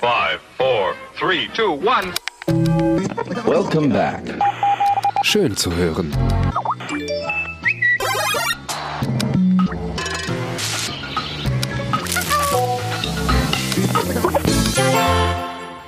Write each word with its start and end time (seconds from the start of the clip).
Five, 0.00 0.40
four, 0.58 0.94
three, 1.18 1.48
two, 1.54 1.72
one. 1.72 2.12
Welcome 3.46 3.88
back. 3.88 4.22
Schön 5.22 5.56
zu 5.56 5.74
hören. 5.74 6.14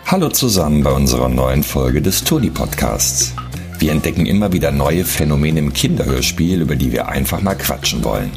Hallo 0.07 0.31
zusammen 0.31 0.83
bei 0.83 0.91
unserer 0.91 1.29
neuen 1.29 1.63
Folge 1.63 2.01
des 2.01 2.25
Toni 2.25 2.49
Podcasts. 2.49 3.35
Wir 3.79 3.93
entdecken 3.93 4.25
immer 4.25 4.53
wieder 4.55 4.73
neue 4.73 5.05
Phänomene 5.05 5.59
im 5.59 5.75
Kinderhörspiel, 5.75 6.63
über 6.63 6.77
die 6.77 6.93
wir 6.93 7.09
einfach 7.09 7.43
mal 7.43 7.57
quatschen 7.57 8.03
wollen. 8.03 8.33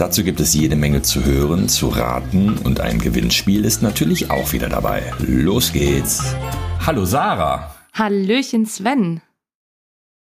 Dazu 0.00 0.24
gibt 0.24 0.40
es 0.40 0.54
jede 0.54 0.76
Menge 0.76 1.02
zu 1.02 1.26
hören, 1.26 1.68
zu 1.68 1.88
raten 1.88 2.56
und 2.56 2.80
ein 2.80 3.00
Gewinnspiel 3.00 3.66
ist 3.66 3.82
natürlich 3.82 4.30
auch 4.30 4.54
wieder 4.54 4.70
dabei. 4.70 5.12
Los 5.18 5.74
geht's. 5.74 6.34
Hallo 6.86 7.04
Sarah. 7.04 7.74
Hallöchen 7.92 8.64
Sven. 8.64 9.20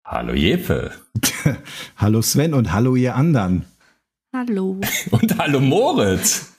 Hallo 0.04 0.34
Jeppe. 0.34 0.90
hallo 1.96 2.22
Sven 2.22 2.54
und 2.54 2.72
hallo 2.72 2.96
ihr 2.96 3.14
anderen. 3.14 3.66
Hallo. 4.34 4.80
Und 5.12 5.38
hallo 5.38 5.60
Moritz. 5.60 6.54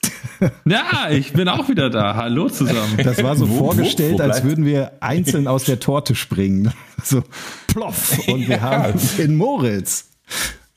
Ja, 0.64 1.10
ich 1.10 1.34
bin 1.34 1.48
auch 1.48 1.68
wieder 1.68 1.90
da. 1.90 2.14
Hallo 2.14 2.48
zusammen. 2.48 2.96
Das 3.04 3.22
war 3.22 3.36
so 3.36 3.50
wo, 3.50 3.58
vorgestellt, 3.58 4.14
wo, 4.14 4.18
wo 4.20 4.22
als 4.22 4.42
würden 4.42 4.64
wir 4.64 4.92
einzeln 5.00 5.46
aus 5.46 5.64
der 5.64 5.80
Torte 5.80 6.14
springen. 6.14 6.72
So 7.04 7.22
ploff. 7.66 8.26
Und 8.26 8.48
wir 8.48 8.62
haben 8.62 8.98
den 9.18 9.36
Moritz. 9.36 10.08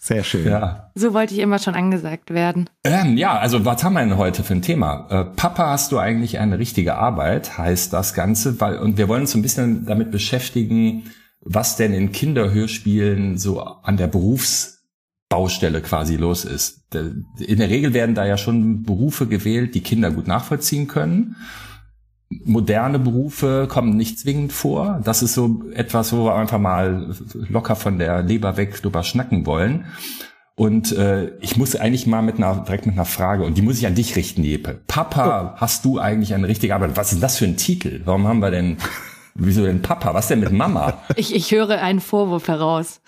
Sehr 0.04 0.26
schön. 0.26 0.46
Ja. 0.46 0.92
So 0.96 1.14
wollte 1.14 1.34
ich 1.34 1.40
immer 1.40 1.60
schon 1.60 1.76
angesagt 1.76 2.34
werden. 2.34 2.70
Ähm, 2.84 3.16
ja, 3.16 3.38
also 3.40 3.64
was 3.64 3.86
haben 3.86 3.94
wir 3.94 4.02
denn 4.02 4.18
heute 4.18 4.44
für 4.44 4.54
ein 4.54 4.62
Thema? 4.62 5.08
Äh, 5.10 5.24
Papa, 5.24 5.68
hast 5.68 5.94
du 5.94 5.98
eigentlich 5.98 6.40
eine 6.40 6.60
richtige 6.60 6.96
Arbeit, 6.96 7.58
heißt 7.58 7.94
das 7.94 8.14
Ganze, 8.14 8.60
weil, 8.60 8.80
und 8.80 8.98
wir 8.98 9.08
wollen 9.08 9.22
uns 9.22 9.34
ein 9.34 9.42
bisschen 9.42 9.86
damit 9.86 10.12
beschäftigen, 10.12 11.04
was 11.40 11.78
denn 11.78 11.94
in 11.94 12.12
Kinderhörspielen 12.12 13.38
so 13.38 13.62
an 13.62 13.96
der 13.96 14.08
Berufsbaustelle 14.08 15.80
quasi 15.80 16.18
los 16.18 16.44
ist. 16.44 16.82
In 16.94 17.60
der 17.60 17.70
Regel 17.70 17.94
werden 17.94 18.14
da 18.14 18.26
ja 18.26 18.36
schon 18.36 18.84
Berufe 18.84 19.28
gewählt, 19.28 19.74
die 19.74 19.84
Kinder 19.84 20.12
gut 20.12 20.28
nachvollziehen 20.28 20.88
können 20.90 21.38
moderne 22.46 23.00
Berufe 23.00 23.68
kommen 23.70 23.98
nicht 23.98 24.20
zwingend 24.20 24.54
vor. 24.54 25.02
Das 25.04 25.22
ist 25.22 25.34
so 25.34 25.64
etwas, 25.74 26.14
wo 26.14 26.26
wir 26.26 26.36
einfach 26.36 26.60
mal 26.60 27.16
locker 27.50 27.76
von 27.76 28.00
der 28.00 28.24
Leber 28.24 28.58
weg 28.58 28.82
drüber 28.82 29.04
schnacken 29.04 29.46
wollen. 29.46 29.86
Und 30.56 30.92
äh, 30.92 31.32
ich 31.40 31.58
muss 31.58 31.76
eigentlich 31.76 32.06
mal 32.06 32.22
mit 32.22 32.38
einer, 32.38 32.56
direkt 32.58 32.86
mit 32.86 32.94
einer 32.94 33.06
Frage, 33.06 33.44
und 33.44 33.58
die 33.58 33.64
muss 33.64 33.80
ich 33.80 33.88
an 33.88 33.96
dich 33.96 34.16
richten, 34.16 34.44
Jeppe. 34.44 34.82
Papa, 34.88 35.54
oh. 35.56 35.60
hast 35.60 35.84
du 35.84 36.00
eigentlich 36.00 36.34
eine 36.36 36.48
richtige 36.48 36.76
Arbeit? 36.76 36.96
Was 36.96 37.12
ist 37.12 37.24
das 37.24 37.38
für 37.38 37.46
ein 37.46 37.58
Titel? 37.58 38.02
Warum 38.06 38.28
haben 38.28 38.40
wir 38.40 38.52
denn, 38.52 38.78
wieso 39.34 39.66
denn 39.66 39.82
Papa? 39.82 40.14
Was 40.14 40.28
denn 40.28 40.42
mit 40.42 40.52
Mama? 40.52 41.00
Ich, 41.16 41.34
ich 41.36 41.52
höre 41.52 41.82
einen 41.82 42.00
Vorwurf 42.00 42.48
heraus. 42.48 43.02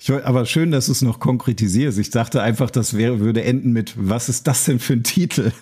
Ich, 0.00 0.12
aber 0.12 0.44
schön, 0.44 0.72
dass 0.72 0.86
du 0.86 0.92
es 0.92 1.02
noch 1.02 1.20
konkretisierst. 1.20 1.98
Ich 1.98 2.10
dachte 2.10 2.42
einfach, 2.42 2.70
das 2.70 2.96
wäre, 2.96 3.20
würde 3.20 3.44
enden 3.44 3.72
mit, 3.72 3.94
was 3.96 4.28
ist 4.28 4.48
das 4.48 4.64
denn 4.64 4.80
für 4.80 4.94
ein 4.94 5.04
Titel? 5.04 5.52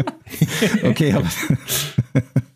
okay, 0.84 1.14
aber 1.14 1.28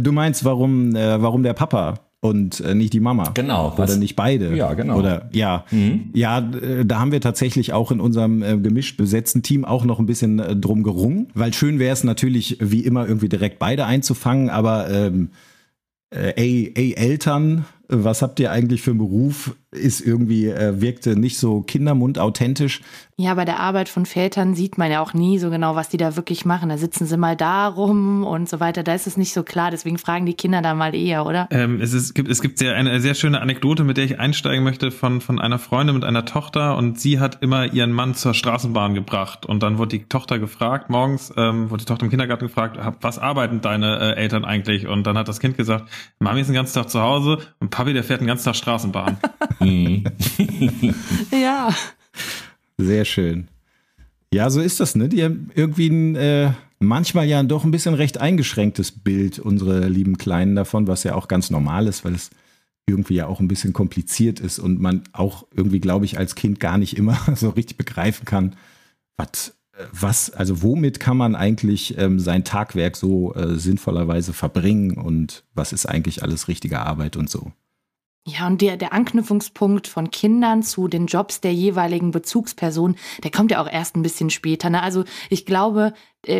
du 0.00 0.12
meinst, 0.12 0.44
warum, 0.44 0.94
äh, 0.94 1.20
warum 1.20 1.42
der 1.42 1.54
Papa 1.54 2.00
und 2.20 2.60
äh, 2.60 2.74
nicht 2.74 2.92
die 2.92 3.00
Mama. 3.00 3.30
Genau. 3.34 3.74
Oder 3.76 3.96
nicht 3.96 4.14
beide. 4.14 4.54
Ja, 4.54 4.74
genau. 4.74 4.98
Oder 4.98 5.28
ja, 5.32 5.64
mhm. 5.70 6.10
ja, 6.14 6.40
da 6.40 7.00
haben 7.00 7.12
wir 7.12 7.20
tatsächlich 7.20 7.72
auch 7.72 7.90
in 7.90 8.00
unserem 8.00 8.42
äh, 8.42 8.58
gemischt 8.58 8.98
besetzten 8.98 9.42
Team 9.42 9.64
auch 9.64 9.84
noch 9.84 9.98
ein 9.98 10.06
bisschen 10.06 10.38
äh, 10.38 10.54
drum 10.54 10.82
gerungen, 10.82 11.28
weil 11.34 11.54
schön 11.54 11.78
wäre 11.78 11.92
es 11.92 12.04
natürlich 12.04 12.58
wie 12.60 12.80
immer 12.80 13.08
irgendwie 13.08 13.28
direkt 13.28 13.58
beide 13.58 13.86
einzufangen, 13.86 14.50
aber 14.50 14.90
ähm, 14.90 15.30
äh, 16.10 16.34
ey, 16.36 16.72
ey 16.74 16.94
Eltern, 16.94 17.64
was 17.88 18.20
habt 18.22 18.38
ihr 18.38 18.52
eigentlich 18.52 18.82
für 18.82 18.90
einen 18.90 18.98
Beruf? 18.98 19.56
Ist 19.72 20.00
irgendwie, 20.00 20.48
äh, 20.48 20.80
wirkte 20.80 21.14
nicht 21.14 21.38
so 21.38 21.60
Kindermund 21.62 22.18
authentisch. 22.18 22.80
Ja, 23.16 23.34
bei 23.34 23.44
der 23.44 23.60
Arbeit 23.60 23.90
von 23.90 24.06
Vätern 24.06 24.54
sieht 24.54 24.78
man 24.78 24.90
ja 24.90 25.02
auch 25.02 25.12
nie 25.12 25.38
so 25.38 25.50
genau, 25.50 25.76
was 25.76 25.90
die 25.90 25.98
da 25.98 26.16
wirklich 26.16 26.46
machen. 26.46 26.70
Da 26.70 26.78
sitzen 26.78 27.04
sie 27.04 27.18
mal 27.18 27.36
da 27.36 27.68
rum 27.68 28.24
und 28.24 28.48
so 28.48 28.60
weiter. 28.60 28.82
Da 28.82 28.94
ist 28.94 29.06
es 29.06 29.18
nicht 29.18 29.34
so 29.34 29.42
klar. 29.42 29.70
Deswegen 29.70 29.98
fragen 29.98 30.24
die 30.24 30.32
Kinder 30.32 30.62
da 30.62 30.74
mal 30.74 30.94
eher, 30.94 31.26
oder? 31.26 31.46
Ähm, 31.50 31.82
es, 31.82 31.92
ist, 31.92 32.14
gibt, 32.14 32.30
es 32.30 32.40
gibt 32.40 32.58
sehr, 32.58 32.74
eine 32.74 32.98
sehr 33.00 33.14
schöne 33.14 33.42
Anekdote, 33.42 33.84
mit 33.84 33.98
der 33.98 34.06
ich 34.06 34.18
einsteigen 34.18 34.64
möchte 34.64 34.90
von, 34.90 35.20
von 35.20 35.38
einer 35.38 35.58
Freundin 35.58 35.96
mit 35.96 36.04
einer 36.04 36.24
Tochter. 36.24 36.78
Und 36.78 36.98
sie 36.98 37.20
hat 37.20 37.42
immer 37.42 37.72
ihren 37.72 37.92
Mann 37.92 38.14
zur 38.14 38.32
Straßenbahn 38.32 38.94
gebracht. 38.94 39.44
Und 39.44 39.62
dann 39.62 39.76
wurde 39.76 39.98
die 39.98 40.04
Tochter 40.06 40.38
gefragt, 40.38 40.88
morgens 40.88 41.30
ähm, 41.36 41.68
wurde 41.68 41.82
die 41.82 41.86
Tochter 41.86 42.04
im 42.06 42.10
Kindergarten 42.10 42.46
gefragt, 42.46 42.78
was 43.02 43.18
arbeiten 43.18 43.60
deine 43.60 44.00
äh, 44.00 44.16
Eltern 44.16 44.46
eigentlich? 44.46 44.86
Und 44.86 45.06
dann 45.06 45.18
hat 45.18 45.28
das 45.28 45.40
Kind 45.40 45.58
gesagt, 45.58 45.90
Mami 46.20 46.40
ist 46.40 46.46
den 46.46 46.54
ganzen 46.54 46.74
Tag 46.74 46.88
zu 46.88 47.02
Hause 47.02 47.38
und 47.58 47.68
Papi, 47.70 47.92
der 47.92 48.02
fährt 48.02 48.22
den 48.22 48.28
ganzen 48.28 48.46
Tag 48.46 48.56
Straßenbahn. 48.56 49.18
Mhm. 49.60 50.04
ja. 51.30 51.74
Sehr 52.78 53.04
schön. 53.04 53.48
Ja, 54.32 54.48
so 54.50 54.60
ist 54.60 54.80
das, 54.80 54.94
ne? 54.94 55.08
Die 55.08 55.22
haben 55.22 55.50
irgendwie 55.54 55.88
ein, 55.88 56.16
äh, 56.16 56.52
manchmal 56.78 57.26
ja 57.26 57.42
doch 57.42 57.64
ein 57.64 57.70
bisschen 57.70 57.94
recht 57.94 58.18
eingeschränktes 58.18 58.92
Bild, 58.92 59.38
unsere 59.38 59.88
lieben 59.88 60.18
Kleinen 60.18 60.56
davon, 60.56 60.86
was 60.86 61.04
ja 61.04 61.14
auch 61.14 61.28
ganz 61.28 61.50
normal 61.50 61.86
ist, 61.86 62.04
weil 62.04 62.14
es 62.14 62.30
irgendwie 62.86 63.14
ja 63.14 63.26
auch 63.26 63.40
ein 63.40 63.48
bisschen 63.48 63.72
kompliziert 63.72 64.40
ist 64.40 64.58
und 64.58 64.80
man 64.80 65.02
auch 65.12 65.46
irgendwie, 65.54 65.80
glaube 65.80 66.04
ich, 66.04 66.18
als 66.18 66.34
Kind 66.34 66.60
gar 66.60 66.78
nicht 66.78 66.96
immer 66.96 67.18
so 67.36 67.50
richtig 67.50 67.76
begreifen 67.76 68.24
kann, 68.24 68.56
was, 69.16 69.54
was 69.92 70.30
also 70.30 70.62
womit 70.62 71.00
kann 71.00 71.16
man 71.16 71.34
eigentlich 71.34 71.96
ähm, 71.98 72.18
sein 72.18 72.44
Tagwerk 72.44 72.96
so 72.96 73.34
äh, 73.34 73.58
sinnvollerweise 73.58 74.32
verbringen 74.32 74.96
und 74.96 75.44
was 75.54 75.72
ist 75.72 75.86
eigentlich 75.86 76.22
alles 76.22 76.48
richtige 76.48 76.80
Arbeit 76.80 77.16
und 77.16 77.30
so. 77.30 77.52
Ja, 78.26 78.46
und 78.46 78.60
der, 78.60 78.76
der 78.76 78.92
Anknüpfungspunkt 78.92 79.88
von 79.88 80.10
Kindern 80.10 80.62
zu 80.62 80.88
den 80.88 81.06
Jobs 81.06 81.40
der 81.40 81.54
jeweiligen 81.54 82.10
Bezugsperson, 82.10 82.96
der 83.24 83.30
kommt 83.30 83.50
ja 83.50 83.62
auch 83.62 83.70
erst 83.70 83.96
ein 83.96 84.02
bisschen 84.02 84.28
später. 84.28 84.68
Ne? 84.68 84.82
Also 84.82 85.04
ich 85.30 85.46
glaube, 85.46 85.94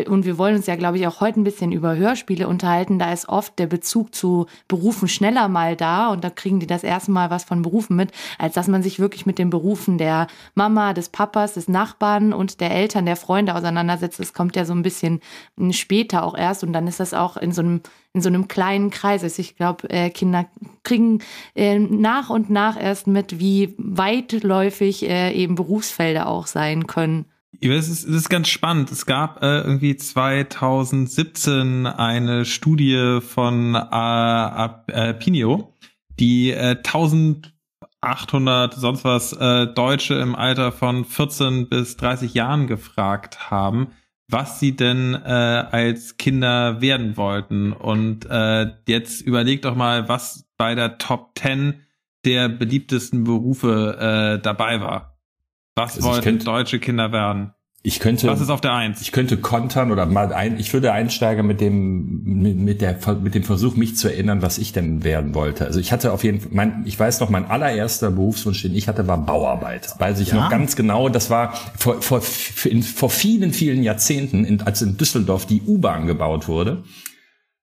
und 0.07 0.25
wir 0.25 0.37
wollen 0.37 0.57
uns 0.57 0.67
ja, 0.67 0.75
glaube 0.75 0.97
ich, 0.97 1.07
auch 1.07 1.21
heute 1.21 1.39
ein 1.39 1.43
bisschen 1.43 1.71
über 1.71 1.95
Hörspiele 1.95 2.47
unterhalten. 2.47 2.99
Da 2.99 3.11
ist 3.11 3.27
oft 3.27 3.57
der 3.57 3.65
Bezug 3.65 4.13
zu 4.13 4.45
Berufen 4.67 5.07
schneller 5.07 5.47
mal 5.47 5.75
da 5.75 6.09
und 6.09 6.23
da 6.23 6.29
kriegen 6.29 6.59
die 6.59 6.67
das 6.67 6.83
erste 6.83 7.09
Mal 7.09 7.31
was 7.31 7.45
von 7.45 7.63
Berufen 7.63 7.95
mit, 7.95 8.11
als 8.37 8.53
dass 8.53 8.67
man 8.67 8.83
sich 8.83 8.99
wirklich 8.99 9.25
mit 9.25 9.39
den 9.39 9.49
Berufen 9.49 9.97
der 9.97 10.27
Mama, 10.53 10.93
des 10.93 11.09
Papas, 11.09 11.55
des 11.55 11.67
Nachbarn 11.67 12.31
und 12.31 12.61
der 12.61 12.69
Eltern, 12.69 13.07
der 13.07 13.15
Freunde 13.15 13.55
auseinandersetzt. 13.55 14.19
Das 14.19 14.33
kommt 14.33 14.55
ja 14.55 14.65
so 14.65 14.73
ein 14.73 14.83
bisschen 14.83 15.19
später 15.71 16.23
auch 16.23 16.37
erst 16.37 16.63
und 16.63 16.73
dann 16.73 16.85
ist 16.85 16.99
das 16.99 17.15
auch 17.15 17.35
in 17.37 17.51
so 17.51 17.63
einem, 17.63 17.81
in 18.13 18.21
so 18.21 18.29
einem 18.29 18.47
kleinen 18.47 18.91
Kreis. 18.91 19.23
Also 19.23 19.41
ich 19.41 19.55
glaube, 19.55 19.89
äh, 19.89 20.11
Kinder 20.11 20.45
kriegen 20.83 21.23
äh, 21.55 21.79
nach 21.79 22.29
und 22.29 22.51
nach 22.51 22.79
erst 22.79 23.07
mit, 23.07 23.39
wie 23.39 23.73
weitläufig 23.79 25.03
eben 25.03 25.55
Berufsfelder 25.55 26.27
auch 26.27 26.45
sein 26.45 26.85
können. 26.85 27.25
Das 27.59 27.89
ist, 27.89 28.07
das 28.07 28.15
ist 28.15 28.29
ganz 28.29 28.47
spannend. 28.47 28.91
Es 28.91 29.05
gab 29.05 29.43
äh, 29.43 29.59
irgendwie 29.59 29.95
2017 29.95 31.85
eine 31.85 32.45
Studie 32.45 33.19
von 33.21 33.75
äh, 33.75 34.69
äh, 34.87 35.13
Pinio, 35.13 35.73
die 36.19 36.51
äh, 36.51 36.77
1800 36.77 38.73
sonst 38.73 39.03
was 39.03 39.33
äh, 39.33 39.67
Deutsche 39.67 40.15
im 40.15 40.33
Alter 40.33 40.71
von 40.71 41.03
14 41.03 41.67
bis 41.67 41.97
30 41.97 42.33
Jahren 42.33 42.67
gefragt 42.67 43.51
haben, 43.51 43.89
was 44.29 44.59
sie 44.59 44.75
denn 44.75 45.13
äh, 45.13 45.17
als 45.29 46.15
Kinder 46.17 46.81
werden 46.81 47.17
wollten. 47.17 47.73
Und 47.73 48.25
äh, 48.29 48.71
jetzt 48.87 49.21
überlegt 49.21 49.65
doch 49.65 49.75
mal, 49.75 50.07
was 50.07 50.47
bei 50.57 50.73
der 50.73 50.97
Top 50.97 51.37
10 51.37 51.81
der 52.23 52.49
beliebtesten 52.49 53.23
Berufe 53.23 53.97
äh, 53.99 54.41
dabei 54.41 54.79
war. 54.79 55.10
Was 55.75 55.95
also 55.95 56.09
wollen 56.09 56.21
könnte, 56.21 56.45
deutsche 56.45 56.79
Kinder 56.79 57.11
werden? 57.11 57.53
Ich 57.83 57.99
könnte. 57.99 58.27
Was 58.27 58.41
ist 58.41 58.51
auf 58.51 58.61
der 58.61 58.73
Eins? 58.73 59.01
Ich 59.01 59.11
könnte 59.11 59.37
kontern 59.37 59.91
oder 59.91 60.05
mal 60.05 60.31
ein, 60.33 60.59
ich 60.59 60.71
würde 60.71 60.91
einsteigen 60.91 61.47
mit 61.47 61.61
dem, 61.61 62.21
mit, 62.23 62.57
mit 62.57 62.81
der, 62.81 62.99
mit 63.23 63.33
dem 63.33 63.43
Versuch, 63.43 63.75
mich 63.75 63.97
zu 63.97 64.07
erinnern, 64.07 64.43
was 64.43 64.59
ich 64.59 64.71
denn 64.71 65.03
werden 65.03 65.33
wollte. 65.33 65.65
Also 65.65 65.79
ich 65.79 65.91
hatte 65.91 66.11
auf 66.11 66.23
jeden 66.23 66.41
Fall, 66.41 66.51
mein, 66.53 66.83
ich 66.85 66.99
weiß 66.99 67.19
noch, 67.21 67.31
mein 67.31 67.45
allererster 67.45 68.11
Berufswunsch, 68.11 68.61
den 68.61 68.75
ich 68.75 68.87
hatte, 68.87 69.07
war 69.07 69.17
Bauarbeiter. 69.17 69.95
Weiß 69.97 70.19
ich 70.19 70.29
ja? 70.29 70.35
noch 70.35 70.49
ganz 70.51 70.75
genau, 70.75 71.09
das 71.09 71.31
war 71.31 71.53
vor, 71.75 72.03
vor, 72.03 72.21
vor 72.21 73.09
vielen, 73.09 73.51
vielen 73.51 73.81
Jahrzehnten, 73.81 74.45
in, 74.45 74.61
als 74.61 74.83
in 74.83 74.97
Düsseldorf 74.97 75.47
die 75.47 75.63
U-Bahn 75.63 76.05
gebaut 76.05 76.47
wurde 76.47 76.83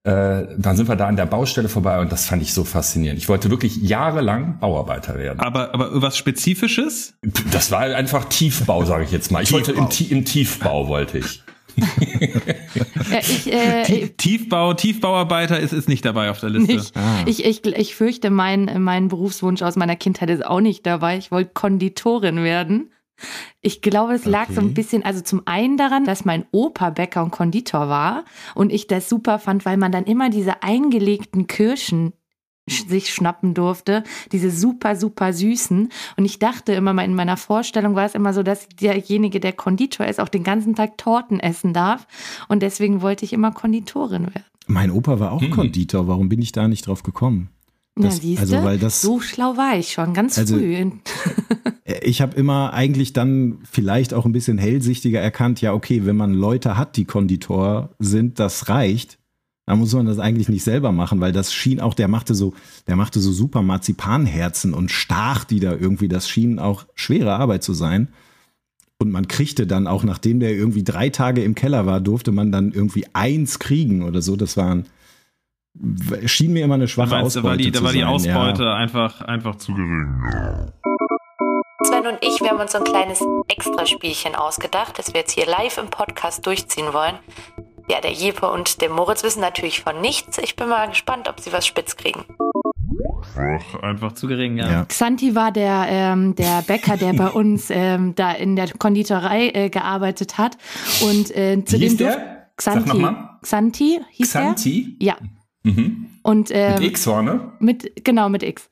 dann 0.09 0.77
sind 0.77 0.89
wir 0.89 0.97
da 0.97 1.07
an 1.07 1.17
der 1.17 1.27
Baustelle 1.27 1.69
vorbei 1.69 2.01
und 2.01 2.11
das 2.11 2.27
fand 2.27 2.41
ich 2.43 2.55
so 2.55 2.65
faszinierend. 2.65 3.19
Ich 3.19 3.29
wollte 3.29 3.51
wirklich 3.51 3.77
jahrelang 3.77 4.59
Bauarbeiter 4.59 5.19
werden. 5.19 5.41
Aber, 5.41 5.75
aber 5.75 6.01
was 6.01 6.17
Spezifisches? 6.17 7.15
Das 7.51 7.71
war 7.71 7.81
einfach 7.81 8.25
Tiefbau, 8.27 8.85
sage 8.85 9.05
ich 9.05 9.13
jetzt 9.13 9.31
mal. 9.31 9.43
Ich 9.43 9.51
Tiefbau. 9.51 9.77
wollte 9.77 10.05
im, 10.05 10.19
im 10.19 10.25
Tiefbau 10.25 10.89
wollte 10.89 11.19
ich. 11.19 11.43
ja, 13.11 13.19
ich, 13.21 13.53
äh, 13.53 14.09
Tiefbau, 14.09 14.75
Tiefbauarbeiter 14.75 15.61
ist, 15.61 15.73
ist 15.73 15.89
nicht 15.89 16.05
dabei 16.05 16.31
auf 16.31 16.41
der 16.41 16.51
Liste. 16.51 16.75
Nicht. 16.75 16.97
Ah. 16.97 17.23
Ich, 17.27 17.45
ich, 17.45 17.65
ich 17.67 17.95
fürchte, 17.95 18.31
mein, 18.31 18.83
mein 18.83 19.09
Berufswunsch 19.09 19.63
aus 19.63 19.77
meiner 19.77 19.97
Kindheit 19.97 20.31
ist 20.31 20.45
auch 20.45 20.61
nicht 20.61 20.87
dabei. 20.87 21.19
Ich 21.19 21.31
wollte 21.31 21.51
Konditorin 21.55 22.43
werden. 22.43 22.91
Ich 23.61 23.83
glaube, 23.83 24.15
es 24.15 24.25
lag 24.25 24.47
so 24.49 24.61
Okay. 24.61 24.71
ein 24.71 24.75
bisschen, 24.75 25.05
also 25.05 25.21
zum 25.21 25.43
einen 25.47 25.77
daran, 25.77 26.05
dass 26.05 26.25
mein 26.25 26.45
Opa 26.53 26.91
Bäcker 26.91 27.23
und 27.25 27.31
Konditor 27.31 27.89
war 27.89 28.25
und 28.55 28.73
ich 28.73 28.87
das 28.87 29.09
super 29.09 29.39
fand, 29.39 29.65
weil 29.65 29.77
man 29.77 29.93
dann 29.93 30.05
immer 30.05 30.31
diese 30.31 30.63
eingelegten 30.63 31.47
Kirschen 31.47 32.13
sch- 32.71 32.89
sich 32.89 33.13
schnappen 33.13 33.55
durfte, 33.55 34.05
diese 34.31 34.51
super, 34.51 34.95
super 34.95 35.33
süßen. 35.33 35.89
Und 36.17 36.25
ich 36.25 36.39
dachte 36.39 36.73
immer 36.75 36.93
mal 36.93 37.05
in 37.05 37.15
meiner 37.15 37.37
Vorstellung 37.37 37.95
war 37.95 38.05
es 38.07 38.15
immer 38.15 38.33
so, 38.33 38.43
dass 38.43 38.69
derjenige, 38.69 39.41
der 39.41 39.53
Konditor 39.53 40.07
ist, 40.07 40.21
auch 40.21 40.29
den 40.29 40.45
ganzen 40.45 40.75
Tag 40.77 40.97
Torten 40.99 41.41
essen 41.41 41.73
darf. 41.73 42.07
Und 42.49 42.63
deswegen 42.63 43.03
wollte 43.03 43.25
ich 43.25 43.33
immer 43.33 43.51
Konditorin 43.53 44.27
werden. 44.27 44.45
Mein 44.67 44.91
Opa 44.91 45.19
war 45.19 45.33
auch 45.33 45.41
Hm. 45.41 45.51
Konditor. 45.51 46.07
Warum 46.09 46.29
bin 46.29 46.43
ich 46.43 46.53
da 46.53 46.69
nicht 46.69 46.87
drauf 46.87 47.03
gekommen? 47.03 47.49
Ja, 48.03 48.09
Das- 48.09 48.21
siehst 48.21 48.41
also, 48.41 48.57
du, 48.57 48.65
weil 48.65 48.79
das- 48.79 49.01
so 49.03 49.21
schlau 49.21 49.57
war 49.57 49.77
ich 49.79 49.93
schon, 49.93 50.15
ganz 50.15 50.39
Also- 50.39 50.57
früh. 50.57 50.75
Äh, 50.75 50.91
Ich 52.03 52.21
habe 52.21 52.37
immer 52.37 52.73
eigentlich 52.75 53.13
dann 53.13 53.59
vielleicht 53.71 54.13
auch 54.15 54.25
ein 54.27 54.33
bisschen 54.33 54.59
hellsichtiger 54.59 55.21
erkannt, 55.21 55.61
ja, 55.61 55.73
okay, 55.73 56.05
wenn 56.05 56.17
man 56.17 56.35
Leute 56.35 56.77
hat, 56.77 56.97
die 56.97 57.05
Konditor 57.07 57.91
sind, 57.99 58.39
das 58.39 58.69
reicht. 58.69 59.19
Dann 59.67 59.79
muss 59.81 59.93
man 59.95 60.07
das 60.07 60.19
eigentlich 60.19 60.49
nicht 60.49 60.65
selber 60.65 60.93
machen, 60.93 61.21
weil 61.21 61.33
das 61.33 61.53
schien 61.53 61.81
auch, 61.81 61.93
der 61.95 62.09
machte 62.09 62.35
so, 62.35 62.55
der 62.87 62.97
machte 62.97 63.21
so 63.21 63.33
super 63.33 63.61
Marzipanherzen 63.63 64.73
und 64.75 64.91
stach 64.91 65.45
die 65.45 65.61
da 65.61 65.73
irgendwie. 65.75 66.09
Das 66.09 66.29
schien 66.29 66.59
auch 66.59 66.87
schwere 66.95 67.33
Arbeit 67.35 67.63
zu 67.63 67.75
sein. 67.75 68.09
Und 68.99 69.11
man 69.13 69.29
kriegte 69.29 69.67
dann 69.67 69.87
auch, 69.87 70.05
nachdem 70.05 70.41
der 70.41 70.53
irgendwie 70.55 70.85
drei 70.85 71.09
Tage 71.11 71.43
im 71.45 71.55
Keller 71.55 71.85
war, 71.87 72.01
durfte 72.01 72.33
man 72.33 72.51
dann 72.51 72.73
irgendwie 72.73 73.05
eins 73.13 73.59
kriegen 73.59 74.03
oder 74.03 74.23
so. 74.23 74.37
Das 74.37 74.57
waren, 74.57 74.87
schien 76.27 76.53
mir 76.53 76.65
immer 76.65 76.75
eine 76.75 76.89
schwache 76.89 77.11
meinst, 77.11 77.37
Ausbeute 77.37 77.45
war 77.49 77.57
die, 77.57 77.71
da 77.71 77.83
war 77.83 77.93
die 77.93 78.01
sein. 78.01 78.09
Ausbeute 78.09 78.63
Ja. 78.65 78.75
einfach, 78.75 79.21
einfach 79.23 79.57
zu 79.57 79.75
gering. 79.75 80.23
Sven 81.85 82.07
und 82.07 82.19
ich, 82.21 82.41
wir 82.41 82.51
haben 82.51 82.61
uns 82.61 82.73
so 82.73 82.79
ein 82.79 82.85
kleines 82.85 83.25
Extraspielchen 83.49 84.35
ausgedacht, 84.35 84.99
das 84.99 85.13
wir 85.15 85.21
jetzt 85.21 85.33
hier 85.33 85.47
live 85.47 85.79
im 85.79 85.89
Podcast 85.89 86.45
durchziehen 86.47 86.93
wollen. 86.93 87.15
Ja, 87.91 88.01
der 88.03 88.13
Jeppe 88.13 88.51
und 88.51 88.83
der 88.83 88.91
Moritz 88.91 89.23
wissen 89.25 89.41
natürlich 89.41 89.81
von 89.81 90.01
nichts. 90.01 90.37
Ich 90.39 90.57
bin 90.57 90.69
mal 90.69 90.89
gespannt, 90.89 91.29
ob 91.29 91.41
sie 91.41 91.53
was 91.53 91.67
spitz 91.67 91.97
kriegen. 91.97 92.25
Einfach 93.81 94.13
zu 94.13 94.27
gering, 94.27 94.59
ja. 94.59 94.71
Ja. 94.71 94.85
Xanti 94.85 95.35
war 95.35 95.53
der, 95.53 95.87
ähm, 95.89 96.35
der 96.35 96.63
Bäcker, 96.63 96.97
der 96.97 97.13
bei 97.15 97.29
uns 97.31 97.69
ähm, 97.71 98.15
da 98.15 98.33
in 98.33 98.57
der 98.57 98.69
Konditorei 98.77 99.49
äh, 99.55 99.71
gearbeitet 99.71 100.37
hat. 100.39 100.59
Und 101.03 101.35
äh, 101.35 101.63
zu 101.65 101.77
Wie 101.77 101.81
dem 101.81 101.89
hieß 101.89 101.97
der? 101.97 102.13
durf- 102.13 102.23
Sag 102.61 102.75
Xanti. 102.75 102.89
noch 102.89 102.95
mal. 102.99 103.39
Xanti 103.43 104.01
hieß 104.11 104.29
Xanti? 104.31 104.97
der? 105.01 105.07
Ja. 105.09 105.17
Mhm. 105.63 106.07
Und 106.23 106.51
ähm, 106.53 106.75
Mit 106.75 106.85
X 106.85 107.05
vorne? 107.05 107.53
Mit, 107.59 108.05
genau, 108.05 108.29
mit 108.29 108.43
X. 108.43 108.69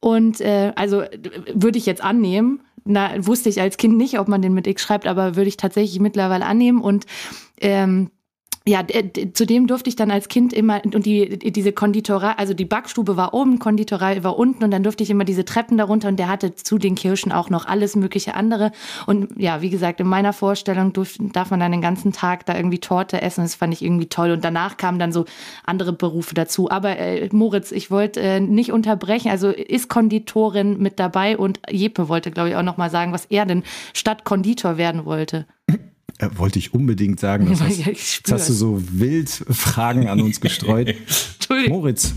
Und 0.00 0.40
äh, 0.40 0.72
also 0.76 1.02
äh, 1.02 1.18
würde 1.54 1.78
ich 1.78 1.86
jetzt 1.86 2.02
annehmen. 2.02 2.60
Na, 2.84 3.10
wusste 3.26 3.48
ich 3.48 3.60
als 3.60 3.76
Kind 3.76 3.96
nicht, 3.96 4.18
ob 4.18 4.28
man 4.28 4.40
den 4.40 4.54
mit 4.54 4.66
X 4.66 4.82
schreibt, 4.82 5.06
aber 5.06 5.36
würde 5.36 5.48
ich 5.48 5.56
tatsächlich 5.58 6.00
mittlerweile 6.00 6.46
annehmen. 6.46 6.80
Und 6.80 7.04
ähm, 7.60 8.10
ja, 8.68 8.82
zudem 9.32 9.66
durfte 9.66 9.88
ich 9.88 9.96
dann 9.96 10.10
als 10.10 10.28
Kind 10.28 10.52
immer, 10.52 10.82
und 10.84 11.06
die, 11.06 11.38
die- 11.38 11.52
diese 11.52 11.72
Konditorei, 11.72 12.32
also 12.32 12.52
die 12.52 12.66
Backstube 12.66 13.16
war 13.16 13.32
oben, 13.32 13.58
Konditorei 13.58 14.22
war 14.22 14.38
unten 14.38 14.62
und 14.64 14.70
dann 14.70 14.82
durfte 14.82 15.02
ich 15.02 15.10
immer 15.10 15.24
diese 15.24 15.44
Treppen 15.44 15.78
darunter 15.78 16.08
und 16.08 16.18
der 16.18 16.28
hatte 16.28 16.54
zu 16.54 16.76
den 16.78 16.94
Kirschen 16.94 17.32
auch 17.32 17.48
noch 17.50 17.64
alles 17.66 17.96
mögliche 17.96 18.34
andere. 18.34 18.70
Und 19.06 19.30
ja, 19.40 19.62
wie 19.62 19.70
gesagt, 19.70 20.00
in 20.00 20.06
meiner 20.06 20.32
Vorstellung 20.32 20.92
durf, 20.92 21.16
darf 21.32 21.50
man 21.50 21.60
dann 21.60 21.72
den 21.72 21.80
ganzen 21.80 22.12
Tag 22.12 22.44
da 22.46 22.54
irgendwie 22.56 22.78
Torte 22.78 23.22
essen. 23.22 23.42
Das 23.44 23.54
fand 23.54 23.72
ich 23.72 23.82
irgendwie 23.82 24.08
toll. 24.08 24.32
Und 24.32 24.44
danach 24.44 24.76
kamen 24.76 24.98
dann 24.98 25.12
so 25.12 25.24
andere 25.64 25.92
Berufe 25.92 26.34
dazu. 26.34 26.70
Aber 26.70 26.98
äh, 26.98 27.28
Moritz, 27.32 27.72
ich 27.72 27.90
wollte 27.90 28.20
äh, 28.20 28.40
nicht 28.40 28.70
unterbrechen. 28.72 29.30
Also 29.30 29.48
ist 29.48 29.88
Konditorin 29.88 30.78
mit 30.78 30.98
dabei 31.00 31.38
und 31.38 31.60
Jeppe 31.70 32.08
wollte, 32.08 32.30
glaube 32.30 32.50
ich, 32.50 32.56
auch 32.56 32.62
noch 32.62 32.76
mal 32.76 32.90
sagen, 32.90 33.12
was 33.12 33.24
er 33.26 33.46
denn 33.46 33.62
statt 33.94 34.24
Konditor 34.24 34.76
werden 34.76 35.04
wollte. 35.06 35.46
Äh, 36.18 36.28
wollte 36.34 36.58
ich 36.58 36.74
unbedingt 36.74 37.20
sagen. 37.20 37.48
Das 37.48 37.60
ich 37.68 37.86
jetzt 37.86 38.32
hast 38.32 38.48
du 38.48 38.52
so 38.52 38.82
wild 38.90 39.30
Fragen 39.30 40.08
an 40.08 40.20
uns 40.20 40.40
gestreut. 40.40 40.88
Entschuldigung. 41.38 41.78
Moritz, 41.78 42.14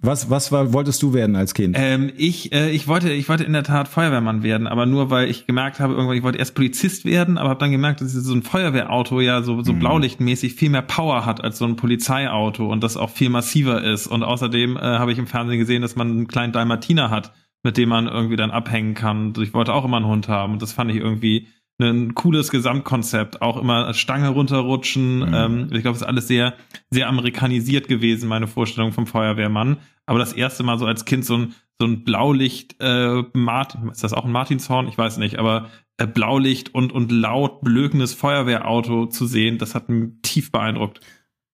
was, 0.00 0.30
was 0.30 0.52
war, 0.52 0.72
wolltest 0.72 1.02
du 1.02 1.12
werden 1.12 1.34
als 1.34 1.54
Kind? 1.54 1.76
Ähm, 1.78 2.12
ich, 2.16 2.52
äh, 2.52 2.70
ich 2.70 2.86
wollte, 2.86 3.12
ich 3.12 3.28
wollte 3.28 3.44
in 3.44 3.52
der 3.52 3.64
Tat 3.64 3.88
Feuerwehrmann 3.88 4.42
werden, 4.42 4.68
aber 4.68 4.86
nur 4.86 5.10
weil 5.10 5.28
ich 5.28 5.46
gemerkt 5.46 5.80
habe, 5.80 5.94
irgendwann, 5.94 6.16
ich 6.16 6.22
wollte 6.22 6.38
erst 6.38 6.54
Polizist 6.54 7.04
werden, 7.04 7.36
aber 7.36 7.50
habe 7.50 7.60
dann 7.60 7.72
gemerkt, 7.72 8.00
dass 8.00 8.12
so 8.12 8.32
ein 8.32 8.42
Feuerwehrauto 8.42 9.20
ja 9.20 9.42
so, 9.42 9.62
so 9.62 9.72
blaulichtmäßig 9.74 10.54
viel 10.54 10.70
mehr 10.70 10.82
Power 10.82 11.26
hat 11.26 11.42
als 11.42 11.58
so 11.58 11.64
ein 11.64 11.76
Polizeiauto 11.76 12.70
und 12.70 12.82
das 12.84 12.96
auch 12.96 13.10
viel 13.10 13.28
massiver 13.28 13.82
ist. 13.82 14.06
Und 14.06 14.22
außerdem 14.22 14.76
äh, 14.76 14.80
habe 14.80 15.10
ich 15.10 15.18
im 15.18 15.26
Fernsehen 15.26 15.58
gesehen, 15.58 15.82
dass 15.82 15.96
man 15.96 16.10
einen 16.10 16.28
kleinen 16.28 16.52
Dalmatiner 16.52 17.10
hat, 17.10 17.32
mit 17.64 17.76
dem 17.76 17.88
man 17.88 18.06
irgendwie 18.06 18.36
dann 18.36 18.52
abhängen 18.52 18.94
kann. 18.94 19.28
Und 19.28 19.38
ich 19.38 19.52
wollte 19.52 19.74
auch 19.74 19.84
immer 19.84 19.96
einen 19.96 20.06
Hund 20.06 20.28
haben 20.28 20.52
und 20.52 20.62
das 20.62 20.72
fand 20.72 20.92
ich 20.92 20.98
irgendwie 20.98 21.48
ein 21.80 22.14
cooles 22.14 22.50
Gesamtkonzept. 22.50 23.40
Auch 23.40 23.56
immer 23.56 23.94
Stange 23.94 24.30
runterrutschen. 24.30 25.30
Ähm, 25.32 25.70
ich 25.72 25.82
glaube, 25.82 25.96
es 25.96 26.02
ist 26.02 26.08
alles 26.08 26.28
sehr, 26.28 26.54
sehr 26.90 27.08
amerikanisiert 27.08 27.88
gewesen, 27.88 28.28
meine 28.28 28.48
Vorstellung 28.48 28.92
vom 28.92 29.06
Feuerwehrmann. 29.06 29.78
Aber 30.06 30.18
das 30.18 30.32
erste 30.32 30.62
Mal 30.62 30.78
so 30.78 30.86
als 30.86 31.04
Kind 31.04 31.24
so 31.24 31.36
ein, 31.36 31.54
so 31.78 31.86
ein 31.86 32.02
Blaulicht, 32.02 32.76
äh, 32.80 33.22
Martin, 33.32 33.88
ist 33.90 34.02
das 34.02 34.12
auch 34.12 34.24
ein 34.24 34.32
Martinshorn? 34.32 34.88
Ich 34.88 34.98
weiß 34.98 35.18
nicht, 35.18 35.38
aber 35.38 35.68
äh, 35.98 36.06
Blaulicht 36.06 36.74
und, 36.74 36.92
und 36.92 37.12
laut 37.12 37.60
blökendes 37.60 38.14
Feuerwehrauto 38.14 39.06
zu 39.06 39.26
sehen, 39.26 39.58
das 39.58 39.74
hat 39.74 39.88
mich 39.88 40.10
tief 40.22 40.50
beeindruckt. 40.50 41.00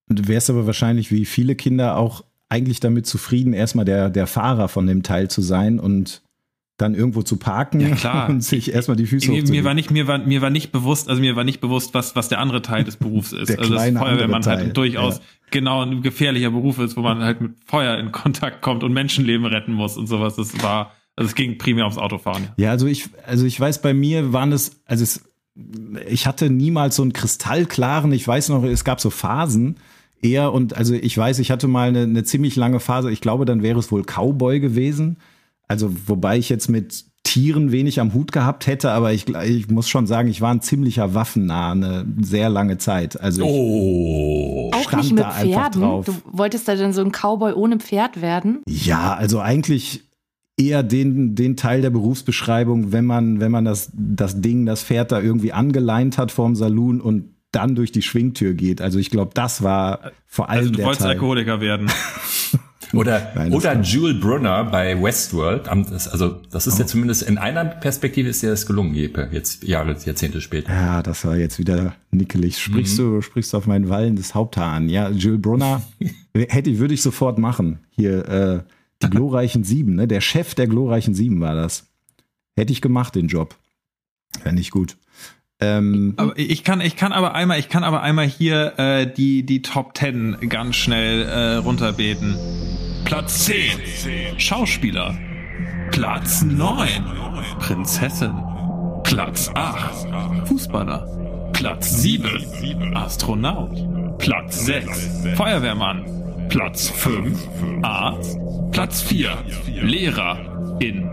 Du 0.08 0.28
wärst 0.28 0.50
aber 0.50 0.66
wahrscheinlich 0.66 1.10
wie 1.10 1.24
viele 1.24 1.54
Kinder 1.54 1.96
auch 1.96 2.24
eigentlich 2.48 2.80
damit 2.80 3.06
zufrieden, 3.06 3.52
erstmal 3.52 3.84
der, 3.84 4.10
der 4.10 4.26
Fahrer 4.26 4.68
von 4.68 4.86
dem 4.86 5.02
Teil 5.02 5.28
zu 5.28 5.40
sein 5.42 5.80
und 5.80 6.22
dann 6.76 6.94
irgendwo 6.94 7.22
zu 7.22 7.36
parken 7.36 7.80
Ja, 7.80 7.94
klar. 7.94 8.28
und 8.30 8.42
sich 8.42 8.72
erstmal 8.72 8.96
die 8.96 9.06
Füße 9.06 9.30
Mir, 9.30 9.44
mir 9.44 9.64
war 9.64 9.74
nicht, 9.74 9.90
mir 9.90 10.08
war, 10.08 10.18
mir 10.18 10.42
war 10.42 10.50
nicht 10.50 10.72
bewusst, 10.72 11.08
also 11.08 11.20
mir 11.20 11.36
war 11.36 11.44
nicht 11.44 11.60
bewusst, 11.60 11.94
was, 11.94 12.16
was 12.16 12.28
der 12.28 12.40
andere 12.40 12.62
Teil 12.62 12.84
des 12.84 12.96
Berufs 12.96 13.32
ist. 13.32 13.48
Der 13.48 13.58
also 13.58 13.74
das 13.74 13.82
kleine 13.82 13.98
Feuerwehrmann 13.98 14.44
halt 14.44 14.76
durchaus 14.76 15.18
ja. 15.18 15.22
genau 15.50 15.82
ein 15.82 16.02
gefährlicher 16.02 16.50
Beruf 16.50 16.78
ist, 16.78 16.96
wo 16.96 17.02
man 17.02 17.22
halt 17.22 17.40
mit 17.40 17.52
Feuer 17.64 17.98
in 17.98 18.10
Kontakt 18.10 18.60
kommt 18.60 18.82
und 18.82 18.92
Menschenleben 18.92 19.46
retten 19.46 19.72
muss 19.72 19.96
und 19.96 20.08
sowas. 20.08 20.34
Das 20.34 20.62
war, 20.62 20.92
also 21.14 21.28
es 21.28 21.36
ging 21.36 21.58
primär 21.58 21.84
ums 21.84 21.98
Autofahren. 21.98 22.48
Ja, 22.56 22.70
also 22.70 22.86
ich, 22.86 23.08
also 23.24 23.46
ich 23.46 23.58
weiß, 23.58 23.80
bei 23.80 23.94
mir 23.94 24.32
waren 24.32 24.50
es, 24.50 24.80
also 24.84 25.04
es, 25.04 25.24
ich 26.08 26.26
hatte 26.26 26.50
niemals 26.50 26.96
so 26.96 27.02
einen 27.02 27.12
kristallklaren, 27.12 28.10
ich 28.10 28.26
weiß 28.26 28.48
noch, 28.48 28.64
es 28.64 28.82
gab 28.82 29.00
so 29.00 29.10
Phasen 29.10 29.76
eher 30.20 30.52
und 30.52 30.76
also 30.76 30.94
ich 30.94 31.16
weiß, 31.16 31.38
ich 31.38 31.52
hatte 31.52 31.68
mal 31.68 31.88
eine, 31.88 32.02
eine 32.02 32.24
ziemlich 32.24 32.56
lange 32.56 32.80
Phase, 32.80 33.12
ich 33.12 33.20
glaube, 33.20 33.44
dann 33.44 33.62
wäre 33.62 33.78
es 33.78 33.92
wohl 33.92 34.02
Cowboy 34.02 34.58
gewesen. 34.58 35.18
Also 35.68 35.90
wobei 36.06 36.38
ich 36.38 36.48
jetzt 36.48 36.68
mit 36.68 37.04
Tieren 37.22 37.72
wenig 37.72 38.00
am 38.00 38.12
Hut 38.12 38.32
gehabt 38.32 38.66
hätte, 38.66 38.90
aber 38.90 39.12
ich, 39.14 39.26
ich 39.28 39.70
muss 39.70 39.88
schon 39.88 40.06
sagen, 40.06 40.28
ich 40.28 40.40
war 40.42 40.52
ein 40.52 40.60
ziemlicher 40.60 41.14
Waffennah 41.14 41.72
eine 41.72 42.04
sehr 42.20 42.50
lange 42.50 42.76
Zeit. 42.78 43.18
Also 43.20 43.42
ich, 43.42 43.48
Oh. 43.50 44.70
Auch 44.74 44.82
stand 44.88 45.02
nicht 45.04 45.12
mit 45.14 45.22
da 45.24 45.28
einfach 45.30 45.42
Pferden. 45.62 45.80
drauf. 45.82 46.04
Du 46.06 46.14
wolltest 46.32 46.68
da 46.68 46.76
dann 46.76 46.92
so 46.92 47.00
ein 47.02 47.12
Cowboy 47.12 47.52
ohne 47.54 47.78
Pferd 47.78 48.20
werden? 48.20 48.62
Ja, 48.68 49.14
also 49.14 49.40
eigentlich 49.40 50.04
eher 50.58 50.82
den, 50.82 51.34
den 51.34 51.56
Teil 51.56 51.80
der 51.80 51.90
Berufsbeschreibung, 51.90 52.92
wenn 52.92 53.06
man, 53.06 53.40
wenn 53.40 53.50
man 53.50 53.64
das, 53.64 53.90
das 53.94 54.40
Ding, 54.42 54.66
das 54.66 54.82
Pferd 54.84 55.10
da 55.10 55.20
irgendwie 55.20 55.52
angeleint 55.52 56.18
hat 56.18 56.30
vorm 56.30 56.54
Saloon 56.54 57.00
und 57.00 57.30
dann 57.52 57.74
durch 57.74 57.90
die 57.90 58.02
Schwingtür 58.02 58.52
geht. 58.52 58.80
Also 58.82 58.98
ich 58.98 59.10
glaube, 59.10 59.30
das 59.34 59.62
war 59.62 60.12
vor 60.26 60.50
allem 60.50 60.58
Also 60.58 60.70
du 60.70 60.76
der 60.76 60.86
wolltest 60.86 61.02
Teil. 61.02 61.12
Alkoholiker 61.12 61.60
werden. 61.60 61.90
Oder, 62.96 63.32
Nein, 63.34 63.52
oder 63.52 63.80
Jules 63.80 64.20
Brunner 64.20 64.64
bei 64.64 65.00
Westworld. 65.00 65.68
Also, 65.68 66.40
das 66.50 66.66
ist 66.66 66.78
ja 66.78 66.86
zumindest 66.86 67.22
in 67.22 67.38
einer 67.38 67.64
Perspektive 67.64 68.28
ist 68.28 68.42
dir 68.42 68.50
das 68.50 68.66
gelungen, 68.66 68.94
Jeppe, 68.94 69.28
jetzt 69.32 69.64
Jahre, 69.64 69.96
Jahrzehnte 70.04 70.40
später. 70.40 70.72
Ja, 70.72 71.02
das 71.02 71.24
war 71.24 71.36
jetzt 71.36 71.58
wieder 71.58 71.94
nickelig. 72.10 72.58
Sprichst 72.58 72.98
du, 72.98 73.20
sprichst 73.20 73.52
du 73.52 73.56
auf 73.56 73.66
mein 73.66 73.88
wallendes 73.88 74.34
Haupthaar 74.34 74.72
an. 74.72 74.88
Ja, 74.88 75.10
Jules 75.10 75.42
Brunner 75.42 75.82
hätte, 76.34 76.78
würde 76.78 76.94
ich 76.94 77.02
sofort 77.02 77.38
machen. 77.38 77.80
Hier, 77.90 78.28
äh, 78.28 78.60
die 79.02 79.10
glorreichen 79.10 79.64
Sieben, 79.64 79.94
ne? 79.94 80.06
Der 80.08 80.20
Chef 80.20 80.54
der 80.54 80.66
glorreichen 80.66 81.14
Sieben 81.14 81.40
war 81.40 81.54
das. 81.54 81.86
Hätte 82.56 82.72
ich 82.72 82.80
gemacht, 82.80 83.14
den 83.14 83.28
Job. 83.28 83.56
Wäre 84.42 84.54
nicht 84.54 84.70
gut. 84.70 84.96
Ähm, 85.60 86.14
Aber 86.16 86.36
ich 86.36 86.64
kann, 86.64 86.80
ich 86.80 86.96
kann 86.96 87.12
aber 87.12 87.34
einmal, 87.34 87.58
ich 87.58 87.68
kann 87.68 87.84
aber 87.84 88.02
einmal 88.02 88.26
hier 88.26 88.78
äh, 88.78 89.12
die 89.12 89.44
die 89.46 89.62
Top 89.62 89.96
10 89.96 90.36
ganz 90.48 90.76
schnell 90.76 91.22
äh, 91.22 91.56
runterbeten. 91.56 92.36
Platz 93.04 93.44
10 93.44 94.38
Schauspieler. 94.38 95.14
Platz 95.90 96.42
9 96.42 97.04
Prinzessin. 97.60 98.32
Platz 99.04 99.50
8 99.54 100.48
Fußballer. 100.48 101.06
Platz 101.52 102.00
7 102.02 102.96
Astronaut. 102.96 103.70
Platz 104.18 104.64
6 104.66 105.10
Feuerwehrmann. 105.36 106.04
Platz 106.48 106.90
5 106.90 107.38
Arzt. 107.82 108.38
Platz 108.72 109.02
4 109.02 109.30
Lehrer 109.82 110.76
in. 110.80 111.10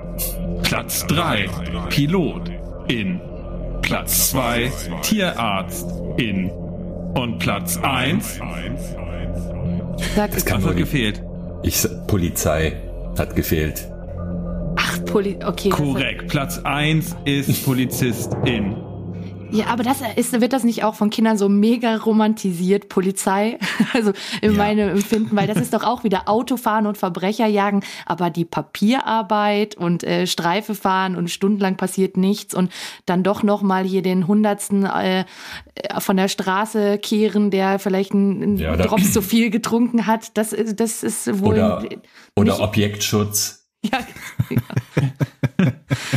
Platz 0.64 1.06
3 1.08 1.48
Pilot 1.90 2.52
in. 2.88 3.20
Platz 3.82 4.32
2 4.32 4.72
Tierarzt 5.02 5.86
in. 6.18 6.50
Und 7.16 7.40
Platz 7.40 7.78
1 7.78 8.40
Sag, 10.16 10.32
hat 10.52 10.72
die- 10.74 10.76
gefehlt? 10.76 11.22
Ich, 11.64 11.80
sa- 11.80 11.90
Polizei 12.08 12.74
hat 13.18 13.36
gefehlt. 13.36 13.88
ach, 14.76 15.04
Poli 15.06 15.38
okay. 15.46 15.70
Korrekt. 15.70 16.28
Platz 16.28 16.60
eins 16.64 17.16
ist 17.26 17.66
Polizistin. 17.66 18.76
Ja, 19.52 19.68
aber 19.68 19.84
das 19.84 19.98
ist, 20.16 20.40
wird 20.40 20.54
das 20.54 20.64
nicht 20.64 20.84
auch 20.84 20.96
von 20.96 21.10
Kindern 21.10 21.38
so 21.38 21.50
mega 21.50 21.96
romantisiert, 21.98 22.90
Polizei? 22.90 23.58
Also 23.94 24.14
in 24.42 24.52
Ja. 24.54 24.58
meinem 24.58 24.90
Empfinden, 24.90 25.36
weil 25.36 25.48
das 25.48 25.58
ist 25.58 25.74
doch 25.74 25.84
auch 25.84 26.04
wieder 26.04 26.30
Autofahren 26.30 26.88
und 26.88 26.98
Verbrecherjagen, 26.98 27.84
aber 28.06 28.30
die 28.30 28.46
Papierarbeit 28.46 29.76
und 29.76 30.04
äh, 30.04 30.28
Streife 30.28 30.76
fahren 30.76 31.16
und 31.16 31.30
stundenlang 31.30 31.76
passiert 31.78 32.16
nichts 32.18 32.54
und 32.54 32.72
dann 33.06 33.24
doch 33.24 33.44
noch 33.44 33.62
mal 33.62 33.84
hier 33.84 34.02
den 34.02 34.28
Hundertsten 34.28 34.86
äh, 34.86 35.26
von 36.00 36.18
der 36.18 36.28
Straße 36.28 36.98
kehren, 37.00 37.52
der 37.52 37.80
vielleicht 37.80 38.14
einen 38.14 38.58
Ja, 38.58 38.76
Drops 38.78 39.12
zu 39.14 39.22
viel 39.22 39.50
getrunken 39.50 40.08
hat, 40.08 40.38
das 40.38 40.54
ist, 40.54 40.80
das 40.80 41.04
ist 41.04 41.40
wohl 41.42 41.54
Oder, 41.56 41.84
oder 42.36 42.60
Objektschutz. 42.62 43.61
Ja, 43.84 44.00
ja. 44.50 45.72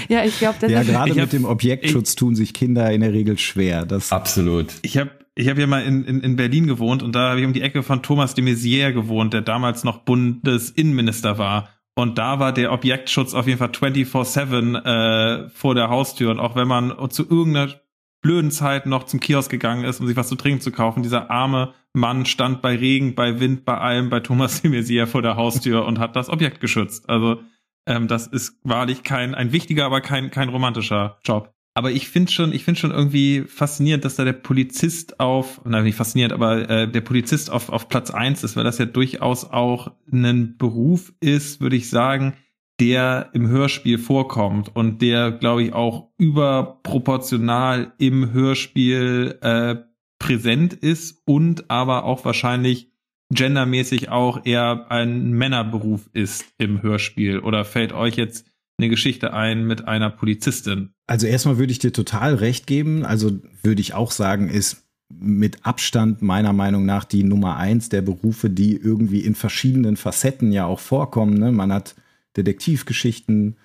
ja, 0.09 0.25
ich 0.25 0.39
glaube, 0.39 0.57
das 0.61 0.71
Ja, 0.71 0.83
gerade 0.83 1.11
Ich 1.11 1.17
hab- 1.19 1.25
mit 1.27 1.33
dem 1.33 1.45
Objektschutz 1.45 2.15
tun 2.15 2.35
sich 2.37 2.53
Kinder 2.55 2.91
in 2.93 3.01
der 3.01 3.13
Regel 3.13 3.39
schwer. 3.39 3.87
Das, 3.87 4.13
Absolut. 4.13 4.75
Ich 4.83 4.99
habe 4.99 5.11
ich 5.37 5.49
hab 5.49 5.59
ja 5.59 5.67
mal 5.67 5.83
in, 5.83 6.05
in, 6.05 6.21
in 6.21 6.37
Berlin 6.37 6.67
gewohnt 6.67 7.03
und 7.03 7.13
da 7.15 7.31
habe 7.31 7.41
ich 7.41 7.47
um 7.47 7.53
die 7.53 7.63
Ecke 7.63 7.83
von 7.83 8.03
Thomas 8.03 8.35
de 8.35 8.45
Maizière 8.45 8.93
gewohnt, 8.93 9.35
der 9.35 9.41
damals 9.41 9.83
noch 9.83 9.99
Bundesinnenminister 9.99 11.39
war. 11.39 11.69
Und 11.97 12.19
da 12.19 12.39
war 12.41 12.53
der 12.53 12.73
Objektschutz 12.73 13.35
auf 13.35 13.47
jeden 13.47 13.59
Fall 13.59 13.71
24-7 13.71 15.45
äh, 15.47 15.49
vor 15.51 15.75
der 15.75 15.89
Haustür. 15.89 16.31
Und 16.31 16.41
auch 16.41 16.57
wenn 16.57 16.69
man 16.69 16.93
zu 17.11 17.29
irgendeiner 17.29 17.73
blöden 18.21 18.51
Zeit 18.51 18.87
noch 18.87 19.05
zum 19.05 19.21
Kiosk 19.21 19.51
gegangen 19.51 19.85
ist, 19.85 20.01
um 20.01 20.07
sich 20.07 20.17
was 20.17 20.29
zu 20.29 20.35
trinken 20.35 20.61
zu 20.61 20.73
kaufen, 20.73 21.03
dieser 21.03 21.31
arme 21.31 21.75
Mann 21.93 22.27
stand 22.27 22.63
bei 22.63 22.75
Regen, 22.75 23.15
bei 23.15 23.39
Wind, 23.39 23.65
bei 23.65 23.77
allem, 23.79 24.11
bei 24.11 24.21
Thomas 24.21 24.63
de 24.63 24.71
Maizière 24.71 25.07
vor 25.07 25.23
der 25.23 25.37
Haustür 25.37 25.85
und 25.85 25.99
hat 25.99 26.17
das 26.17 26.29
Objekt 26.31 26.61
geschützt. 26.61 27.09
Also 27.09 27.41
ähm, 27.87 28.09
das 28.09 28.27
ist 28.27 28.59
wahrlich 28.63 29.03
kein, 29.03 29.35
ein 29.35 29.53
wichtiger, 29.53 29.85
aber 29.87 30.01
kein, 30.01 30.31
kein 30.31 30.49
romantischer 30.49 31.19
Job. 31.25 31.55
Aber 31.77 31.91
ich 31.91 32.09
finde 32.09 32.31
schon, 32.31 32.53
ich 32.53 32.63
finde 32.65 32.81
schon 32.81 32.93
irgendwie 32.93 33.43
faszinierend, 33.43 34.05
dass 34.05 34.15
da 34.15 34.25
der 34.25 34.33
Polizist 34.33 35.19
auf, 35.19 35.61
nein, 35.65 35.83
nicht 35.83 35.97
faszinierend, 35.97 36.33
aber 36.33 36.71
äh, 36.71 36.89
der 36.89 37.01
Polizist 37.01 37.51
auf, 37.51 37.69
auf 37.69 37.89
Platz 37.89 38.13
eins 38.13 38.45
ist, 38.45 38.57
weil 38.57 38.63
das 38.63 38.79
ja 38.79 38.85
durchaus 38.85 39.45
auch 39.45 39.91
ein 40.13 40.57
Beruf 40.57 41.13
ist, 41.21 41.61
würde 41.61 41.75
ich 41.75 41.91
sagen, 41.91 42.35
der 42.81 43.31
im 43.33 43.49
Hörspiel 43.49 43.99
vorkommt 43.99 44.75
und 44.75 45.03
der, 45.03 45.33
glaube 45.33 45.65
ich, 45.65 45.73
auch 45.73 46.11
überproportional 46.17 47.93
im 47.99 48.33
Hörspiel 48.33 49.39
äh, 49.43 49.77
präsent 50.19 50.75
ist 50.75 51.23
und 51.27 51.71
aber 51.71 52.05
auch 52.05 52.25
wahrscheinlich 52.25 52.94
gendermäßig 53.31 54.11
auch 54.11 54.45
eher 54.45 54.91
ein 54.91 55.33
Männerberuf 55.33 56.09
ist 56.13 56.45
im 56.59 56.83
Hörspiel. 56.83 57.39
Oder 57.41 57.65
fällt 57.65 57.93
euch 57.93 58.17
jetzt 58.17 58.47
eine 58.79 58.89
Geschichte 58.89 59.33
ein 59.33 59.67
mit 59.67 59.87
einer 59.87 60.11
Polizistin? 60.11 60.91
Also 61.07 61.27
erstmal 61.27 61.59
würde 61.59 61.73
ich 61.73 61.79
dir 61.79 61.93
total 61.93 62.35
recht 62.35 62.67
geben. 62.67 63.05
Also 63.05 63.39
würde 63.63 63.81
ich 63.81 63.95
auch 63.95 64.11
sagen, 64.11 64.49
ist 64.49 64.85
mit 65.09 65.65
Abstand 65.65 66.23
meiner 66.23 66.53
Meinung 66.53 66.87
nach 66.87 67.05
die 67.05 67.23
Nummer 67.23 67.57
eins 67.57 67.89
der 67.89 68.03
Berufe, 68.03 68.51
die 68.51 68.77
irgendwie 68.77 69.21
in 69.21 69.35
verschiedenen 69.35 69.97
Facetten 69.97 70.51
ja 70.53 70.67
auch 70.67 70.81
vorkommen. 70.81 71.39
Ne? 71.39 71.53
Man 71.53 71.73
hat 71.73 71.95
Detektivgeschichten 72.37 73.57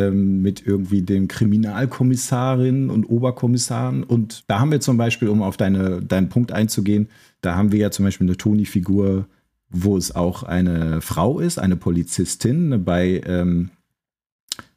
ähm, 0.00 0.42
mit 0.42 0.66
irgendwie 0.66 1.02
den 1.02 1.28
Kriminalkommissarinnen 1.28 2.90
und 2.90 3.04
Oberkommissaren. 3.04 4.02
Und 4.02 4.44
da 4.48 4.60
haben 4.60 4.70
wir 4.70 4.80
zum 4.80 4.96
Beispiel, 4.96 5.28
um 5.28 5.42
auf 5.42 5.56
deine, 5.56 6.02
deinen 6.02 6.28
Punkt 6.28 6.52
einzugehen, 6.52 7.08
da 7.40 7.56
haben 7.56 7.72
wir 7.72 7.78
ja 7.78 7.90
zum 7.90 8.04
Beispiel 8.04 8.26
eine 8.26 8.36
Toni-Figur, 8.36 9.26
wo 9.70 9.96
es 9.96 10.14
auch 10.14 10.42
eine 10.42 11.00
Frau 11.00 11.38
ist, 11.40 11.58
eine 11.58 11.76
Polizistin 11.76 12.70
ne, 12.70 12.78
bei 12.78 13.20
ähm, 13.24 13.70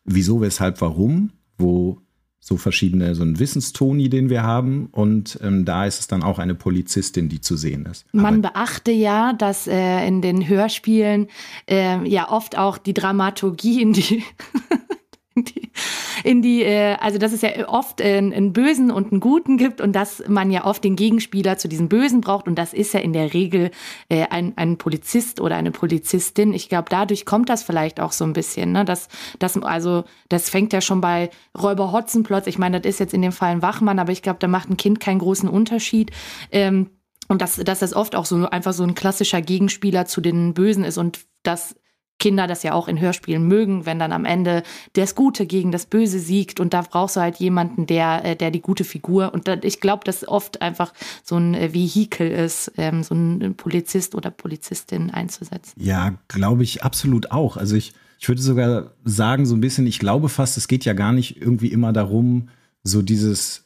Wieso, 0.06 0.42
Weshalb, 0.42 0.82
Warum, 0.82 1.32
wo 1.58 1.98
so 2.46 2.58
verschiedene, 2.58 3.16
so 3.16 3.24
ein 3.24 3.40
Wissenstoni, 3.40 4.10
den 4.10 4.30
wir 4.30 4.44
haben. 4.44 4.90
Und 4.92 5.40
ähm, 5.42 5.64
da 5.64 5.86
ist 5.86 6.02
es 6.02 6.08
dann 6.08 6.24
auch 6.24 6.40
eine 6.40 6.56
Polizistin, 6.56 7.30
die 7.30 7.40
zu 7.40 7.56
sehen 7.56 7.86
ist. 7.86 8.06
Man 8.12 8.44
Aber- 8.44 8.50
beachte 8.50 8.92
ja, 8.92 9.32
dass 9.32 9.66
äh, 9.66 10.06
in 10.06 10.22
den 10.22 10.46
Hörspielen 10.46 11.28
äh, 11.70 12.06
ja 12.06 12.30
oft 12.30 12.58
auch 12.58 12.78
die 12.78 12.94
Dramaturgie 12.94 13.82
in 13.82 13.94
die, 13.94 14.24
in 16.24 16.42
die, 16.42 16.64
äh, 16.64 16.96
also 17.00 17.18
dass 17.18 17.34
es 17.34 17.42
ja 17.42 17.68
oft 17.68 18.02
äh, 18.02 18.18
einen 18.18 18.54
Bösen 18.54 18.92
und 18.92 19.12
einen 19.12 19.20
Guten 19.20 19.58
gibt 19.58 19.82
und 19.82 19.94
dass 19.94 20.24
man 20.28 20.52
ja 20.52 20.66
oft 20.66 20.84
den 20.84 20.96
Gegenspieler 20.96 21.58
zu 21.58 21.68
diesem 21.68 21.90
Bösen 21.90 22.22
braucht 22.22 22.48
und 22.48 22.56
das 22.56 22.74
ist 22.74 22.94
ja 22.94 23.00
in 23.00 23.14
der 23.14 23.34
Regel 23.34 23.72
äh, 24.10 24.28
ein, 24.30 24.54
ein 24.58 24.78
Polizist 24.78 25.42
oder 25.42 25.56
eine 25.56 25.72
Polizistin. 25.72 26.54
Ich 26.54 26.70
glaube, 26.70 26.86
dadurch 26.90 27.26
kommt 27.26 27.50
das 27.50 27.64
vielleicht 27.64 28.00
auch 28.00 28.12
so 28.12 28.26
ein 28.26 28.34
bisschen, 28.34 28.72
ne? 28.72 28.86
Das, 28.86 29.08
das, 29.40 29.58
also 29.62 30.04
das 30.30 30.50
fängt 30.50 30.74
ja 30.74 30.82
schon 30.82 31.02
bei 31.02 31.30
Räuber 31.60 31.92
Hotzenplotz. 31.92 32.48
Ich 32.48 32.58
meine, 32.58 32.80
das 32.80 32.90
ist 32.90 33.00
jetzt 33.00 33.14
in 33.14 33.22
dem 33.22 33.32
Fall 33.32 33.52
ein 33.52 33.62
Wachmann, 33.62 34.00
aber 34.00 34.12
ich 34.12 34.22
glaube, 34.22 34.40
da 34.40 34.48
macht 34.48 34.70
ein 34.70 34.78
Kind 34.78 35.00
keinen 35.00 35.20
großen 35.20 35.50
Unterschied. 35.50 36.12
Ähm, 36.52 36.90
und 37.28 37.42
dass, 37.42 37.56
dass 37.56 37.80
das 37.80 37.94
oft 37.94 38.16
auch 38.16 38.26
so 38.26 38.50
einfach 38.50 38.74
so 38.74 38.84
ein 38.84 38.96
klassischer 38.96 39.42
Gegenspieler 39.42 40.06
zu 40.06 40.22
den 40.22 40.54
Bösen 40.54 40.84
ist 40.84 40.98
und 40.98 41.20
dass 41.44 41.76
Kinder 42.24 42.48
das 42.48 42.64
ja 42.64 42.72
auch 42.72 42.88
in 42.88 43.02
Hörspielen 43.02 43.46
mögen, 43.46 43.86
wenn 43.86 44.00
dann 44.00 44.14
am 44.14 44.24
Ende 44.24 44.64
das 44.94 45.14
Gute 45.14 45.46
gegen 45.46 45.74
das 45.74 45.86
Böse 45.86 46.20
siegt 46.20 46.62
und 46.62 46.74
da 46.74 46.82
brauchst 46.82 47.18
du 47.18 47.20
halt 47.20 47.36
jemanden, 47.36 47.86
der, 47.86 48.24
äh, 48.24 48.36
der 48.38 48.50
die 48.50 48.62
gute 48.62 48.86
Figur 48.86 49.34
und 49.34 49.50
ich 49.66 49.82
glaube, 49.82 50.06
dass 50.06 50.26
oft 50.26 50.62
einfach 50.62 50.94
so 51.22 51.36
ein 51.36 51.54
äh, 51.54 51.74
Vehikel 51.74 52.32
ist, 52.32 52.72
ähm, 52.78 53.04
so 53.04 53.14
ein 53.14 53.56
Polizist 53.56 54.16
oder 54.16 54.32
Polizistin 54.32 55.12
einzusetzen. 55.12 55.74
Ja, 55.76 56.14
glaube 56.30 56.64
ich 56.64 56.82
absolut 56.82 57.32
auch. 57.32 57.58
Also 57.58 57.76
ich, 57.76 57.92
ich 58.20 58.30
würde 58.30 58.42
sogar 58.42 58.92
sagen, 59.04 59.46
so 59.46 59.54
ein 59.54 59.60
bisschen, 59.62 59.86
ich 59.86 60.00
glaube 60.00 60.30
fast, 60.30 60.56
es 60.56 60.70
geht 60.70 60.86
ja 60.86 60.94
gar 60.94 61.12
nicht 61.12 61.42
irgendwie 61.42 61.74
immer 61.74 61.92
darum, 61.92 62.48
so 62.84 63.02
dieses 63.02 63.66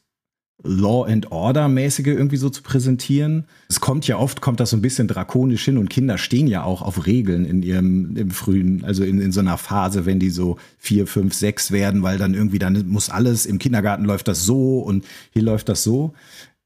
Law 0.64 1.06
and 1.06 1.32
Order 1.32 1.68
mäßige 1.68 2.08
irgendwie 2.08 2.38
so 2.38 2.50
zu 2.50 2.64
präsentieren. 2.64 3.46
Es 3.70 3.80
kommt 3.80 4.08
ja 4.08 4.18
oft, 4.18 4.42
kommt 4.42 4.60
das 4.60 4.72
so 4.72 4.78
ein 4.78 4.82
bisschen 4.82 5.08
drakonisch 5.08 5.64
hin 5.64 5.78
und 5.78 5.90
Kinder 5.90 6.18
stehen 6.18 6.48
ja 6.48 6.64
auch 6.64 6.82
auf 6.82 7.06
Regeln 7.06 7.46
in 7.46 7.62
ihrem 7.62 8.16
im 8.16 8.32
frühen, 8.32 8.84
also 8.84 9.04
in, 9.04 9.22
in 9.22 9.32
so 9.32 9.40
einer 9.40 9.58
Phase, 9.58 10.06
wenn 10.06 10.20
die 10.20 10.32
so 10.32 10.58
vier, 10.80 11.06
fünf, 11.06 11.36
sechs 11.36 11.72
werden, 11.72 12.02
weil 12.02 12.18
dann 12.18 12.34
irgendwie 12.34 12.60
dann 12.60 12.88
muss 12.88 13.10
alles, 13.10 13.46
im 13.46 13.60
Kindergarten 13.60 14.04
läuft 14.04 14.28
das 14.28 14.46
so 14.46 14.80
und 14.80 15.06
hier 15.32 15.44
läuft 15.44 15.70
das 15.70 15.84
so. 15.84 16.14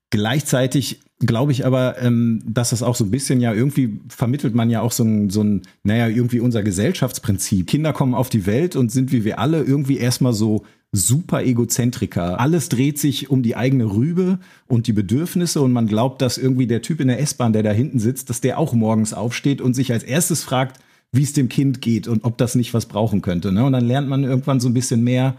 Gleichzeitig 0.09 1.01
glaube 1.19 1.51
ich 1.51 1.65
aber, 1.65 2.01
ähm, 2.01 2.41
dass 2.45 2.71
das 2.71 2.83
auch 2.83 2.95
so 2.95 3.03
ein 3.03 3.11
bisschen 3.11 3.41
ja 3.41 3.53
irgendwie 3.53 3.99
vermittelt 4.07 4.55
man 4.55 4.69
ja 4.69 4.81
auch 4.81 4.91
so 4.91 5.03
ein, 5.03 5.29
so 5.29 5.43
ein, 5.43 5.63
naja, 5.83 6.07
irgendwie 6.07 6.39
unser 6.39 6.63
Gesellschaftsprinzip. 6.63 7.67
Kinder 7.67 7.93
kommen 7.93 8.15
auf 8.15 8.29
die 8.29 8.45
Welt 8.45 8.75
und 8.75 8.91
sind 8.91 9.11
wie 9.11 9.25
wir 9.25 9.37
alle 9.39 9.61
irgendwie 9.61 9.97
erstmal 9.97 10.33
so 10.33 10.65
super 10.91 11.43
Egozentriker. 11.43 12.39
Alles 12.39 12.67
dreht 12.67 12.99
sich 12.99 13.29
um 13.29 13.43
die 13.43 13.55
eigene 13.55 13.85
Rübe 13.85 14.39
und 14.67 14.87
die 14.87 14.93
Bedürfnisse 14.93 15.61
und 15.61 15.71
man 15.71 15.87
glaubt, 15.87 16.21
dass 16.21 16.37
irgendwie 16.37 16.67
der 16.67 16.81
Typ 16.81 16.99
in 16.99 17.07
der 17.07 17.19
S-Bahn, 17.21 17.53
der 17.53 17.63
da 17.63 17.71
hinten 17.71 17.99
sitzt, 17.99 18.29
dass 18.29 18.41
der 18.41 18.57
auch 18.57 18.73
morgens 18.73 19.13
aufsteht 19.13 19.61
und 19.61 19.73
sich 19.73 19.93
als 19.93 20.03
erstes 20.03 20.43
fragt, 20.43 20.81
wie 21.13 21.23
es 21.23 21.33
dem 21.33 21.49
Kind 21.49 21.81
geht 21.81 22.07
und 22.07 22.23
ob 22.25 22.37
das 22.37 22.55
nicht 22.55 22.73
was 22.73 22.87
brauchen 22.87 23.21
könnte. 23.21 23.51
Ne? 23.51 23.63
Und 23.63 23.73
dann 23.73 23.85
lernt 23.85 24.09
man 24.09 24.23
irgendwann 24.23 24.59
so 24.59 24.67
ein 24.67 24.73
bisschen 24.73 25.03
mehr, 25.03 25.35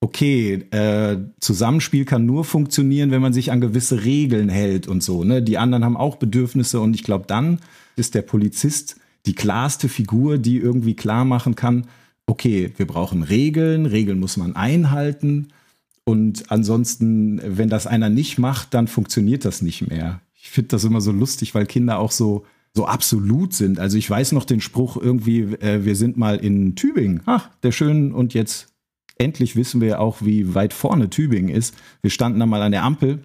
okay, 0.00 0.64
äh, 0.70 1.18
Zusammenspiel 1.40 2.04
kann 2.04 2.26
nur 2.26 2.44
funktionieren, 2.44 3.10
wenn 3.10 3.22
man 3.22 3.32
sich 3.32 3.52
an 3.52 3.60
gewisse 3.60 4.04
Regeln 4.04 4.48
hält 4.48 4.88
und 4.88 5.02
so. 5.02 5.24
Ne? 5.24 5.42
Die 5.42 5.58
anderen 5.58 5.84
haben 5.84 5.96
auch 5.96 6.16
Bedürfnisse 6.16 6.80
und 6.80 6.94
ich 6.94 7.04
glaube, 7.04 7.24
dann 7.26 7.60
ist 7.96 8.14
der 8.14 8.22
Polizist 8.22 8.96
die 9.26 9.34
klarste 9.34 9.88
Figur, 9.88 10.38
die 10.38 10.58
irgendwie 10.58 10.94
klar 10.94 11.24
machen 11.24 11.54
kann, 11.54 11.86
okay, 12.26 12.72
wir 12.76 12.86
brauchen 12.86 13.22
Regeln, 13.22 13.86
Regeln 13.86 14.20
muss 14.20 14.36
man 14.36 14.56
einhalten 14.56 15.48
und 16.04 16.50
ansonsten, 16.50 17.40
wenn 17.44 17.68
das 17.68 17.86
einer 17.86 18.10
nicht 18.10 18.38
macht, 18.38 18.74
dann 18.74 18.88
funktioniert 18.88 19.44
das 19.44 19.62
nicht 19.62 19.88
mehr. 19.88 20.20
Ich 20.34 20.50
finde 20.50 20.68
das 20.68 20.84
immer 20.84 21.00
so 21.00 21.12
lustig, 21.12 21.54
weil 21.54 21.66
Kinder 21.66 21.98
auch 21.98 22.10
so 22.10 22.44
so 22.74 22.86
absolut 22.86 23.54
sind. 23.54 23.78
Also 23.78 23.96
ich 23.96 24.10
weiß 24.10 24.32
noch 24.32 24.44
den 24.44 24.60
Spruch 24.60 24.96
irgendwie, 24.96 25.42
äh, 25.42 25.84
wir 25.84 25.94
sind 25.94 26.16
mal 26.16 26.36
in 26.36 26.74
Tübingen. 26.74 27.22
Ach, 27.24 27.48
der 27.62 27.70
schön 27.70 28.12
und 28.12 28.34
jetzt 28.34 28.66
endlich 29.16 29.54
wissen 29.54 29.80
wir 29.80 30.00
auch, 30.00 30.22
wie 30.22 30.54
weit 30.54 30.72
vorne 30.72 31.08
Tübingen 31.08 31.54
ist. 31.54 31.74
Wir 32.02 32.10
standen 32.10 32.40
da 32.40 32.46
mal 32.46 32.62
an 32.62 32.72
der 32.72 32.82
Ampel 32.82 33.24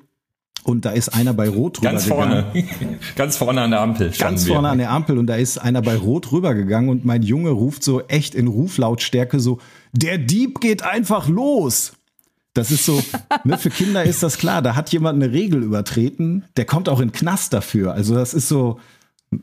und 0.64 0.86
da 0.86 0.92
ist 0.92 1.10
einer 1.10 1.34
bei 1.34 1.50
Rot 1.50 1.82
Ganz 1.82 2.06
rübergegangen. 2.06 2.52
vorne. 2.54 3.00
Ganz 3.16 3.38
vorne 3.38 3.62
an 3.62 3.72
der 3.72 3.82
Ampel. 3.82 4.12
Ganz 4.18 4.46
wir. 4.46 4.54
vorne 4.54 4.70
an 4.70 4.78
der 4.78 4.92
Ampel 4.92 5.18
und 5.18 5.28
da 5.28 5.36
ist 5.36 5.58
einer 5.58 5.82
bei 5.82 5.96
Rot 5.96 6.32
rübergegangen 6.32 6.90
und 6.90 7.06
mein 7.06 7.24
Junge 7.24 7.50
ruft 7.52 7.84
so 7.84 8.02
echt 8.08 8.36
in 8.36 8.48
Ruflautstärke 8.48 9.40
so, 9.40 9.60
der 9.94 10.18
Dieb 10.18 10.60
geht 10.62 10.84
einfach 10.84 11.28
los. 11.28 11.94
Das 12.54 12.72
ist 12.72 12.86
so, 12.86 13.02
ne, 13.44 13.58
für 13.58 13.70
Kinder 13.70 14.04
ist 14.04 14.24
das 14.24 14.38
klar, 14.38 14.62
da 14.62 14.76
hat 14.76 14.92
jemand 14.92 15.22
eine 15.22 15.32
Regel 15.32 15.64
übertreten, 15.64 16.46
der 16.58 16.66
kommt 16.66 16.90
auch 16.90 17.00
in 17.00 17.10
den 17.10 17.14
Knast 17.14 17.54
dafür. 17.54 17.94
Also 17.94 18.16
das 18.16 18.34
ist 18.34 18.50
so, 18.50 18.80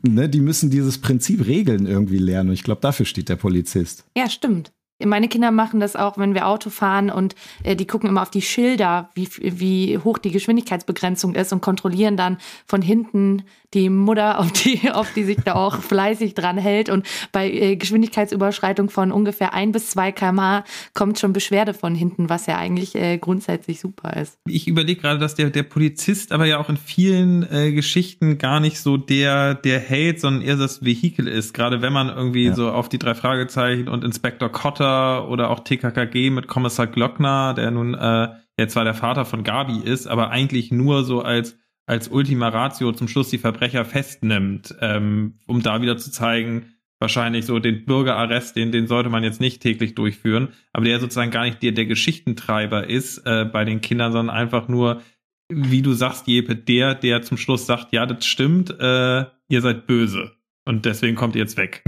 ne, 0.03 0.29
die 0.29 0.41
müssen 0.41 0.69
dieses 0.69 0.99
Prinzip 0.99 1.45
Regeln 1.47 1.87
irgendwie 1.87 2.17
lernen 2.17 2.49
und 2.49 2.53
ich 2.53 2.63
glaube, 2.63 2.81
dafür 2.81 3.05
steht 3.05 3.29
der 3.29 3.37
Polizist. 3.37 4.03
Ja, 4.15 4.29
stimmt. 4.29 4.71
Meine 5.03 5.27
Kinder 5.27 5.51
machen 5.51 5.79
das 5.79 5.95
auch, 5.95 6.17
wenn 6.17 6.33
wir 6.33 6.47
Auto 6.47 6.69
fahren 6.69 7.11
und 7.11 7.35
äh, 7.63 7.75
die 7.75 7.85
gucken 7.85 8.09
immer 8.09 8.23
auf 8.23 8.31
die 8.31 8.41
Schilder, 8.41 9.09
wie, 9.13 9.29
wie 9.37 9.97
hoch 9.99 10.17
die 10.17 10.31
Geschwindigkeitsbegrenzung 10.31 11.35
ist 11.35 11.53
und 11.53 11.61
kontrollieren 11.61 12.17
dann 12.17 12.37
von 12.65 12.81
hinten 12.81 13.43
die 13.73 13.89
Mutter, 13.89 14.39
auf 14.39 14.51
die, 14.51 14.89
auf 14.91 15.13
die 15.13 15.23
sich 15.23 15.37
da 15.43 15.55
auch 15.55 15.81
fleißig 15.81 16.33
dran 16.33 16.57
hält. 16.57 16.89
Und 16.89 17.05
bei 17.31 17.51
äh, 17.51 17.75
Geschwindigkeitsüberschreitung 17.75 18.89
von 18.89 19.11
ungefähr 19.11 19.53
ein 19.53 19.71
bis 19.71 19.89
zwei 19.89 20.11
kmh 20.11 20.63
kommt 20.93 21.19
schon 21.19 21.33
Beschwerde 21.33 21.73
von 21.73 21.93
hinten, 21.93 22.29
was 22.29 22.45
ja 22.45 22.57
eigentlich 22.57 22.95
äh, 22.95 23.17
grundsätzlich 23.17 23.79
super 23.79 24.15
ist. 24.15 24.37
Ich 24.47 24.67
überlege 24.67 25.01
gerade, 25.01 25.19
dass 25.19 25.35
der, 25.35 25.49
der 25.49 25.63
Polizist 25.63 26.31
aber 26.31 26.45
ja 26.45 26.59
auch 26.59 26.69
in 26.69 26.77
vielen 26.77 27.43
äh, 27.51 27.71
Geschichten 27.71 28.37
gar 28.37 28.59
nicht 28.59 28.79
so 28.79 28.97
der, 28.97 29.55
der 29.55 29.79
Held, 29.79 30.21
sondern 30.21 30.43
eher 30.43 30.55
das 30.55 30.83
Vehikel 30.83 31.27
ist. 31.27 31.53
Gerade 31.53 31.81
wenn 31.81 31.93
man 31.93 32.09
irgendwie 32.09 32.45
ja. 32.45 32.55
so 32.55 32.71
auf 32.71 32.89
die 32.89 32.99
drei 32.99 33.15
Fragezeichen 33.15 33.89
und 33.89 34.03
Inspektor 34.03 34.49
Cotter 34.49 35.29
oder 35.29 35.49
auch 35.49 35.61
TKKG 35.61 36.29
mit 36.29 36.47
Kommissar 36.47 36.87
Glockner, 36.87 37.53
der 37.53 37.71
nun 37.71 37.93
äh, 37.93 38.29
der 38.57 38.69
zwar 38.69 38.85
der 38.85 38.93
Vater 38.93 39.25
von 39.25 39.43
Gabi 39.43 39.77
ist, 39.83 40.07
aber 40.07 40.31
eigentlich 40.31 40.71
nur 40.71 41.03
so 41.03 41.21
als 41.21 41.57
als 41.87 42.09
Ultima 42.09 42.49
Ratio 42.49 42.91
zum 42.91 43.07
Schluss 43.07 43.29
die 43.29 43.37
Verbrecher 43.37 43.85
festnimmt, 43.85 44.75
ähm, 44.81 45.39
um 45.47 45.63
da 45.63 45.81
wieder 45.81 45.97
zu 45.97 46.11
zeigen, 46.11 46.73
wahrscheinlich 46.99 47.45
so 47.45 47.59
den 47.59 47.85
Bürgerarrest, 47.85 48.55
den, 48.55 48.71
den 48.71 48.87
sollte 48.87 49.09
man 49.09 49.23
jetzt 49.23 49.39
nicht 49.39 49.61
täglich 49.61 49.95
durchführen, 49.95 50.49
aber 50.73 50.85
der 50.85 50.99
sozusagen 50.99 51.31
gar 51.31 51.45
nicht 51.45 51.63
der, 51.63 51.71
der 51.71 51.85
Geschichtentreiber 51.85 52.89
ist 52.89 53.19
äh, 53.25 53.45
bei 53.45 53.63
den 53.63 53.81
Kindern, 53.81 54.11
sondern 54.11 54.35
einfach 54.35 54.67
nur, 54.67 55.01
wie 55.49 55.81
du 55.81 55.93
sagst, 55.93 56.27
Jepe, 56.27 56.55
der, 56.55 56.93
der 56.93 57.21
zum 57.21 57.37
Schluss 57.37 57.65
sagt, 57.65 57.93
ja, 57.93 58.05
das 58.05 58.25
stimmt, 58.25 58.69
äh, 58.79 59.25
ihr 59.47 59.61
seid 59.61 59.87
böse 59.87 60.33
und 60.65 60.85
deswegen 60.85 61.15
kommt 61.15 61.35
ihr 61.35 61.41
jetzt 61.41 61.55
weg. 61.55 61.83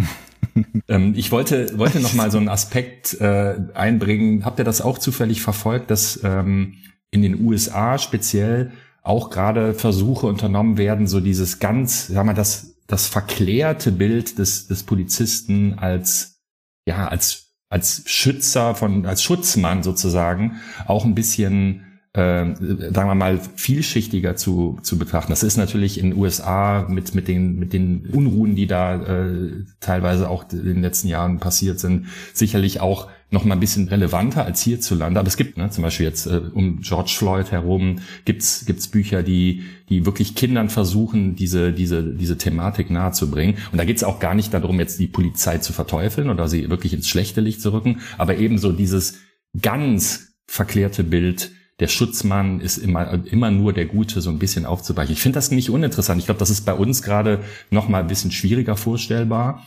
ähm, 0.88 1.14
ich 1.18 1.32
wollte, 1.32 1.78
wollte 1.78 2.00
noch 2.00 2.14
mal 2.14 2.32
so 2.32 2.38
einen 2.38 2.48
Aspekt 2.48 3.20
äh, 3.20 3.56
einbringen. 3.74 4.46
Habt 4.46 4.60
ihr 4.60 4.66
das 4.66 4.82
auch 4.82 4.98
zufällig 4.98 5.42
verfolgt, 5.42 5.92
dass 5.92 6.24
ähm, 6.24 6.76
in 7.12 7.22
den 7.22 7.42
USA 7.42 7.98
speziell 7.98 8.72
auch 9.02 9.30
gerade 9.30 9.74
Versuche 9.74 10.28
unternommen 10.28 10.78
werden, 10.78 11.08
so 11.08 11.20
dieses 11.20 11.60
ganz, 11.60 12.08
sagen 12.08 12.30
wir 12.30 12.34
das, 12.34 12.76
das 12.88 13.08
verklärte 13.08 13.92
Bild 13.92 14.38
des, 14.40 14.68
des 14.68 14.84
Polizisten 14.84 15.78
als, 15.78 16.42
ja, 16.88 17.08
als, 17.08 17.54
als 17.70 18.04
Schützer 18.06 18.76
von, 18.76 19.06
als 19.06 19.22
Schutzmann 19.22 19.84
sozusagen 19.84 20.60
auch 20.88 21.06
ein 21.06 21.16
bisschen 21.16 21.86
äh, 22.14 22.46
sagen 22.56 23.08
wir 23.08 23.16
mal, 23.16 23.40
vielschichtiger 23.56 24.36
zu, 24.36 24.80
zu 24.82 24.98
betrachten. 24.98 25.32
Das 25.32 25.44
ist 25.44 25.58
natürlich 25.58 26.00
in 26.00 26.10
den 26.10 26.20
USA 26.20 26.88
mit, 26.90 27.14
mit, 27.14 27.28
den, 27.28 27.60
mit 27.60 27.72
den 27.72 28.08
Unruhen, 28.08 28.56
die 28.56 28.66
da 28.66 28.96
äh, 28.96 29.64
teilweise 29.80 30.30
auch 30.30 30.52
in 30.52 30.66
den 30.66 30.82
letzten 30.82 31.08
Jahren 31.08 31.40
passiert 31.40 31.80
sind, 31.80 32.08
sicherlich 32.34 32.82
auch 32.82 33.10
noch 33.32 33.46
mal 33.46 33.54
ein 33.54 33.60
bisschen 33.60 33.88
relevanter 33.90 34.44
als 34.44 34.62
hierzulande. 34.62 35.20
Aber 35.20 35.28
es 35.28 35.38
gibt 35.38 35.58
ne, 35.58 35.70
zum 35.70 35.84
Beispiel 35.84 36.08
jetzt 36.08 36.26
äh, 36.26 36.42
um 36.52 36.82
George 36.82 37.14
Floyd 37.16 37.52
herum 37.52 38.00
gibt's 38.26 38.66
gibt's 38.66 38.88
Bücher, 38.88 39.22
die 39.22 39.64
die 39.90 40.08
wirklich 40.08 40.34
Kindern 40.34 40.70
versuchen, 40.70 41.36
diese 41.36 41.72
diese 41.72 42.02
diese 42.04 42.40
Thematik 42.40 42.90
nahezubringen. 42.90 43.58
Und 43.72 43.78
da 43.78 43.86
geht's 43.86 44.04
auch 44.04 44.20
gar 44.20 44.34
nicht 44.34 44.52
darum, 44.52 44.80
jetzt 44.80 45.00
die 45.00 45.08
Polizei 45.08 45.60
zu 45.60 45.74
verteufeln 45.74 46.32
oder 46.32 46.48
sie 46.48 46.72
wirklich 46.72 46.94
ins 46.94 47.08
schlechte 47.08 47.42
Licht 47.42 47.62
zu 47.62 47.72
rücken, 47.72 48.00
aber 48.18 48.38
ebenso 48.38 48.72
dieses 48.72 49.20
ganz 49.62 50.34
verklärte 50.48 51.04
Bild 51.04 51.52
der 51.80 51.88
Schutzmann 51.88 52.60
ist 52.60 52.78
immer, 52.78 53.26
immer 53.26 53.52
nur 53.52 53.74
der 53.74 53.86
Gute, 53.86 54.22
so 54.22 54.30
ein 54.30 54.40
bisschen 54.40 54.66
aufzuweichen. 54.66 55.14
Ich 55.14 55.22
finde 55.22 55.38
das 55.38 55.52
nicht 55.52 55.70
uninteressant. 55.70 56.20
Ich 56.20 56.26
glaube, 56.26 56.40
das 56.40 56.50
ist 56.50 56.66
bei 56.66 56.74
uns 56.74 57.02
gerade 57.02 57.40
noch 57.72 57.88
mal 57.88 58.02
ein 58.02 58.08
bisschen 58.08 58.32
schwieriger 58.32 58.76
vorstellbar. 58.76 59.66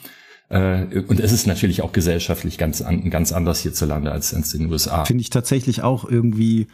Äh, 0.51 1.05
und 1.09 1.21
es 1.21 1.33
ist 1.33 1.47
natürlich 1.47 1.81
auch 1.81 1.93
gesellschaftlich 1.93 2.59
ganz, 2.59 2.85
ganz 3.09 3.33
anders 3.33 3.61
hierzulande 3.61 4.13
als 4.13 4.33
in 4.33 4.43
den 4.43 4.71
USA. 4.71 5.07
Finde 5.07 5.23
ich 5.23 5.31
tatsächlich 5.31 5.83
auch 5.83 6.09
irgendwie, 6.09 6.67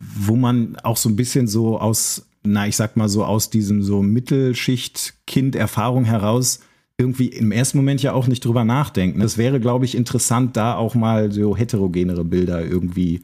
wo 0.00 0.36
man 0.36 0.76
auch 0.82 0.96
so 0.96 1.10
ein 1.10 1.16
bisschen 1.16 1.46
so 1.46 1.78
aus, 1.78 2.26
na, 2.42 2.66
ich 2.66 2.76
sag 2.76 2.96
mal 2.96 3.10
so 3.10 3.26
aus 3.26 3.50
diesem 3.50 3.82
so 3.82 4.02
Mittelschicht-Kind-Erfahrung 4.02 6.06
heraus 6.06 6.60
irgendwie 6.98 7.28
im 7.28 7.52
ersten 7.52 7.78
Moment 7.78 8.02
ja 8.02 8.12
auch 8.12 8.26
nicht 8.26 8.44
drüber 8.44 8.64
nachdenken. 8.64 9.20
Es 9.20 9.36
wäre, 9.36 9.60
glaube 9.60 9.84
ich, 9.84 9.96
interessant, 9.96 10.56
da 10.56 10.76
auch 10.76 10.94
mal 10.94 11.32
so 11.32 11.56
heterogenere 11.56 12.24
Bilder 12.24 12.64
irgendwie 12.64 13.22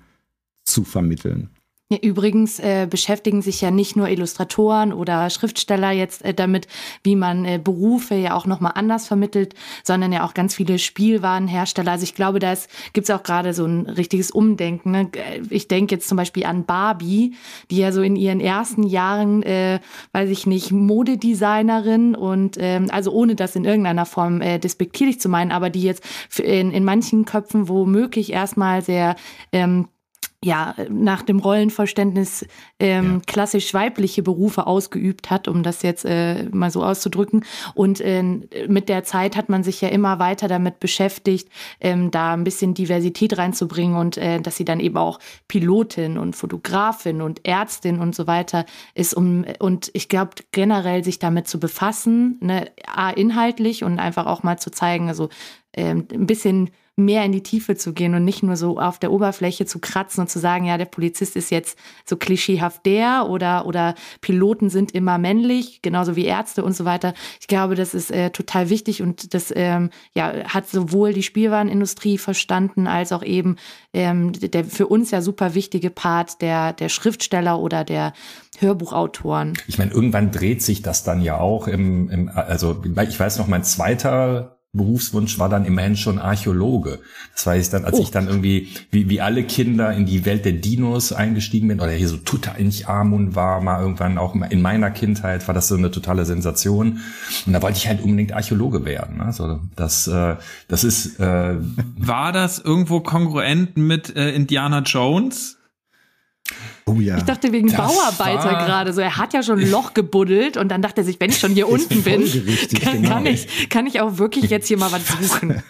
zu 0.68 0.84
vermitteln. 0.84 1.50
Übrigens 2.02 2.58
äh, 2.58 2.86
beschäftigen 2.88 3.40
sich 3.40 3.62
ja 3.62 3.70
nicht 3.70 3.96
nur 3.96 4.10
Illustratoren 4.10 4.92
oder 4.92 5.30
Schriftsteller 5.30 5.90
jetzt 5.90 6.22
äh, 6.22 6.34
damit, 6.34 6.68
wie 7.02 7.16
man 7.16 7.46
äh, 7.46 7.58
Berufe 7.62 8.14
ja 8.14 8.34
auch 8.34 8.44
nochmal 8.44 8.72
anders 8.74 9.06
vermittelt, 9.06 9.54
sondern 9.84 10.12
ja 10.12 10.26
auch 10.26 10.34
ganz 10.34 10.54
viele 10.54 10.78
Spielwarenhersteller. 10.78 11.90
Also 11.90 12.04
ich 12.04 12.14
glaube, 12.14 12.40
da 12.40 12.52
gibt 12.92 13.08
es 13.08 13.10
auch 13.10 13.22
gerade 13.22 13.54
so 13.54 13.64
ein 13.64 13.86
richtiges 13.86 14.30
Umdenken. 14.30 14.90
Ne? 14.90 15.10
Ich 15.48 15.66
denke 15.66 15.94
jetzt 15.94 16.08
zum 16.08 16.18
Beispiel 16.18 16.44
an 16.44 16.66
Barbie, 16.66 17.36
die 17.70 17.78
ja 17.78 17.90
so 17.90 18.02
in 18.02 18.16
ihren 18.16 18.40
ersten 18.40 18.82
Jahren, 18.82 19.42
äh, 19.42 19.80
weiß 20.12 20.28
ich 20.28 20.46
nicht, 20.46 20.70
Modedesignerin 20.70 22.14
und 22.14 22.58
ähm, 22.60 22.90
also 22.90 23.12
ohne 23.12 23.34
das 23.34 23.56
in 23.56 23.64
irgendeiner 23.64 24.04
Form 24.04 24.42
äh, 24.42 24.58
despektierlich 24.58 25.20
zu 25.20 25.30
meinen, 25.30 25.52
aber 25.52 25.70
die 25.70 25.84
jetzt 25.84 26.04
in, 26.38 26.70
in 26.70 26.84
manchen 26.84 27.24
Köpfen 27.24 27.66
womöglich 27.66 28.30
erstmal 28.30 28.82
sehr 28.82 29.16
ähm, 29.52 29.88
ja, 30.44 30.76
nach 30.88 31.22
dem 31.22 31.40
Rollenverständnis 31.40 32.46
ähm, 32.78 33.14
ja. 33.14 33.20
klassisch 33.26 33.74
weibliche 33.74 34.22
Berufe 34.22 34.68
ausgeübt 34.68 35.30
hat, 35.30 35.48
um 35.48 35.64
das 35.64 35.82
jetzt 35.82 36.04
äh, 36.04 36.44
mal 36.50 36.70
so 36.70 36.84
auszudrücken. 36.84 37.44
Und 37.74 38.00
äh, 38.00 38.22
mit 38.68 38.88
der 38.88 39.02
Zeit 39.02 39.36
hat 39.36 39.48
man 39.48 39.64
sich 39.64 39.80
ja 39.80 39.88
immer 39.88 40.20
weiter 40.20 40.46
damit 40.46 40.78
beschäftigt, 40.78 41.48
ähm, 41.80 42.12
da 42.12 42.34
ein 42.34 42.44
bisschen 42.44 42.72
Diversität 42.72 43.36
reinzubringen 43.36 43.96
und 43.96 44.16
äh, 44.16 44.40
dass 44.40 44.56
sie 44.56 44.64
dann 44.64 44.78
eben 44.78 44.96
auch 44.96 45.18
Pilotin 45.48 46.18
und 46.18 46.36
Fotografin 46.36 47.20
und 47.20 47.44
Ärztin 47.44 47.98
und 47.98 48.14
so 48.14 48.28
weiter 48.28 48.64
ist. 48.94 49.14
Um, 49.14 49.44
und 49.58 49.90
ich 49.92 50.08
glaube, 50.08 50.30
generell 50.52 51.02
sich 51.02 51.18
damit 51.18 51.48
zu 51.48 51.58
befassen, 51.58 52.38
ne, 52.40 52.70
A, 52.86 53.10
inhaltlich 53.10 53.82
und 53.82 53.98
einfach 53.98 54.26
auch 54.26 54.44
mal 54.44 54.58
zu 54.58 54.70
zeigen, 54.70 55.08
also 55.08 55.30
ähm, 55.74 56.06
ein 56.12 56.26
bisschen 56.26 56.70
mehr 56.98 57.24
in 57.24 57.32
die 57.32 57.42
Tiefe 57.42 57.76
zu 57.76 57.92
gehen 57.92 58.14
und 58.14 58.24
nicht 58.24 58.42
nur 58.42 58.56
so 58.56 58.78
auf 58.78 58.98
der 58.98 59.12
Oberfläche 59.12 59.66
zu 59.66 59.78
kratzen 59.78 60.22
und 60.22 60.28
zu 60.28 60.38
sagen, 60.38 60.64
ja, 60.64 60.76
der 60.76 60.84
Polizist 60.84 61.36
ist 61.36 61.50
jetzt 61.50 61.78
so 62.04 62.16
klischeehaft 62.16 62.84
der 62.84 63.26
oder, 63.28 63.66
oder 63.66 63.94
Piloten 64.20 64.68
sind 64.68 64.92
immer 64.92 65.16
männlich, 65.16 65.80
genauso 65.82 66.16
wie 66.16 66.24
Ärzte 66.24 66.64
und 66.64 66.74
so 66.74 66.84
weiter. 66.84 67.14
Ich 67.40 67.46
glaube, 67.46 67.74
das 67.76 67.94
ist 67.94 68.10
äh, 68.10 68.30
total 68.30 68.68
wichtig 68.68 69.00
und 69.00 69.32
das 69.34 69.52
ähm, 69.54 69.90
ja, 70.14 70.32
hat 70.48 70.68
sowohl 70.68 71.12
die 71.12 71.22
Spielwarenindustrie 71.22 72.18
verstanden, 72.18 72.86
als 72.86 73.12
auch 73.12 73.22
eben 73.22 73.56
ähm, 73.92 74.32
der 74.32 74.64
für 74.64 74.86
uns 74.86 75.10
ja 75.10 75.22
super 75.22 75.54
wichtige 75.54 75.90
Part 75.90 76.42
der, 76.42 76.72
der 76.72 76.88
Schriftsteller 76.88 77.60
oder 77.60 77.84
der 77.84 78.12
Hörbuchautoren. 78.58 79.54
Ich 79.66 79.78
meine, 79.78 79.92
irgendwann 79.92 80.30
dreht 80.32 80.62
sich 80.62 80.82
das 80.82 81.04
dann 81.04 81.22
ja 81.22 81.38
auch 81.38 81.68
im, 81.68 82.10
im 82.10 82.28
also 82.28 82.82
ich 82.84 83.18
weiß 83.18 83.38
noch, 83.38 83.46
mein 83.46 83.62
zweiter 83.62 84.57
Berufswunsch 84.72 85.38
war 85.38 85.48
dann 85.48 85.64
immerhin 85.64 85.96
schon 85.96 86.18
Archäologe. 86.18 86.98
Das 87.34 87.46
war 87.46 87.56
ich 87.56 87.70
dann, 87.70 87.86
als 87.86 87.98
oh. 87.98 88.02
ich 88.02 88.10
dann 88.10 88.28
irgendwie, 88.28 88.68
wie, 88.90 89.08
wie 89.08 89.20
alle 89.20 89.44
Kinder 89.44 89.92
in 89.94 90.04
die 90.04 90.26
Welt 90.26 90.44
der 90.44 90.52
Dinos 90.52 91.12
eingestiegen 91.12 91.68
bin, 91.68 91.80
oder 91.80 91.90
hier 91.92 92.08
so 92.08 92.18
Tutanchamun 92.18 93.34
war, 93.34 93.62
mal 93.62 93.80
irgendwann 93.80 94.18
auch 94.18 94.34
in 94.34 94.60
meiner 94.60 94.90
Kindheit 94.90 95.46
war 95.48 95.54
das 95.54 95.68
so 95.68 95.76
eine 95.76 95.90
totale 95.90 96.26
Sensation. 96.26 97.00
Und 97.46 97.52
da 97.52 97.62
wollte 97.62 97.78
ich 97.78 97.88
halt 97.88 98.02
unbedingt 98.02 98.34
Archäologe 98.34 98.84
werden. 98.84 99.22
Also 99.22 99.60
das, 99.74 100.06
äh, 100.06 100.36
das 100.68 100.84
ist. 100.84 101.18
Äh, 101.18 101.56
war 101.96 102.32
das 102.32 102.58
irgendwo 102.58 103.00
kongruent 103.00 103.76
mit 103.78 104.14
äh, 104.16 104.32
Indiana 104.32 104.80
Jones? 104.80 105.57
Oh 106.86 106.94
ja. 106.94 107.18
Ich 107.18 107.24
dachte 107.24 107.52
wegen 107.52 107.68
das 107.68 107.76
Bauarbeiter 107.76 108.50
gerade 108.50 108.92
so. 108.92 109.00
Er 109.00 109.16
hat 109.16 109.34
ja 109.34 109.42
schon 109.42 109.60
ein 109.60 109.70
Loch 109.70 109.94
gebuddelt 109.94 110.56
und 110.56 110.68
dann 110.68 110.82
dachte 110.82 111.02
er 111.02 111.04
sich, 111.04 111.20
wenn 111.20 111.30
ich 111.30 111.38
schon 111.38 111.52
hier 111.52 111.68
unten 111.70 112.02
bin, 112.02 112.24
kann, 112.80 113.02
genau. 113.02 113.08
kann, 113.08 113.26
ich, 113.26 113.68
kann 113.68 113.86
ich 113.86 114.00
auch 114.00 114.18
wirklich 114.18 114.50
jetzt 114.50 114.68
hier 114.68 114.78
mal 114.78 114.90
was 114.90 115.06
suchen. 115.06 115.62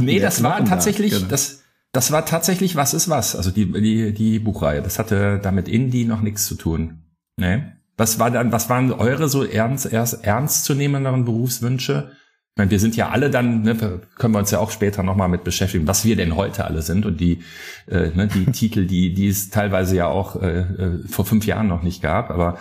nee, 0.02 0.20
das 0.20 0.42
war 0.42 0.64
tatsächlich, 0.64 1.12
da? 1.12 1.18
genau. 1.18 1.30
das, 1.30 1.62
das 1.92 2.12
war 2.12 2.26
tatsächlich 2.26 2.76
was 2.76 2.94
ist 2.94 3.08
was. 3.08 3.34
Also 3.34 3.50
die, 3.50 3.72
die, 3.72 4.12
die 4.12 4.38
Buchreihe. 4.38 4.82
Das 4.82 4.98
hatte 4.98 5.40
damit 5.42 5.68
Indie 5.68 6.04
noch 6.04 6.20
nichts 6.20 6.46
zu 6.46 6.56
tun. 6.56 7.02
Nee. 7.36 7.62
Was 7.96 8.18
war 8.18 8.30
dann, 8.30 8.52
was 8.52 8.68
waren 8.68 8.92
eure 8.92 9.28
so 9.28 9.42
ernst, 9.42 9.90
erst 9.90 10.24
ernstzunehmenderen 10.24 11.24
Berufswünsche? 11.24 12.12
Ich 12.56 12.58
meine, 12.58 12.70
wir 12.70 12.80
sind 12.80 12.96
ja 12.96 13.10
alle 13.10 13.28
dann, 13.28 13.64
ne, 13.64 13.76
können 14.16 14.32
wir 14.32 14.38
uns 14.38 14.50
ja 14.50 14.60
auch 14.60 14.70
später 14.70 15.02
nochmal 15.02 15.28
mit 15.28 15.44
beschäftigen, 15.44 15.86
was 15.86 16.06
wir 16.06 16.16
denn 16.16 16.36
heute 16.36 16.64
alle 16.64 16.80
sind 16.80 17.04
und 17.04 17.20
die, 17.20 17.42
äh, 17.86 18.08
ne, 18.14 18.28
die 18.28 18.46
Titel, 18.52 18.86
die, 18.86 19.12
die 19.12 19.28
es 19.28 19.50
teilweise 19.50 19.94
ja 19.94 20.06
auch 20.06 20.40
äh, 20.40 20.60
äh, 20.60 21.06
vor 21.06 21.26
fünf 21.26 21.44
Jahren 21.44 21.68
noch 21.68 21.82
nicht 21.82 22.00
gab. 22.00 22.30
Aber 22.30 22.56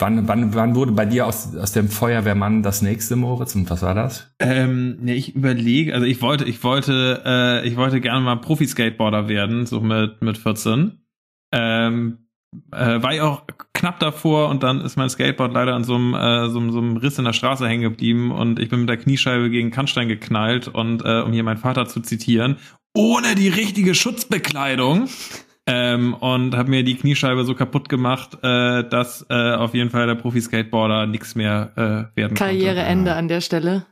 wann, 0.00 0.26
wann, 0.26 0.54
wann 0.56 0.74
wurde 0.74 0.90
bei 0.90 1.06
dir 1.06 1.26
aus, 1.26 1.54
aus 1.54 1.70
dem 1.70 1.88
Feuerwehrmann 1.88 2.64
das 2.64 2.82
nächste, 2.82 3.14
Moritz? 3.14 3.54
Und 3.54 3.70
was 3.70 3.82
war 3.82 3.94
das? 3.94 4.34
Ähm, 4.40 4.96
ne, 5.02 5.14
ich 5.14 5.36
überlege, 5.36 5.94
also 5.94 6.04
ich 6.04 6.20
wollte, 6.20 6.44
ich 6.44 6.64
wollte, 6.64 7.22
äh, 7.24 7.68
ich 7.68 7.76
wollte 7.76 8.00
gerne 8.00 8.22
mal 8.22 8.40
Profi-Skateboarder 8.40 9.28
werden, 9.28 9.66
so 9.66 9.80
mit, 9.80 10.20
mit 10.20 10.36
14. 10.36 10.98
Ähm, 11.52 12.26
äh, 12.72 13.00
war 13.02 13.14
ich 13.14 13.20
auch 13.20 13.44
knapp 13.78 14.00
davor 14.00 14.48
und 14.48 14.62
dann 14.62 14.80
ist 14.80 14.96
mein 14.96 15.08
Skateboard 15.08 15.54
leider 15.54 15.74
an 15.74 15.84
so 15.84 15.94
einem, 15.94 16.14
äh, 16.14 16.48
so, 16.50 16.70
so 16.70 16.78
einem 16.78 16.96
Riss 16.96 17.18
in 17.18 17.24
der 17.24 17.32
Straße 17.32 17.66
hängen 17.66 17.82
geblieben 17.82 18.32
und 18.32 18.58
ich 18.58 18.68
bin 18.68 18.80
mit 18.80 18.88
der 18.88 18.96
Kniescheibe 18.96 19.50
gegen 19.50 19.70
Kannstein 19.70 20.08
geknallt 20.08 20.68
und 20.68 21.02
äh, 21.04 21.22
um 21.22 21.32
hier 21.32 21.44
meinen 21.44 21.58
Vater 21.58 21.86
zu 21.86 22.00
zitieren, 22.00 22.56
ohne 22.94 23.36
die 23.36 23.48
richtige 23.48 23.94
Schutzbekleidung 23.94 25.08
ähm, 25.66 26.14
und 26.14 26.56
habe 26.56 26.70
mir 26.70 26.82
die 26.82 26.96
Kniescheibe 26.96 27.44
so 27.44 27.54
kaputt 27.54 27.88
gemacht, 27.88 28.38
äh, 28.42 28.88
dass 28.88 29.24
äh, 29.30 29.52
auf 29.52 29.74
jeden 29.74 29.90
Fall 29.90 30.06
der 30.06 30.16
Profi-Skateboarder 30.16 31.06
nichts 31.06 31.36
mehr 31.36 31.72
äh, 32.14 32.16
werden 32.18 32.36
Karriereende 32.36 33.14
an 33.14 33.28
der 33.28 33.40
Stelle. 33.40 33.86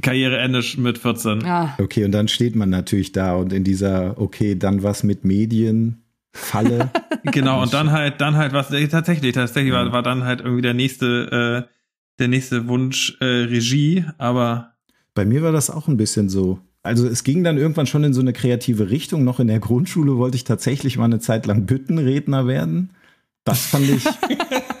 Karriereende 0.00 0.62
mit 0.78 0.96
14. 0.96 1.40
Ja. 1.42 1.76
Okay, 1.78 2.04
und 2.04 2.12
dann 2.12 2.28
steht 2.28 2.56
man 2.56 2.70
natürlich 2.70 3.12
da 3.12 3.34
und 3.34 3.52
in 3.52 3.64
dieser, 3.64 4.18
okay, 4.18 4.54
dann 4.54 4.82
was 4.82 5.02
mit 5.02 5.24
Medien. 5.24 6.04
Falle. 6.32 6.90
genau, 7.24 7.62
und 7.62 7.72
dann 7.74 7.90
halt, 7.90 8.20
dann 8.20 8.36
halt 8.36 8.52
was, 8.52 8.68
tatsächlich, 8.90 9.34
tatsächlich 9.34 9.72
war, 9.72 9.92
war 9.92 10.02
dann 10.02 10.24
halt 10.24 10.40
irgendwie 10.40 10.62
der 10.62 10.74
nächste, 10.74 11.66
äh, 11.66 11.72
der 12.18 12.28
nächste 12.28 12.68
Wunsch 12.68 13.16
äh, 13.20 13.24
Regie, 13.24 14.04
aber. 14.18 14.74
Bei 15.14 15.24
mir 15.24 15.42
war 15.42 15.52
das 15.52 15.70
auch 15.70 15.88
ein 15.88 15.96
bisschen 15.96 16.28
so. 16.28 16.60
Also 16.82 17.06
es 17.06 17.24
ging 17.24 17.44
dann 17.44 17.58
irgendwann 17.58 17.86
schon 17.86 18.04
in 18.04 18.14
so 18.14 18.20
eine 18.20 18.32
kreative 18.32 18.90
Richtung. 18.90 19.24
Noch 19.24 19.40
in 19.40 19.48
der 19.48 19.58
Grundschule 19.58 20.16
wollte 20.16 20.36
ich 20.36 20.44
tatsächlich 20.44 20.96
mal 20.96 21.04
eine 21.04 21.18
Zeit 21.18 21.46
lang 21.46 21.66
Büttenredner 21.66 22.46
werden. 22.46 22.90
Das 23.44 23.66
fand 23.66 23.90
ich. 23.90 24.04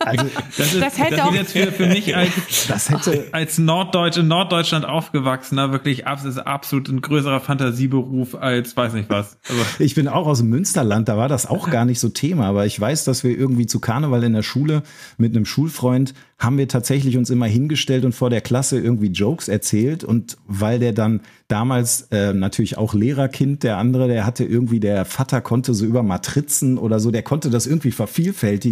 also, 0.00 0.26
das, 0.56 0.72
ist, 0.72 0.82
das 0.82 0.98
hätte 0.98 1.16
das 1.16 1.26
auch 1.26 1.34
jetzt 1.34 1.52
für, 1.52 1.72
für 1.72 1.86
mich 1.86 2.14
als, 2.16 2.32
das 2.68 2.90
hätte, 2.90 3.26
als 3.32 3.58
Norddeutsch 3.58 4.18
in 4.18 4.28
Norddeutschland 4.28 4.84
aufgewachsener 4.84 5.72
wirklich 5.72 6.04
ist 6.24 6.38
absolut 6.38 6.88
ein 6.88 7.00
größerer 7.00 7.40
Fantasieberuf 7.40 8.34
als 8.34 8.76
weiß 8.76 8.94
nicht 8.94 9.10
was. 9.10 9.38
Also. 9.48 9.62
Ich 9.78 9.94
bin 9.94 10.08
auch 10.08 10.26
aus 10.26 10.38
dem 10.38 10.48
Münsterland, 10.48 11.08
da 11.08 11.16
war 11.16 11.28
das 11.28 11.46
auch 11.46 11.70
gar 11.70 11.84
nicht 11.84 12.00
so 12.00 12.08
Thema, 12.08 12.46
aber 12.46 12.66
ich 12.66 12.78
weiß, 12.80 13.04
dass 13.04 13.24
wir 13.24 13.36
irgendwie 13.36 13.66
zu 13.66 13.80
Karneval 13.80 14.22
in 14.24 14.32
der 14.32 14.42
Schule 14.42 14.82
mit 15.18 15.34
einem 15.34 15.44
Schulfreund 15.44 16.14
haben 16.38 16.58
wir 16.58 16.68
tatsächlich 16.68 17.16
uns 17.16 17.30
immer 17.30 17.46
hingestellt 17.46 18.04
und 18.04 18.12
vor 18.12 18.28
der 18.28 18.40
Klasse 18.40 18.78
irgendwie 18.78 19.08
Jokes 19.08 19.48
erzählt. 19.48 20.04
Und 20.04 20.36
weil 20.46 20.78
der 20.78 20.92
dann 20.92 21.20
damals 21.48 22.08
äh, 22.10 22.34
natürlich 22.34 22.76
auch 22.76 22.92
Lehrerkind, 22.92 23.62
der 23.62 23.78
andere, 23.78 24.08
der 24.08 24.26
hatte 24.26 24.44
irgendwie, 24.44 24.80
der 24.80 25.04
Vater 25.04 25.40
konnte 25.40 25.74
so 25.74 25.84
über 25.86 26.02
Matrizen 26.02 26.76
oder 26.76 27.00
so, 27.00 27.10
der 27.10 27.22
konnte 27.22 27.50
das 27.50 27.66
irgendwie 27.66 27.92
vervielfältigen. 27.92 28.63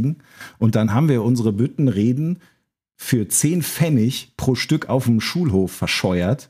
Und 0.59 0.75
dann 0.75 0.93
haben 0.93 1.09
wir 1.09 1.23
unsere 1.23 1.53
Büttenreden 1.53 2.39
für 2.97 3.29
zehn 3.29 3.63
Pfennig 3.63 4.33
pro 4.37 4.55
Stück 4.55 4.89
auf 4.89 5.05
dem 5.05 5.21
Schulhof 5.21 5.73
verscheuert. 5.73 6.49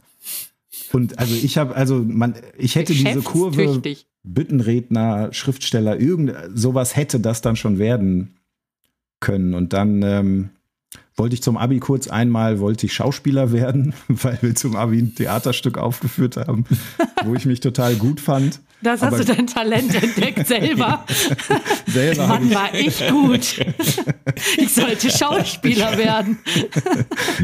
Und 0.92 1.18
also 1.18 1.34
ich 1.34 1.58
habe, 1.58 1.74
also 1.74 2.02
man, 2.06 2.34
ich 2.58 2.76
hätte 2.76 2.92
diese 2.92 3.22
Kurve 3.22 3.80
Büttenredner, 4.24 5.32
Schriftsteller, 5.32 5.98
irgend 5.98 6.34
sowas 6.54 6.94
hätte 6.94 7.18
das 7.18 7.40
dann 7.40 7.56
schon 7.56 7.78
werden 7.78 8.36
können. 9.20 9.54
Und 9.54 9.72
dann 9.72 10.02
ähm, 10.02 10.50
wollte 11.16 11.34
ich 11.34 11.42
zum 11.42 11.56
Abi 11.56 11.80
kurz 11.80 12.08
einmal, 12.08 12.60
wollte 12.60 12.86
ich 12.86 12.92
Schauspieler 12.92 13.52
werden, 13.52 13.94
weil 14.08 14.38
wir 14.42 14.54
zum 14.54 14.76
Abi 14.76 14.98
ein 14.98 15.14
Theaterstück 15.14 15.78
aufgeführt 15.78 16.36
haben, 16.36 16.64
wo 17.24 17.34
ich 17.34 17.46
mich 17.46 17.60
total 17.60 17.96
gut 17.96 18.20
fand. 18.20 18.60
Das 18.82 19.00
hast 19.00 19.14
Aber 19.14 19.24
du 19.24 19.34
dein 19.34 19.46
Talent 19.46 19.94
entdeckt 19.94 20.46
selber. 20.46 21.04
selber 21.86 22.26
Mann, 22.26 22.50
war 22.52 22.74
ich 22.74 23.06
gut. 23.08 23.60
Ich 24.56 24.74
sollte 24.74 25.10
Schauspieler 25.10 25.98
werden. 25.98 26.38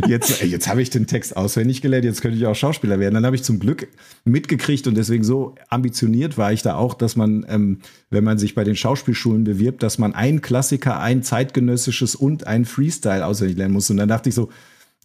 Jetzt, 0.07 0.43
jetzt 0.43 0.69
habe 0.69 0.83
ich 0.83 0.91
den 0.91 1.07
Text 1.07 1.37
auswendig 1.37 1.83
gelernt, 1.83 2.05
jetzt 2.05 2.23
könnte 2.23 2.37
ich 2.37 2.47
auch 2.47 2.57
Schauspieler 2.57 2.99
werden. 2.99 3.15
Dann 3.15 3.27
habe 3.27 3.37
ich 3.37 3.45
zum 3.45 3.61
Glück 3.61 3.89
mitgekriegt 4.25 4.87
und 4.87 4.97
deswegen 4.97 5.23
so 5.23 5.55
ambitioniert 5.69 6.39
war 6.39 6.53
ich 6.53 6.63
da 6.63 6.75
auch, 6.77 6.95
dass 6.95 7.15
man, 7.15 7.45
ähm, 7.49 7.81
wenn 8.11 8.25
man 8.25 8.39
sich 8.39 8.55
bei 8.55 8.65
den 8.65 8.75
Schauspielschulen 8.75 9.45
bewirbt, 9.45 9.83
dass 9.83 9.99
man 9.99 10.15
ein 10.15 10.41
Klassiker, 10.41 10.99
ein 11.01 11.23
zeitgenössisches 11.23 12.15
und 12.15 12.47
ein 12.47 12.65
Freestyle 12.65 13.25
auswendig 13.25 13.59
lernen 13.59 13.75
muss. 13.75 13.91
Und 13.91 13.99
dann 13.99 14.09
dachte 14.09 14.31
ich 14.31 14.35
so, 14.35 14.49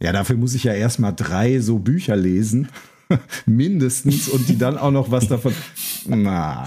ja, 0.02 0.12
dafür 0.12 0.38
muss 0.38 0.56
ich 0.56 0.64
ja 0.64 0.74
erstmal 0.74 1.14
drei 1.14 1.60
so 1.60 1.80
Bücher 1.80 2.16
lesen. 2.16 2.70
mindestens 3.46 4.30
und 4.30 4.48
die 4.50 4.58
dann 4.58 4.78
auch 4.78 4.92
noch 4.92 5.12
was 5.12 5.28
davon. 5.28 5.54
Na, 6.06 6.66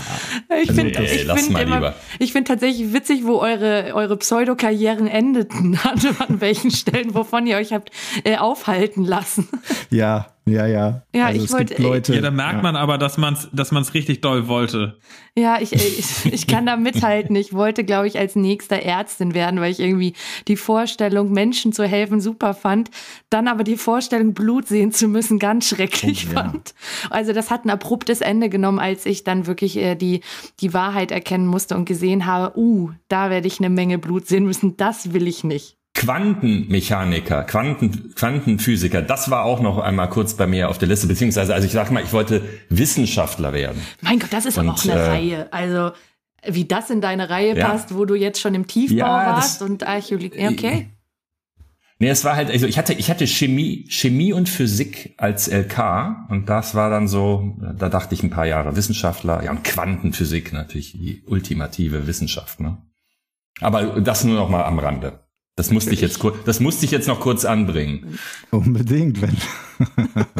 ich 0.63 0.69
also, 0.69 0.81
finde 0.81 1.03
find 1.07 1.59
immer, 1.59 1.95
ich 2.19 2.33
finde 2.33 2.49
tatsächlich 2.49 2.93
witzig, 2.93 3.25
wo 3.25 3.39
eure 3.39 3.93
eure 3.95 4.17
Pseudokarrieren 4.17 5.07
endeten, 5.07 5.79
an, 5.83 6.01
an 6.29 6.41
welchen 6.41 6.71
Stellen, 6.71 7.15
wovon 7.15 7.47
ihr 7.47 7.57
euch 7.57 7.73
habt 7.73 7.91
äh, 8.25 8.37
aufhalten 8.37 9.05
lassen. 9.05 9.49
Ja, 9.91 10.36
ja, 10.49 10.65
ja. 10.65 11.03
Ja, 11.13 11.27
also 11.27 11.45
ich 11.45 11.53
wollte. 11.53 11.83
Leute, 11.83 12.15
ja, 12.15 12.21
da 12.21 12.31
merkt 12.31 12.59
ja. 12.59 12.63
man 12.63 12.77
aber, 12.77 12.99
dass 12.99 13.19
man 13.19 13.35
es 13.35 13.49
dass 13.53 13.73
man's 13.73 13.95
richtig 13.95 14.21
doll 14.21 14.47
wollte. 14.47 14.97
Ja, 15.35 15.59
ich, 15.61 15.73
ich, 15.73 16.33
ich 16.33 16.47
kann 16.47 16.67
da 16.67 16.77
mithalten. 16.77 17.35
Ich 17.35 17.53
wollte, 17.53 17.83
glaube 17.83 18.07
ich, 18.07 18.17
als 18.17 18.37
nächster 18.37 18.77
Ärztin 18.77 19.35
werden, 19.35 19.61
weil 19.61 19.73
ich 19.73 19.81
irgendwie 19.81 20.15
die 20.47 20.57
Vorstellung, 20.57 21.33
Menschen 21.33 21.73
zu 21.73 21.85
helfen, 21.85 22.21
super 22.21 22.55
fand. 22.55 22.91
Dann 23.29 23.49
aber 23.49 23.65
die 23.65 23.77
Vorstellung, 23.77 24.35
Blut 24.35 24.69
sehen 24.69 24.93
zu 24.93 25.09
müssen, 25.09 25.41
ganz 25.41 25.69
schrecklich 25.69 26.29
oh, 26.31 26.35
ja. 26.35 26.45
fand. 26.45 26.75
Also 27.11 27.33
das 27.33 27.51
hat 27.51 27.65
ein 27.65 27.71
abruptes 27.71 28.21
Ende 28.21 28.49
genommen, 28.49 28.79
als 28.79 29.05
ich 29.05 29.25
dann 29.25 29.49
wirklich 29.49 29.77
äh, 29.79 29.97
die, 29.97 30.21
die 30.61 30.73
Wahrheit 30.73 31.11
erkennen 31.11 31.47
musste 31.47 31.77
und 31.77 31.87
gesehen 31.87 32.25
habe, 32.25 32.57
uh, 32.57 32.91
da 33.09 33.31
werde 33.31 33.49
ich 33.49 33.59
eine 33.59 33.71
Menge 33.71 33.99
Blut 33.99 34.29
sehen 34.29 34.45
müssen. 34.45 34.77
Das 34.77 35.13
will 35.13 35.27
ich 35.27 35.43
nicht. 35.43 35.76
Quantenmechaniker, 35.97 37.45
Quanten, 37.45 38.15
Quantenphysiker, 38.15 39.01
das 39.01 39.31
war 39.31 39.45
auch 39.45 39.61
noch 39.61 39.79
einmal 39.79 40.11
kurz 40.11 40.35
bei 40.35 40.47
mir 40.47 40.69
auf 40.69 40.77
der 40.77 40.89
Liste, 40.89 41.07
beziehungsweise, 41.07 41.55
also 41.55 41.67
ich 41.67 41.73
sag 41.73 41.91
mal, 41.91 42.05
ich 42.05 42.13
wollte 42.13 42.43
Wissenschaftler 42.69 43.55
werden. 43.55 43.81
Mein 44.03 44.19
Gott, 44.19 44.31
das 44.31 44.45
ist 44.45 44.59
und, 44.59 44.69
aber 44.69 44.79
auch 44.79 44.85
eine 44.85 44.93
äh, 44.93 45.09
Reihe. 45.09 45.53
Also, 45.53 45.93
wie 46.47 46.67
das 46.67 46.91
in 46.91 47.01
deine 47.01 47.31
Reihe 47.31 47.57
ja. 47.57 47.67
passt, 47.67 47.95
wo 47.95 48.05
du 48.05 48.15
jetzt 48.15 48.41
schon 48.41 48.55
im 48.55 48.67
Tiefbau 48.67 48.99
ja, 48.99 49.37
warst 49.37 49.63
und 49.63 49.87
Archäologie, 49.87 50.49
okay. 50.49 50.91
Nee, 51.99 52.11
es 52.11 52.27
war 52.27 52.37
halt, 52.37 52.51
also 52.51 52.67
ich 52.67 52.77
hatte, 52.77 52.93
ich 52.93 53.09
hatte 53.09 53.27
Chemie, 53.27 53.87
Chemie 53.89 54.35
und 54.35 54.51
Physik 54.51 55.15
als 55.17 55.49
LK 55.49 56.29
und 56.29 56.47
das 56.51 56.75
war 56.75 56.91
dann 56.91 57.09
so, 57.09 57.57
da 57.59 57.89
dachte 57.89 58.15
ich 58.15 58.23
ein 58.23 58.29
paar 58.29 58.47
Jahre 58.47 58.77
Wissenschaftler, 58.77 59.43
ja 59.43 59.51
und 59.51 59.65
Quantenphysik 59.65 60.53
natürlich 60.53 60.93
die 60.93 61.23
ultimative 61.27 62.07
Wissenschaft, 62.07 62.61
ne? 62.61 62.77
Aber 63.63 63.99
das 64.03 64.25
nur 64.25 64.37
noch 64.37 64.51
mal 64.51 64.65
am 64.65 64.79
Rande. 64.79 65.26
Das 65.59 65.71
musste 65.71 65.95
ich 65.95 66.03
jetzt 66.03 66.19
kurz, 66.19 66.37
das 66.45 66.61
musste 66.61 66.85
ich 66.85 66.91
jetzt 66.91 67.09
noch 67.09 67.19
kurz 67.19 67.47
anbringen. 67.47 68.19
Unbedingt, 68.51 69.23
wenn. 69.23 69.37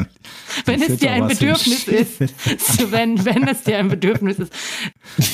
wenn 0.67 0.83
es 0.83 0.99
dir 0.99 1.11
ein 1.11 1.27
Bedürfnis 1.27 1.89
ist. 1.89 2.21
wenn, 2.93 3.25
wenn 3.25 3.49
es 3.49 3.63
dir 3.63 3.79
ein 3.79 3.89
Bedürfnis 3.89 4.39
ist. 4.39 4.53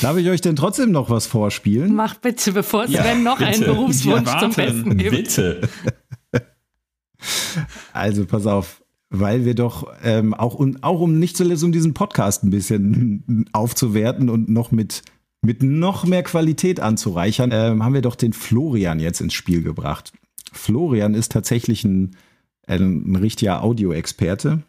Darf 0.01 0.15
ich 0.15 0.29
euch 0.29 0.39
denn 0.39 0.55
trotzdem 0.55 0.91
noch 0.91 1.09
was 1.09 1.27
vorspielen? 1.27 1.93
Mach 1.95 2.15
bitte, 2.15 2.53
bevor 2.53 2.87
Sven 2.87 2.93
ja, 2.95 3.15
noch 3.15 3.39
bitte. 3.39 3.49
einen 3.49 3.63
Berufswunsch 3.65 4.29
ja, 4.29 4.39
zum 4.39 4.53
Besten 4.53 4.97
gibt. 4.97 5.11
Bitte. 5.11 5.69
Also, 7.91 8.25
pass 8.25 8.45
auf. 8.47 8.81
Weil 9.09 9.45
wir 9.45 9.53
doch 9.53 9.93
ähm, 10.01 10.33
auch, 10.33 10.55
um, 10.55 10.77
auch 10.81 11.01
um 11.01 11.19
nicht 11.19 11.37
zuletzt 11.37 11.63
um 11.63 11.71
diesen 11.71 11.93
Podcast 11.93 12.43
ein 12.43 12.49
bisschen 12.49 13.45
aufzuwerten 13.51 14.29
und 14.29 14.49
noch 14.49 14.71
mit 14.71 15.03
mit 15.43 15.61
noch 15.61 16.05
mehr 16.05 16.23
Qualität 16.23 16.79
anzureichern, 16.79 17.51
äh, 17.51 17.75
haben 17.79 17.93
wir 17.93 18.01
doch 18.01 18.15
den 18.15 18.33
Florian 18.33 18.99
jetzt 18.99 19.21
ins 19.21 19.33
Spiel 19.33 19.61
gebracht. 19.61 20.13
Florian 20.51 21.13
ist 21.13 21.31
tatsächlich 21.31 21.83
ein, 21.83 22.15
ein, 22.65 23.11
ein 23.11 23.15
richtiger 23.17 23.63
Audioexperte, 23.63 24.63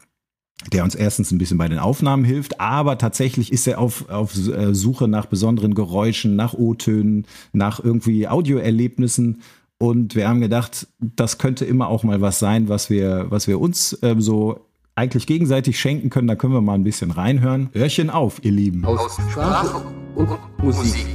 der 0.73 0.85
uns 0.85 0.95
erstens 0.95 1.31
ein 1.31 1.39
bisschen 1.39 1.59
bei 1.59 1.69
den 1.69 1.79
Aufnahmen 1.79 2.25
hilft, 2.25 2.61
aber 2.61 2.99
tatsächlich 2.99 3.53
ist 3.53 3.67
er 3.67 3.79
auf, 3.79 4.09
auf 4.09 4.35
äh, 4.49 4.75
Suche 4.75 5.07
nach 5.07 5.27
besonderen 5.27 5.75
Geräuschen, 5.75 6.37
nach 6.37 6.55
O-Tönen, 6.55 7.27
nach 7.53 7.83
irgendwie 7.83 8.27
Audioerlebnissen. 8.27 9.43
Und 9.79 10.15
wir 10.15 10.29
haben 10.29 10.41
gedacht, 10.41 10.89
das 10.99 11.39
könnte 11.39 11.65
immer 11.65 11.89
auch 11.89 12.03
mal 12.03 12.21
was 12.21 12.39
sein, 12.39 12.69
was 12.69 12.91
wir, 12.91 13.27
was 13.29 13.47
wir 13.47 13.61
uns 13.61 13.93
äh, 14.03 14.17
so 14.19 14.67
eigentlich 14.95 15.27
gegenseitig 15.27 15.79
schenken 15.79 16.11
können. 16.11 16.29
Da 16.29 16.37
können 16.37 16.53
wir 16.53 16.61
mal 16.61 16.75
ein 16.75 16.85
bisschen 16.85 17.11
reinhören. 17.11 17.71
Hörchen 17.73 18.11
auf, 18.11 18.45
ihr 18.45 18.53
Lieben. 18.53 18.85
Aus 18.85 19.17
Sprache 19.31 19.85
und 20.15 20.39
Musik. 20.63 21.07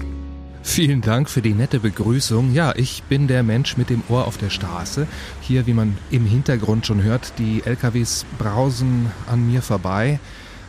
Vielen 0.62 1.02
Dank 1.02 1.30
für 1.30 1.42
die 1.42 1.54
nette 1.54 1.80
Begrüßung. 1.80 2.54
Ja, 2.54 2.74
ich 2.76 3.04
bin 3.04 3.28
der 3.28 3.44
Mensch 3.44 3.78
mit 3.78 3.89
dem 3.89 4.04
Ohr 4.10 4.28
auf 4.28 4.38
der 4.38 4.50
Straße. 4.50 5.08
Hier, 5.42 5.65
wie 5.65 5.74
man 5.74 5.98
im 6.12 6.26
Hintergrund 6.26 6.86
schon 6.86 7.02
hört, 7.02 7.34
die 7.39 7.63
LKWs 7.65 8.26
brausen 8.38 9.10
an 9.28 9.48
mir 9.50 9.62
vorbei. 9.62 10.20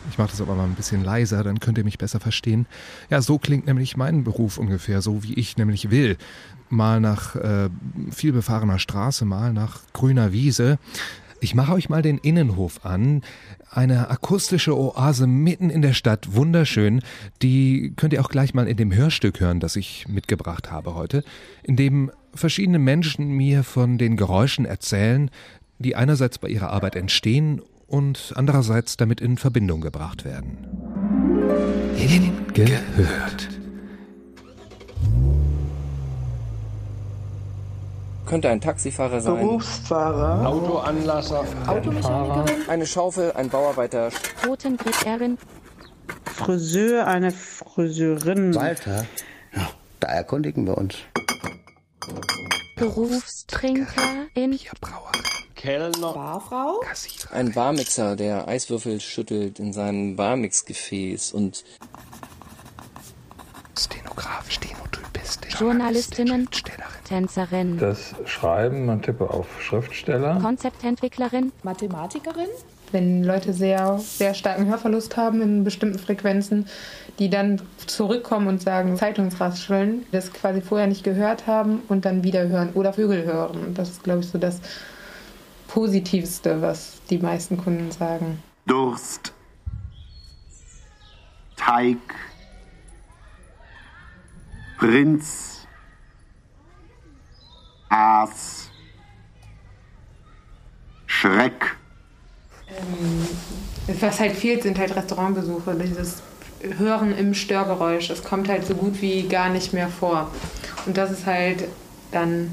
Ich 0.09 0.17
mache 0.17 0.31
das 0.31 0.41
aber 0.41 0.55
mal 0.55 0.63
ein 0.63 0.73
bisschen 0.73 1.03
leiser, 1.03 1.43
dann 1.43 1.59
könnt 1.59 1.77
ihr 1.77 1.83
mich 1.83 1.99
besser 1.99 2.19
verstehen. 2.19 2.65
Ja, 3.11 3.21
so 3.21 3.37
klingt 3.37 3.67
nämlich 3.67 3.95
mein 3.95 4.23
Beruf 4.23 4.57
ungefähr, 4.57 5.01
so 5.01 5.21
wie 5.21 5.35
ich 5.35 5.57
nämlich 5.57 5.91
will. 5.91 6.17
Mal 6.69 6.99
nach 6.99 7.35
äh, 7.35 7.69
vielbefahrener 8.09 8.79
Straße, 8.79 9.25
mal 9.25 9.53
nach 9.53 9.81
grüner 9.93 10.31
Wiese. 10.31 10.79
Ich 11.43 11.55
mache 11.55 11.73
euch 11.73 11.89
mal 11.89 12.03
den 12.03 12.19
Innenhof 12.19 12.85
an. 12.85 13.23
Eine 13.71 14.11
akustische 14.11 14.77
Oase 14.77 15.25
mitten 15.25 15.71
in 15.71 15.81
der 15.81 15.93
Stadt, 15.93 16.35
wunderschön. 16.35 17.01
Die 17.41 17.93
könnt 17.95 18.13
ihr 18.13 18.21
auch 18.21 18.29
gleich 18.29 18.53
mal 18.53 18.67
in 18.67 18.77
dem 18.77 18.93
Hörstück 18.93 19.39
hören, 19.39 19.59
das 19.59 19.75
ich 19.75 20.07
mitgebracht 20.07 20.71
habe 20.71 20.93
heute, 20.93 21.23
in 21.63 21.75
dem 21.75 22.11
verschiedene 22.35 22.77
Menschen 22.77 23.29
mir 23.31 23.63
von 23.63 23.97
den 23.97 24.17
Geräuschen 24.17 24.65
erzählen, 24.65 25.31
die 25.79 25.95
einerseits 25.95 26.37
bei 26.37 26.47
ihrer 26.47 26.69
Arbeit 26.69 26.95
entstehen 26.95 27.59
und 27.87 28.33
andererseits 28.35 28.95
damit 28.95 29.19
in 29.19 29.37
Verbindung 29.37 29.81
gebracht 29.81 30.23
werden. 30.23 30.59
Hingehört. 31.95 33.49
Könnte 38.31 38.47
ein 38.47 38.61
Taxifahrer 38.61 39.19
sein. 39.19 39.45
Berufsfahrer. 39.45 40.47
Autoanlasser. 40.47 41.43
Automechanikerin. 41.67 42.69
Eine 42.69 42.85
Schaufel, 42.85 43.33
ein 43.33 43.49
Bauarbeiter. 43.49 44.09
Rotenbrickerin. 44.47 45.37
Friseur, 46.23 47.07
eine 47.07 47.31
Friseurin. 47.31 48.55
Walter? 48.55 49.05
Ja, 49.53 49.69
da 49.99 50.07
erkundigen 50.07 50.65
wir 50.65 50.77
uns. 50.77 50.95
Berufstrinker 52.77 54.27
in 54.33 54.57
Kellner. 55.55 56.13
Barfrau. 56.13 56.79
Ein 57.33 57.51
Barmixer, 57.51 58.15
der 58.15 58.47
Eiswürfel 58.47 59.01
schüttelt 59.01 59.59
in 59.59 59.73
seinem 59.73 60.15
Barmixgefäß 60.15 61.33
und 61.33 61.65
Stenograf, 63.77 64.49
Stenotypist, 64.49 64.90
Journalistinnen, 65.57 66.47
Tänzerin, 67.05 67.77
Das 67.77 68.15
Schreiben, 68.25 68.85
man 68.85 69.01
tippe 69.01 69.29
auf 69.29 69.47
Schriftsteller. 69.61 70.39
Konzeptentwicklerin, 70.41 71.51
Mathematikerin. 71.63 72.47
Wenn 72.91 73.23
Leute 73.23 73.53
sehr, 73.53 73.99
sehr 73.99 74.33
starken 74.33 74.67
Hörverlust 74.67 75.15
haben 75.15 75.41
in 75.41 75.63
bestimmten 75.63 75.97
Frequenzen, 75.97 76.67
die 77.19 77.29
dann 77.29 77.61
zurückkommen 77.87 78.47
und 78.47 78.61
sagen 78.61 78.97
Zeitungsrascheln, 78.97 80.05
das 80.11 80.33
quasi 80.33 80.61
vorher 80.61 80.87
nicht 80.87 81.03
gehört 81.03 81.47
haben 81.47 81.81
und 81.87 82.03
dann 82.03 82.23
wieder 82.23 82.49
hören 82.49 82.71
oder 82.73 82.91
Vögel 82.91 83.23
hören. 83.23 83.63
Und 83.65 83.77
das 83.77 83.91
ist, 83.91 84.03
glaube 84.03 84.21
ich, 84.21 84.27
so 84.27 84.37
das 84.37 84.59
Positivste, 85.67 86.61
was 86.61 87.01
die 87.09 87.19
meisten 87.19 87.55
Kunden 87.57 87.91
sagen. 87.91 88.43
Durst. 88.65 89.33
Teig. 91.55 91.97
Prinz. 94.81 95.67
Aas. 97.89 98.71
Schreck. 101.05 101.75
Was 103.99 104.19
halt 104.19 104.35
fehlt, 104.35 104.63
sind 104.63 104.79
halt 104.79 104.95
Restaurantbesuche. 104.95 105.75
Dieses 105.75 106.23
Hören 106.79 107.15
im 107.15 107.35
Störgeräusch. 107.35 108.09
Es 108.09 108.23
kommt 108.23 108.49
halt 108.49 108.65
so 108.65 108.73
gut 108.73 108.99
wie 109.03 109.27
gar 109.27 109.49
nicht 109.49 109.71
mehr 109.71 109.87
vor. 109.87 110.31
Und 110.87 110.97
das 110.97 111.11
ist 111.11 111.27
halt 111.27 111.65
dann. 112.11 112.51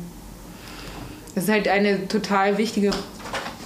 Das 1.35 1.45
ist 1.45 1.51
halt 1.51 1.67
eine 1.67 2.09
total 2.09 2.59
wichtige 2.59 2.91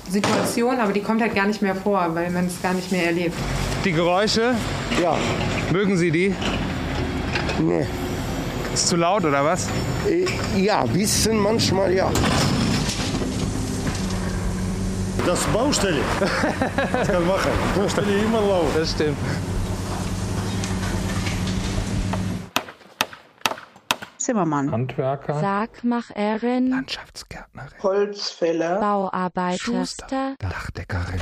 Situation, 0.08 0.78
aber 0.78 0.92
die 0.92 1.00
kommt 1.00 1.20
halt 1.20 1.34
gar 1.34 1.46
nicht 1.46 1.62
mehr 1.62 1.74
vor, 1.74 2.14
weil 2.14 2.30
man 2.30 2.46
es 2.46 2.62
gar 2.62 2.74
nicht 2.74 2.92
mehr 2.92 3.06
erlebt. 3.06 3.34
Die 3.84 3.92
Geräusche? 3.92 4.54
Ja. 5.02 5.16
Mögen 5.72 5.96
Sie 5.96 6.12
die? 6.12 6.32
Nee. 7.60 7.86
Ist 8.72 8.88
zu 8.88 8.96
laut 8.96 9.24
oder 9.24 9.44
was? 9.44 9.68
Äh, 10.08 10.26
Ja, 10.60 10.84
bisschen 10.84 11.38
manchmal 11.38 11.92
ja. 11.92 12.10
Das 15.26 15.40
ist 15.40 15.52
Baustelle. 15.52 16.00
Das 16.92 17.08
kann 17.08 17.26
machen. 17.26 17.50
Baustelle 17.76 18.18
immer 18.24 18.40
laut. 18.40 18.66
Das 18.76 18.90
stimmt. 18.92 19.16
Zimmermann. 24.18 24.70
Handwerker. 24.70 25.40
Sargmacherin, 25.40 26.70
Landschaftsgärtnerin, 26.70 27.82
Holzfäller. 27.82 28.78
Bauarbeiter, 28.78 29.58
Schuster. 29.58 30.34
Dachdeckerin, 30.38 31.20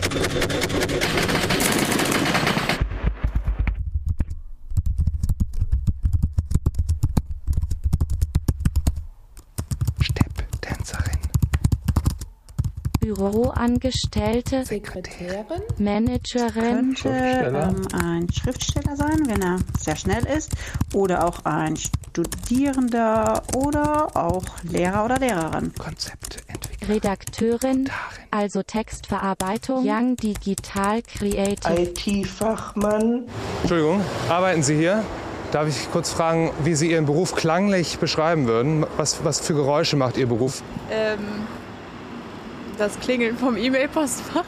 Büroangestellte, 13.00 14.64
Sekretärin. 14.64 15.62
Managerin, 15.78 16.94
Könnte 16.94 17.08
ähm, 17.08 17.82
ein 17.92 18.28
Schriftsteller 18.32 18.94
sein, 18.94 19.20
wenn 19.26 19.42
er 19.42 19.58
sehr 19.78 19.96
schnell 19.96 20.24
ist. 20.26 20.52
Oder 20.92 21.26
auch 21.26 21.44
ein 21.44 21.76
Studierender 21.76 23.42
oder 23.56 24.14
auch 24.14 24.44
Lehrer 24.62 25.04
oder 25.06 25.18
Lehrerin. 25.18 25.72
Konzeptentwickler, 25.78 26.88
Redakteurin, 26.88 27.88
also 28.30 28.62
Textverarbeitung, 28.62 29.84
Young 29.86 30.16
Digital 30.16 31.02
Creative, 31.02 31.80
IT-Fachmann. 31.80 33.24
Entschuldigung, 33.62 34.00
arbeiten 34.28 34.62
Sie 34.62 34.76
hier? 34.76 35.02
Darf 35.52 35.68
ich 35.68 35.90
kurz 35.90 36.10
fragen, 36.10 36.52
wie 36.62 36.74
Sie 36.74 36.92
Ihren 36.92 37.06
Beruf 37.06 37.34
klanglich 37.34 37.98
beschreiben 37.98 38.46
würden? 38.46 38.86
Was, 38.96 39.24
was 39.24 39.40
für 39.40 39.54
Geräusche 39.54 39.96
macht 39.96 40.16
Ihr 40.16 40.28
Beruf? 40.28 40.62
Ähm, 40.92 41.18
das 42.80 42.98
Klingeln 42.98 43.36
vom 43.36 43.56
E-Mail-Postfach, 43.58 44.46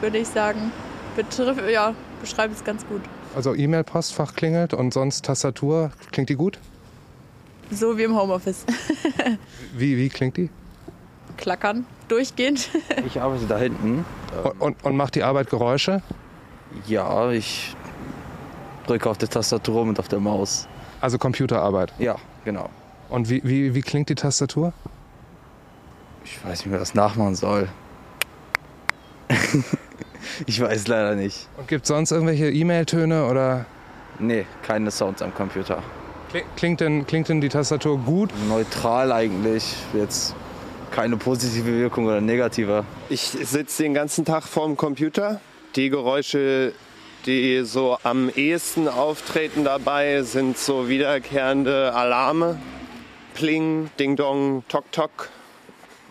würde 0.00 0.18
ich 0.18 0.26
sagen. 0.26 0.72
Betrifft, 1.14 1.62
ja, 1.70 1.94
beschreibt 2.20 2.54
es 2.54 2.64
ganz 2.64 2.84
gut. 2.86 3.02
Also 3.36 3.54
E-Mail-Postfach 3.54 4.34
klingelt 4.34 4.74
und 4.74 4.92
sonst 4.92 5.24
Tastatur, 5.24 5.92
klingt 6.10 6.28
die 6.28 6.34
gut? 6.34 6.58
So 7.70 7.96
wie 7.96 8.02
im 8.02 8.16
Homeoffice. 8.18 8.64
Wie, 9.76 9.96
wie 9.96 10.08
klingt 10.08 10.36
die? 10.36 10.50
Klackern, 11.36 11.86
durchgehend. 12.08 12.68
Ich 13.06 13.20
arbeite 13.20 13.46
da 13.46 13.56
hinten. 13.58 14.04
Und, 14.42 14.60
und, 14.60 14.84
und 14.84 14.96
macht 14.96 15.14
die 15.14 15.22
Arbeit 15.22 15.50
Geräusche? 15.50 16.02
Ja, 16.88 17.30
ich 17.30 17.76
drücke 18.88 19.08
auf 19.08 19.18
der 19.18 19.28
Tastatur 19.28 19.76
rum 19.76 19.88
und 19.90 20.00
auf 20.00 20.08
der 20.08 20.18
Maus. 20.18 20.66
Also 21.00 21.16
Computerarbeit? 21.16 21.92
Ja, 22.00 22.16
genau. 22.44 22.68
Und 23.08 23.30
wie, 23.30 23.40
wie, 23.44 23.72
wie 23.72 23.82
klingt 23.82 24.08
die 24.08 24.16
Tastatur? 24.16 24.72
Ich 26.24 26.44
weiß 26.44 26.50
nicht, 26.60 26.66
wie 26.66 26.70
man 26.70 26.78
das 26.80 26.94
nachmachen 26.94 27.34
soll. 27.34 27.68
ich 30.46 30.60
weiß 30.60 30.86
leider 30.88 31.14
nicht. 31.14 31.48
Und 31.56 31.68
gibt 31.68 31.82
es 31.84 31.88
sonst 31.88 32.10
irgendwelche 32.10 32.50
E-Mail-Töne 32.50 33.26
oder? 33.26 33.66
Nee, 34.18 34.46
keine 34.62 34.90
Sounds 34.90 35.22
am 35.22 35.34
Computer. 35.34 35.82
Kling- 36.30 36.44
Klingt 36.56 36.80
denn, 36.80 37.06
klingt 37.06 37.28
denn 37.28 37.40
die 37.40 37.48
Tastatur 37.48 37.98
gut? 37.98 38.30
Neutral 38.48 39.12
eigentlich. 39.12 39.74
Jetzt 39.94 40.34
keine 40.90 41.16
positive 41.16 41.66
Wirkung 41.78 42.06
oder 42.06 42.20
negative. 42.20 42.84
Ich 43.08 43.22
sitze 43.22 43.84
den 43.84 43.94
ganzen 43.94 44.24
Tag 44.24 44.44
vorm 44.44 44.76
Computer. 44.76 45.40
Die 45.76 45.88
Geräusche, 45.88 46.72
die 47.26 47.62
so 47.64 47.96
am 48.02 48.28
ehesten 48.28 48.88
auftreten 48.88 49.64
dabei, 49.64 50.22
sind 50.22 50.58
so 50.58 50.88
wiederkehrende 50.88 51.94
Alarme. 51.94 52.58
Pling, 53.34 53.90
Ding 53.98 54.16
Dong, 54.16 54.64
Tok 54.68 54.90
Tok 54.92 55.28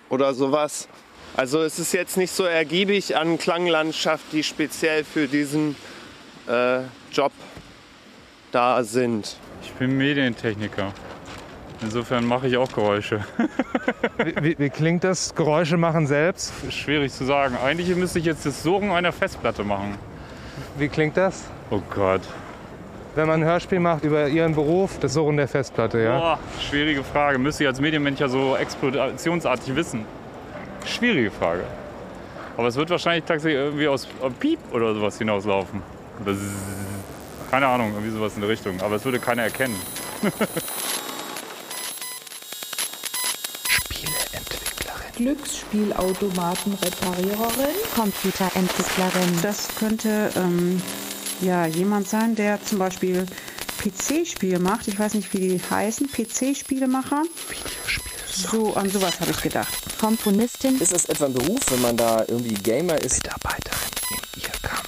oder 0.10 0.34
sowas. 0.34 0.88
Also 1.36 1.62
es 1.62 1.80
ist 1.80 1.94
jetzt 1.94 2.18
nicht 2.18 2.32
so 2.32 2.44
ergiebig 2.44 3.16
an 3.16 3.38
Klanglandschaft, 3.38 4.26
die 4.32 4.44
speziell 4.44 5.04
für 5.04 5.28
diesen 5.28 5.76
äh, 6.48 6.80
Job 7.12 7.32
da 8.52 8.84
sind. 8.84 9.38
Ich 9.64 9.72
bin 9.74 9.98
Medientechniker. 9.98 10.92
Insofern 11.82 12.26
mache 12.26 12.48
ich 12.48 12.58
auch 12.58 12.72
Geräusche. 12.72 13.24
Wie, 14.18 14.36
wie, 14.44 14.60
wie 14.60 14.70
klingt 14.70 15.06
das? 15.06 15.34
Geräusche 15.34 15.78
machen 15.78 16.06
selbst? 16.06 16.52
Schwierig 16.72 17.14
zu 17.14 17.24
sagen. 17.24 17.56
Eigentlich 17.56 17.96
müsste 17.96 18.20
ich 18.20 18.26
jetzt 18.26 18.46
das 18.46 18.64
Surren 18.64 18.92
einer 18.92 19.14
Festplatte 19.14 19.64
machen. 19.64 19.98
Wie 20.78 20.90
klingt 20.90 21.16
das? 21.16 21.46
Oh 21.70 21.82
Gott. 21.90 22.22
Wenn 23.16 23.28
man 23.28 23.42
ein 23.42 23.46
Hörspiel 23.46 23.80
macht 23.80 24.04
über 24.04 24.28
Ihren 24.28 24.54
Beruf, 24.54 25.00
das 25.00 25.14
Surren 25.14 25.38
der 25.38 25.48
Festplatte, 25.48 26.00
ja? 26.00 26.20
Boah, 26.20 26.40
schwierige 26.62 27.04
Frage. 27.04 27.40
Müsste 27.40 27.64
ich 27.64 27.68
als 27.68 27.82
Medienmensch 27.82 28.20
ja 28.20 28.28
so 28.28 28.56
explodationsartig 28.56 29.76
wissen. 29.76 30.06
Schwierige 30.86 31.32
Frage. 31.32 31.64
Aber 32.56 32.68
es 32.68 32.76
wird 32.76 32.90
wahrscheinlich 32.90 33.26
tatsächlich 33.26 33.60
irgendwie 33.60 33.88
aus 33.88 34.08
Piep 34.40 34.60
oder 34.72 34.94
sowas 34.94 35.18
hinauslaufen. 35.18 35.82
Oder. 36.22 36.36
Keine 37.50 37.68
Ahnung, 37.68 37.92
irgendwie 37.94 38.16
sowas 38.16 38.34
in 38.36 38.42
der 38.42 38.50
Richtung. 38.50 38.80
Aber 38.82 38.96
es 38.96 39.06
würde 39.06 39.20
keiner 39.20 39.44
erkennen. 39.44 39.76
Glücksspielautomatenrepariererin. 45.16 47.76
Computerentwicklerin, 47.96 49.40
Das 49.42 49.68
könnte 49.78 50.32
ähm, 50.36 50.82
ja 51.42 51.66
jemand 51.66 52.08
sein, 52.08 52.36
der 52.36 52.64
zum 52.64 52.80
Beispiel 52.80 53.26
PC-Spiele 53.80 54.60
macht. 54.60 54.88
Ich 54.88 55.00
weiß 55.00 55.14
nicht, 55.14 55.34
wie 55.34 55.40
die 55.40 55.62
heißen. 55.70 56.10
PC-Spielemacher. 56.12 57.24
So, 58.28 58.74
an 58.74 58.90
sowas 58.90 59.20
habe 59.20 59.32
ich 59.32 59.42
gedacht. 59.42 59.74
Komponistin, 60.00 60.80
ist 60.80 60.94
das 60.94 61.06
etwa 61.06 61.26
ein 61.26 61.34
Beruf, 61.34 61.60
wenn 61.70 61.82
man 61.82 61.98
da 61.98 62.24
irgendwie 62.28 62.54
Gamer 62.54 62.98
ist? 63.02 63.24
Mitarbeiterin 63.24 63.80
im 64.12 64.42
IRCAM, 64.42 64.86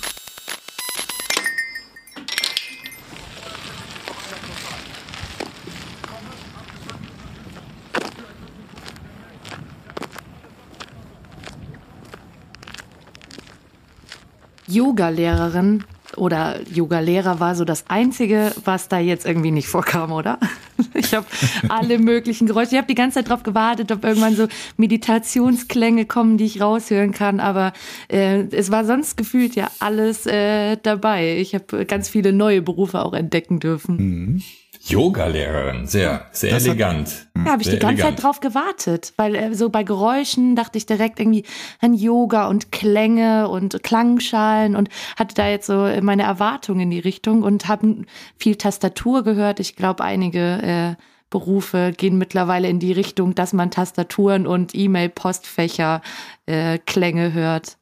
Yoga-Lehrerin 14.67 15.83
oder 16.17 16.59
Yoga-Lehrer 16.69 17.39
war 17.39 17.55
so 17.55 17.65
das 17.65 17.85
Einzige, 17.87 18.53
was 18.65 18.87
da 18.87 18.99
jetzt 18.99 19.25
irgendwie 19.25 19.51
nicht 19.51 19.67
vorkam, 19.67 20.11
oder? 20.11 20.39
Ich 20.93 21.13
habe 21.13 21.27
alle 21.69 21.99
möglichen 21.99 22.47
Geräusche. 22.47 22.71
Ich 22.71 22.77
habe 22.77 22.87
die 22.87 22.95
ganze 22.95 23.15
Zeit 23.15 23.29
darauf 23.29 23.43
gewartet, 23.43 23.91
ob 23.91 24.03
irgendwann 24.03 24.35
so 24.35 24.47
Meditationsklänge 24.77 26.05
kommen, 26.05 26.37
die 26.37 26.45
ich 26.45 26.59
raushören 26.59 27.11
kann. 27.11 27.39
Aber 27.39 27.71
äh, 28.09 28.45
es 28.51 28.71
war 28.71 28.83
sonst 28.83 29.15
gefühlt 29.15 29.55
ja 29.55 29.69
alles 29.79 30.25
äh, 30.25 30.77
dabei. 30.81 31.37
Ich 31.37 31.53
habe 31.53 31.85
ganz 31.85 32.09
viele 32.09 32.33
neue 32.33 32.63
Berufe 32.63 33.05
auch 33.05 33.13
entdecken 33.13 33.59
dürfen. 33.59 33.95
Mhm. 33.95 34.41
Yoga-Lehrerin, 34.83 35.85
sehr, 35.85 36.25
sehr 36.31 36.51
Das 36.51 36.63
hat- 36.63 36.69
elegant. 36.69 37.27
Ja, 37.37 37.51
habe 37.53 37.61
ich 37.61 37.69
die 37.69 37.77
ganze 37.79 38.01
elegant. 38.01 38.17
Zeit 38.17 38.23
drauf 38.23 38.39
gewartet, 38.39 39.13
weil 39.17 39.35
äh, 39.35 39.53
so 39.53 39.69
bei 39.69 39.83
Geräuschen 39.83 40.55
dachte 40.55 40.77
ich 40.77 40.85
direkt 40.85 41.19
irgendwie 41.19 41.43
an 41.79 41.93
Yoga 41.93 42.47
und 42.47 42.71
Klänge 42.71 43.47
und 43.49 43.83
Klangschalen 43.83 44.75
und 44.75 44.89
hatte 45.17 45.35
da 45.35 45.47
jetzt 45.47 45.67
so 45.67 45.87
meine 46.01 46.23
Erwartungen 46.23 46.81
in 46.81 46.89
die 46.91 46.99
Richtung 46.99 47.43
und 47.43 47.67
habe 47.67 48.05
viel 48.37 48.55
Tastatur 48.55 49.23
gehört. 49.23 49.59
Ich 49.59 49.75
glaube, 49.75 50.03
einige 50.03 50.61
äh, 50.61 51.01
Berufe 51.29 51.93
gehen 51.95 52.17
mittlerweile 52.17 52.67
in 52.67 52.79
die 52.79 52.91
Richtung, 52.91 53.35
dass 53.35 53.53
man 53.53 53.71
Tastaturen 53.71 54.45
und 54.47 54.75
E-Mail-Postfächer 54.75 56.01
äh, 56.45 56.77
Klänge 56.79 57.33
hört. 57.33 57.77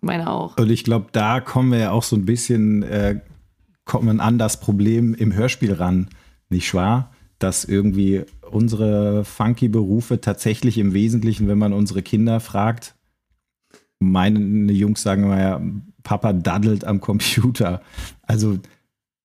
Meine 0.00 0.30
auch. 0.30 0.56
Und 0.56 0.70
ich 0.70 0.84
glaube, 0.84 1.06
da 1.12 1.40
kommen 1.40 1.72
wir 1.72 1.78
ja 1.78 1.90
auch 1.90 2.02
so 2.02 2.16
ein 2.16 2.24
bisschen, 2.24 2.82
äh, 2.84 3.20
kommen 3.84 4.20
an 4.20 4.38
das 4.38 4.60
Problem 4.60 5.14
im 5.14 5.32
Hörspiel 5.34 5.72
ran, 5.74 6.08
nicht 6.48 6.72
wahr? 6.74 7.12
Dass 7.38 7.64
irgendwie 7.64 8.22
unsere 8.50 9.24
funky 9.24 9.68
Berufe 9.68 10.20
tatsächlich 10.20 10.78
im 10.78 10.94
Wesentlichen, 10.94 11.48
wenn 11.48 11.58
man 11.58 11.72
unsere 11.72 12.02
Kinder 12.02 12.40
fragt, 12.40 12.94
meine 14.00 14.72
Jungs 14.72 15.02
sagen 15.02 15.24
immer 15.24 15.40
ja, 15.40 15.60
Papa 16.02 16.32
daddelt 16.32 16.84
am 16.84 17.00
Computer. 17.00 17.80
Also 18.22 18.58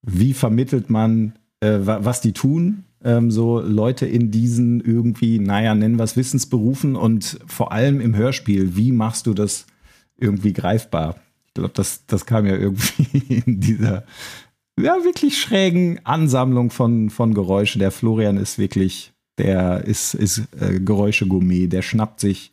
wie 0.01 0.33
vermittelt 0.33 0.89
man, 0.89 1.33
äh, 1.59 1.79
wa- 1.81 1.99
was 2.03 2.21
die 2.21 2.33
tun? 2.33 2.85
Ähm, 3.03 3.31
so 3.31 3.59
Leute 3.59 4.05
in 4.05 4.31
diesen 4.31 4.81
irgendwie, 4.81 5.39
naja, 5.39 5.75
nennen 5.75 5.97
wir 5.97 6.03
es 6.03 6.17
Wissensberufen 6.17 6.95
und 6.95 7.39
vor 7.47 7.71
allem 7.71 8.01
im 8.01 8.15
Hörspiel, 8.15 8.75
wie 8.75 8.91
machst 8.91 9.27
du 9.27 9.33
das 9.33 9.65
irgendwie 10.17 10.53
greifbar? 10.53 11.15
Ich 11.47 11.53
glaube, 11.55 11.71
das, 11.73 12.05
das 12.07 12.25
kam 12.25 12.45
ja 12.45 12.55
irgendwie 12.55 13.41
in 13.45 13.59
dieser 13.59 14.03
ja, 14.79 15.03
wirklich 15.03 15.39
schrägen 15.39 15.99
Ansammlung 16.05 16.69
von, 16.69 17.09
von 17.09 17.33
Geräuschen. 17.33 17.79
Der 17.79 17.91
Florian 17.91 18.37
ist 18.37 18.57
wirklich, 18.57 19.13
der 19.37 19.85
ist, 19.85 20.13
ist 20.13 20.47
äh, 20.59 20.79
Geräusche-Gourmet, 20.79 21.67
der 21.67 21.81
schnappt 21.81 22.19
sich 22.19 22.51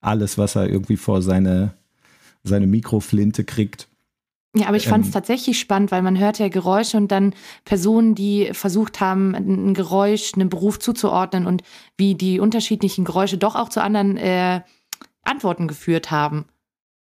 alles, 0.00 0.38
was 0.38 0.56
er 0.56 0.68
irgendwie 0.68 0.96
vor 0.96 1.22
seine, 1.22 1.74
seine 2.42 2.66
Mikroflinte 2.66 3.44
kriegt. 3.44 3.88
Ja, 4.56 4.68
aber 4.68 4.78
ich 4.78 4.88
fand 4.88 5.04
es 5.04 5.08
Ähm, 5.08 5.12
tatsächlich 5.12 5.60
spannend, 5.60 5.92
weil 5.92 6.00
man 6.00 6.18
hört 6.18 6.38
ja 6.38 6.48
Geräusche 6.48 6.96
und 6.96 7.12
dann 7.12 7.34
Personen, 7.64 8.14
die 8.14 8.48
versucht 8.52 9.00
haben, 9.00 9.34
ein 9.34 9.74
Geräusch, 9.74 10.32
einem 10.34 10.48
Beruf 10.48 10.78
zuzuordnen 10.78 11.46
und 11.46 11.62
wie 11.98 12.14
die 12.14 12.40
unterschiedlichen 12.40 13.04
Geräusche 13.04 13.36
doch 13.36 13.54
auch 13.54 13.68
zu 13.68 13.82
anderen 13.82 14.16
äh, 14.16 14.62
Antworten 15.22 15.68
geführt 15.68 16.10
haben. 16.10 16.46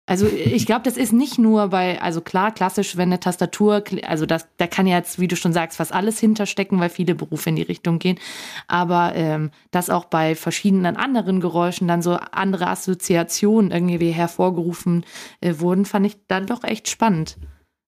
Also 0.08 0.26
ich 0.26 0.64
glaube, 0.64 0.80
das 0.84 0.96
ist 0.96 1.12
nicht 1.12 1.38
nur 1.38 1.68
bei, 1.68 2.00
also 2.00 2.22
klar, 2.22 2.50
klassisch, 2.50 2.96
wenn 2.96 3.10
eine 3.10 3.20
Tastatur, 3.20 3.84
also 4.06 4.24
das, 4.24 4.48
da 4.56 4.66
kann 4.66 4.86
ja 4.86 4.96
jetzt, 4.96 5.18
wie 5.18 5.28
du 5.28 5.36
schon 5.36 5.52
sagst, 5.52 5.76
fast 5.76 5.92
alles 5.92 6.18
hinterstecken, 6.18 6.80
weil 6.80 6.88
viele 6.88 7.14
Berufe 7.14 7.50
in 7.50 7.56
die 7.56 7.62
Richtung 7.62 7.98
gehen. 7.98 8.18
Aber 8.68 9.12
ähm, 9.14 9.50
dass 9.70 9.90
auch 9.90 10.06
bei 10.06 10.34
verschiedenen 10.34 10.96
anderen 10.96 11.40
Geräuschen 11.40 11.86
dann 11.88 12.00
so 12.00 12.14
andere 12.14 12.68
Assoziationen 12.68 13.70
irgendwie 13.70 14.10
hervorgerufen 14.10 15.04
äh, 15.42 15.56
wurden, 15.58 15.84
fand 15.84 16.06
ich 16.06 16.16
dann 16.26 16.46
doch 16.46 16.64
echt 16.64 16.88
spannend. 16.88 17.36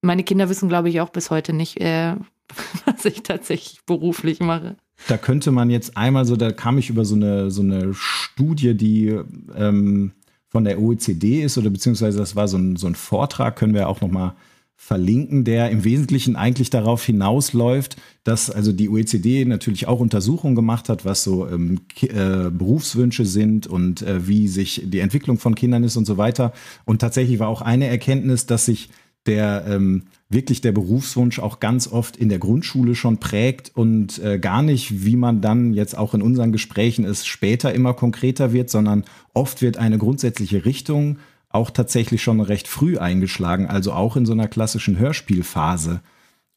Meine 0.03 0.23
Kinder 0.23 0.51
wissen, 0.51 0.69
glaube 0.69 0.91
ich, 0.91 1.01
auch 1.01 1.09
bis 1.09 1.31
heute 1.31 1.55
nicht, 1.55 1.81
äh, 1.81 2.17
was 2.85 3.07
ich 3.07 3.23
tatsächlich 3.23 3.81
beruflich 3.87 4.41
mache. 4.41 4.77
Da 5.09 5.17
könnte 5.17 5.53
man 5.53 5.71
jetzt 5.71 5.97
einmal 5.97 6.27
so, 6.27 6.37
da 6.37 6.53
kam 6.53 6.77
ich 6.77 6.91
über 6.91 7.07
so 7.07 7.15
eine, 7.15 7.51
so 7.51 7.63
eine 7.63 7.95
Studie, 7.95 8.77
die 8.77 9.19
ähm, 9.57 10.13
von 10.51 10.65
der 10.65 10.81
OECD 10.81 11.43
ist, 11.43 11.57
oder 11.57 11.71
beziehungsweise 11.71 12.19
das 12.19 12.37
war 12.37 12.49
so 12.49 12.59
ein, 12.59 12.77
so 12.77 12.89
ein 12.89 12.97
Vortrag, 12.97 13.57
können 13.57 13.73
wir 13.73 13.89
auch 13.89 14.01
nochmal 14.01 14.35
verlinken, 14.77 15.45
der 15.45 15.71
im 15.71 15.85
Wesentlichen 15.85 16.37
eigentlich 16.37 16.71
darauf 16.71 17.05
hinausläuft, 17.05 17.97
dass 18.25 18.51
also 18.51 18.73
die 18.73 18.89
OECD 18.89 19.45
natürlich 19.45 19.87
auch 19.87 20.01
Untersuchungen 20.01 20.55
gemacht 20.55 20.89
hat, 20.89 21.05
was 21.05 21.23
so 21.23 21.47
ähm, 21.47 21.81
äh, 22.01 22.51
Berufswünsche 22.51 23.27
sind 23.27 23.67
und 23.67 24.03
äh, 24.03 24.27
wie 24.27 24.49
sich 24.49 24.83
die 24.87 25.01
Entwicklung 25.01 25.39
von 25.39 25.55
Kindern 25.55 25.85
ist 25.85 25.97
und 25.97 26.07
so 26.07 26.17
weiter. 26.17 26.53
Und 26.87 27.01
tatsächlich 27.01 27.39
war 27.39 27.49
auch 27.49 27.61
eine 27.61 27.87
Erkenntnis, 27.87 28.47
dass 28.47 28.65
sich 28.65 28.89
der 29.27 29.65
ähm, 29.69 30.05
wirklich 30.29 30.61
der 30.61 30.73
Berufswunsch 30.73 31.39
auch 31.39 31.61
ganz 31.61 31.89
oft 31.89 32.17
in 32.17 32.29
der 32.29 32.39
Grundschule 32.39 32.95
schon 32.95 33.19
prägt 33.19 33.73
und 33.75 34.19
äh, 34.21 34.39
gar 34.39 34.63
nicht, 34.63 35.05
wie 35.05 35.17
man 35.17 35.41
dann 35.41 35.75
jetzt 35.75 35.97
auch 35.97 36.15
in 36.15 36.23
unseren 36.23 36.53
Gesprächen 36.53 37.05
es 37.05 37.27
später 37.27 37.75
immer 37.75 37.95
konkreter 37.95 38.53
wird, 38.53 38.71
sondern 38.71 39.05
oft 39.35 39.61
wird 39.61 39.77
eine 39.77 39.99
grundsätzliche 39.99 40.65
Richtung 40.65 41.19
auch 41.51 41.71
tatsächlich 41.71 42.23
schon 42.23 42.41
recht 42.41 42.69
früh 42.69 42.97
eingeschlagen, 42.97 43.67
also 43.67 43.93
auch 43.93 44.17
in 44.17 44.25
so 44.25 44.33
einer 44.33 44.49
klassischen 44.49 44.99
Hörspielphase. 44.99 46.01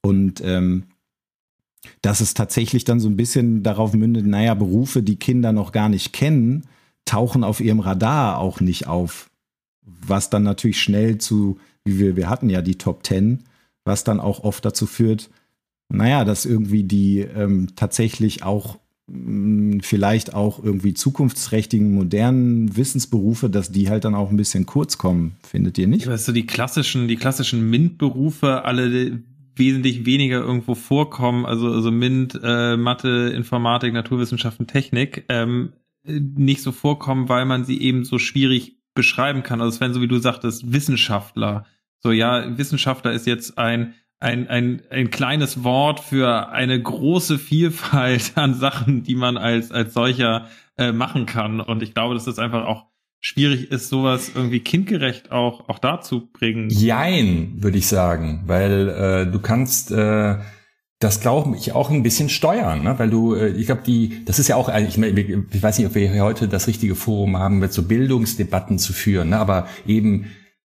Und 0.01 0.41
ähm, 0.41 0.83
dass 2.01 2.21
es 2.21 2.33
tatsächlich 2.33 2.83
dann 2.85 2.99
so 2.99 3.09
ein 3.09 3.17
bisschen 3.17 3.63
darauf 3.63 3.93
mündet, 3.93 4.25
naja, 4.25 4.53
Berufe, 4.53 5.01
die 5.01 5.17
Kinder 5.17 5.51
noch 5.51 5.71
gar 5.71 5.89
nicht 5.89 6.13
kennen, 6.13 6.67
tauchen 7.05 7.43
auf 7.43 7.59
ihrem 7.59 7.79
Radar 7.79 8.37
auch 8.37 8.61
nicht 8.61 8.87
auf. 8.87 9.29
Was 9.81 10.29
dann 10.29 10.43
natürlich 10.43 10.81
schnell 10.81 11.17
zu, 11.17 11.59
wir, 11.85 12.15
wir 12.15 12.29
hatten 12.29 12.49
ja 12.49 12.61
die 12.61 12.77
Top 12.77 13.03
Ten, 13.03 13.43
was 13.83 14.03
dann 14.03 14.19
auch 14.19 14.43
oft 14.43 14.63
dazu 14.65 14.85
führt, 14.85 15.29
naja, 15.89 16.25
dass 16.25 16.45
irgendwie 16.45 16.83
die 16.83 17.19
ähm, 17.19 17.69
tatsächlich 17.75 18.43
auch 18.43 18.79
mh, 19.07 19.79
vielleicht 19.83 20.33
auch 20.33 20.63
irgendwie 20.63 20.93
zukunftsträchtigen, 20.93 21.93
modernen 21.93 22.75
Wissensberufe, 22.75 23.49
dass 23.49 23.71
die 23.71 23.89
halt 23.89 24.05
dann 24.05 24.15
auch 24.15 24.29
ein 24.29 24.37
bisschen 24.37 24.65
kurz 24.65 24.97
kommen, 24.97 25.35
findet 25.43 25.77
ihr 25.77 25.87
nicht? 25.87 26.07
Weißt 26.07 26.27
du, 26.27 26.31
die 26.31 26.45
klassischen, 26.45 27.07
die 27.07 27.17
klassischen 27.17 27.69
MINT-Berufe 27.69 28.63
alle 28.63 29.19
wesentlich 29.55 30.05
weniger 30.05 30.39
irgendwo 30.39 30.73
vorkommen, 30.73 31.45
also, 31.45 31.71
also 31.71 31.91
MINT, 31.91 32.39
äh, 32.41 32.75
Mathe, 32.75 33.31
Informatik, 33.35 33.93
Naturwissenschaften, 33.93 34.65
Technik, 34.65 35.25
ähm, 35.29 35.73
nicht 36.05 36.61
so 36.61 36.71
vorkommen, 36.71 37.29
weil 37.29 37.45
man 37.45 37.63
sie 37.63 37.79
eben 37.81 38.03
so 38.03 38.17
schwierig 38.17 38.77
beschreiben 38.93 39.43
kann. 39.43 39.61
Also 39.61 39.77
Sven, 39.77 39.93
so 39.93 40.01
wie 40.01 40.07
du 40.07 40.17
sagtest, 40.17 40.73
Wissenschaftler. 40.73 41.65
So, 42.03 42.11
ja, 42.11 42.57
Wissenschaftler 42.57 43.13
ist 43.13 43.25
jetzt 43.25 43.57
ein, 43.57 43.93
ein, 44.19 44.49
ein, 44.49 44.81
ein 44.89 45.09
kleines 45.09 45.63
Wort 45.63 46.01
für 46.01 46.49
eine 46.49 46.81
große 46.81 47.39
Vielfalt 47.39 48.33
an 48.35 48.53
Sachen, 48.55 49.03
die 49.03 49.15
man 49.15 49.37
als, 49.37 49.71
als 49.71 49.93
solcher 49.93 50.47
äh, 50.77 50.91
machen 50.91 51.25
kann. 51.25 51.61
Und 51.61 51.81
ich 51.81 51.93
glaube, 51.93 52.13
dass 52.13 52.25
das 52.25 52.39
einfach 52.39 52.65
auch 52.65 52.87
schwierig 53.21 53.71
ist, 53.71 53.87
sowas 53.87 54.31
irgendwie 54.35 54.59
kindgerecht 54.59 55.31
auch, 55.31 55.69
auch 55.69 55.79
dazu 55.79 56.29
bringen. 56.33 56.69
Jein, 56.69 57.53
würde 57.63 57.77
ich 57.77 57.87
sagen, 57.87 58.43
weil 58.47 58.89
äh, 58.89 59.31
du 59.31 59.39
kannst 59.39 59.91
äh, 59.91 60.35
das 60.99 61.21
glaube 61.21 61.55
ich 61.55 61.71
auch 61.71 61.89
ein 61.89 62.03
bisschen 62.03 62.27
steuern, 62.27 62.83
ne? 62.83 62.99
weil 62.99 63.09
du, 63.09 63.33
äh, 63.35 63.47
ich 63.49 63.65
glaube, 63.67 63.83
die, 63.85 64.25
das 64.25 64.39
ist 64.39 64.49
ja 64.49 64.57
auch, 64.57 64.67
ein- 64.67 64.87
ich, 64.87 64.97
ich 64.97 65.63
weiß 65.63 65.77
nicht, 65.77 65.87
ob 65.87 65.95
wir 65.95 66.21
heute 66.21 66.49
das 66.49 66.67
richtige 66.67 66.95
Forum 66.95 67.37
haben, 67.37 67.59
mit 67.59 67.71
so 67.71 67.83
Bildungsdebatten 67.83 68.77
zu 68.77 68.91
führen, 68.91 69.29
ne? 69.29 69.37
aber 69.39 69.67
eben 69.87 70.25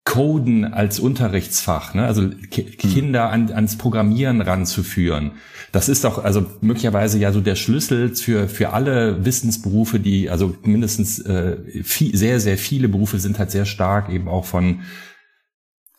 Coden 0.09 0.65
als 0.65 0.99
Unterrichtsfach, 0.99 1.93
ne? 1.93 2.07
also 2.07 2.29
Ki 2.49 2.63
Kinder 2.63 3.29
an, 3.29 3.51
ans 3.51 3.77
Programmieren 3.77 4.41
ranzuführen. 4.41 5.33
Das 5.71 5.87
ist 5.87 6.03
doch 6.03 6.23
also 6.23 6.47
möglicherweise 6.61 7.19
ja 7.19 7.31
so 7.31 7.41
der 7.41 7.55
Schlüssel 7.55 8.15
für 8.15 8.47
für 8.47 8.73
alle 8.73 9.23
Wissensberufe, 9.23 9.99
die 9.99 10.31
also 10.31 10.55
mindestens 10.63 11.19
äh, 11.19 11.57
viel, 11.83 12.17
sehr 12.17 12.39
sehr 12.39 12.57
viele 12.57 12.89
Berufe 12.89 13.19
sind 13.19 13.37
halt 13.37 13.51
sehr 13.51 13.65
stark 13.65 14.09
eben 14.09 14.27
auch 14.27 14.45
von 14.45 14.79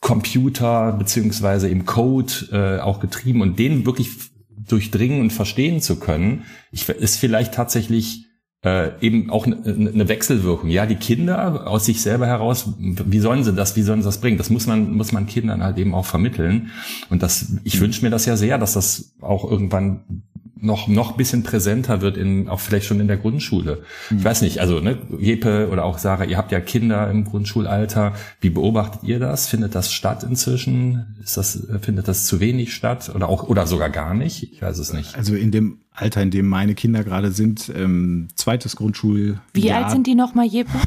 Computer 0.00 0.90
beziehungsweise 0.90 1.68
im 1.68 1.86
Code 1.86 2.32
äh, 2.50 2.80
auch 2.80 2.98
getrieben 2.98 3.42
und 3.42 3.60
den 3.60 3.86
wirklich 3.86 4.08
durchdringen 4.50 5.20
und 5.20 5.32
verstehen 5.32 5.80
zu 5.80 6.00
können, 6.00 6.42
ich, 6.72 6.88
ist 6.88 7.16
vielleicht 7.16 7.54
tatsächlich 7.54 8.24
äh, 8.62 8.90
eben 9.00 9.30
auch 9.30 9.46
eine 9.46 9.56
ne 9.64 10.08
Wechselwirkung. 10.08 10.68
Ja, 10.68 10.84
die 10.84 10.96
Kinder 10.96 11.66
aus 11.66 11.86
sich 11.86 12.02
selber 12.02 12.26
heraus, 12.26 12.74
wie 12.78 13.20
sollen 13.20 13.42
sie 13.42 13.54
das, 13.54 13.74
wie 13.76 13.82
sollen 13.82 14.02
sie 14.02 14.08
das 14.08 14.20
bringen? 14.20 14.36
Das 14.36 14.50
muss 14.50 14.66
man, 14.66 14.92
muss 14.94 15.12
man 15.12 15.26
Kindern 15.26 15.62
halt 15.62 15.78
eben 15.78 15.94
auch 15.94 16.04
vermitteln. 16.04 16.70
Und 17.08 17.22
das, 17.22 17.52
ich 17.64 17.80
wünsche 17.80 18.04
mir 18.04 18.10
das 18.10 18.26
ja 18.26 18.36
sehr, 18.36 18.58
dass 18.58 18.74
das 18.74 19.14
auch 19.20 19.50
irgendwann 19.50 20.24
noch 20.60 20.88
noch 20.88 21.12
bisschen 21.12 21.42
präsenter 21.42 22.00
wird 22.00 22.16
in 22.16 22.48
auch 22.48 22.60
vielleicht 22.60 22.86
schon 22.86 23.00
in 23.00 23.08
der 23.08 23.16
Grundschule. 23.16 23.82
Ich 24.10 24.22
weiß 24.22 24.42
nicht, 24.42 24.60
also 24.60 24.80
ne, 24.80 24.98
Jeppe 25.18 25.68
oder 25.70 25.84
auch 25.84 25.98
Sarah, 25.98 26.24
ihr 26.24 26.36
habt 26.36 26.52
ja 26.52 26.60
Kinder 26.60 27.10
im 27.10 27.24
Grundschulalter. 27.24 28.14
Wie 28.40 28.50
beobachtet 28.50 29.02
ihr 29.04 29.18
das? 29.18 29.46
Findet 29.46 29.74
das 29.74 29.92
statt 29.92 30.22
inzwischen? 30.22 31.16
Ist 31.22 31.36
das 31.36 31.66
findet 31.82 32.08
das 32.08 32.26
zu 32.26 32.40
wenig 32.40 32.74
statt 32.74 33.10
oder 33.14 33.28
auch 33.28 33.44
oder 33.44 33.66
sogar 33.66 33.90
gar 33.90 34.14
nicht? 34.14 34.52
Ich 34.52 34.62
weiß 34.62 34.78
es 34.78 34.92
nicht. 34.92 35.16
Also 35.16 35.34
in 35.34 35.50
dem 35.50 35.78
Alter, 35.92 36.22
in 36.22 36.30
dem 36.30 36.48
meine 36.48 36.74
Kinder 36.74 37.04
gerade 37.04 37.32
sind, 37.32 37.70
ähm, 37.74 38.28
zweites 38.34 38.76
Grundschuljahr. 38.76 39.42
Wie 39.52 39.72
alt 39.72 39.90
sind 39.90 40.06
die 40.06 40.14
nochmal, 40.14 40.46
Jeppe? 40.46 40.70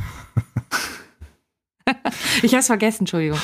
ich 2.41 2.53
hab's 2.53 2.67
vergessen, 2.67 3.01
Entschuldigung. 3.01 3.39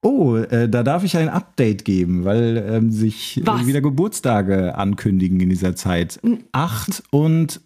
Oh, 0.00 0.36
äh, 0.36 0.68
da 0.68 0.82
darf 0.84 1.02
ich 1.02 1.16
ein 1.16 1.28
Update 1.28 1.84
geben, 1.84 2.24
weil 2.24 2.56
ähm, 2.68 2.92
sich 2.92 3.36
äh, 3.38 3.66
wieder 3.66 3.80
Geburtstage 3.80 4.76
ankündigen 4.76 5.40
in 5.40 5.50
dieser 5.50 5.74
Zeit. 5.74 6.20
Acht 6.52 7.02
und 7.10 7.60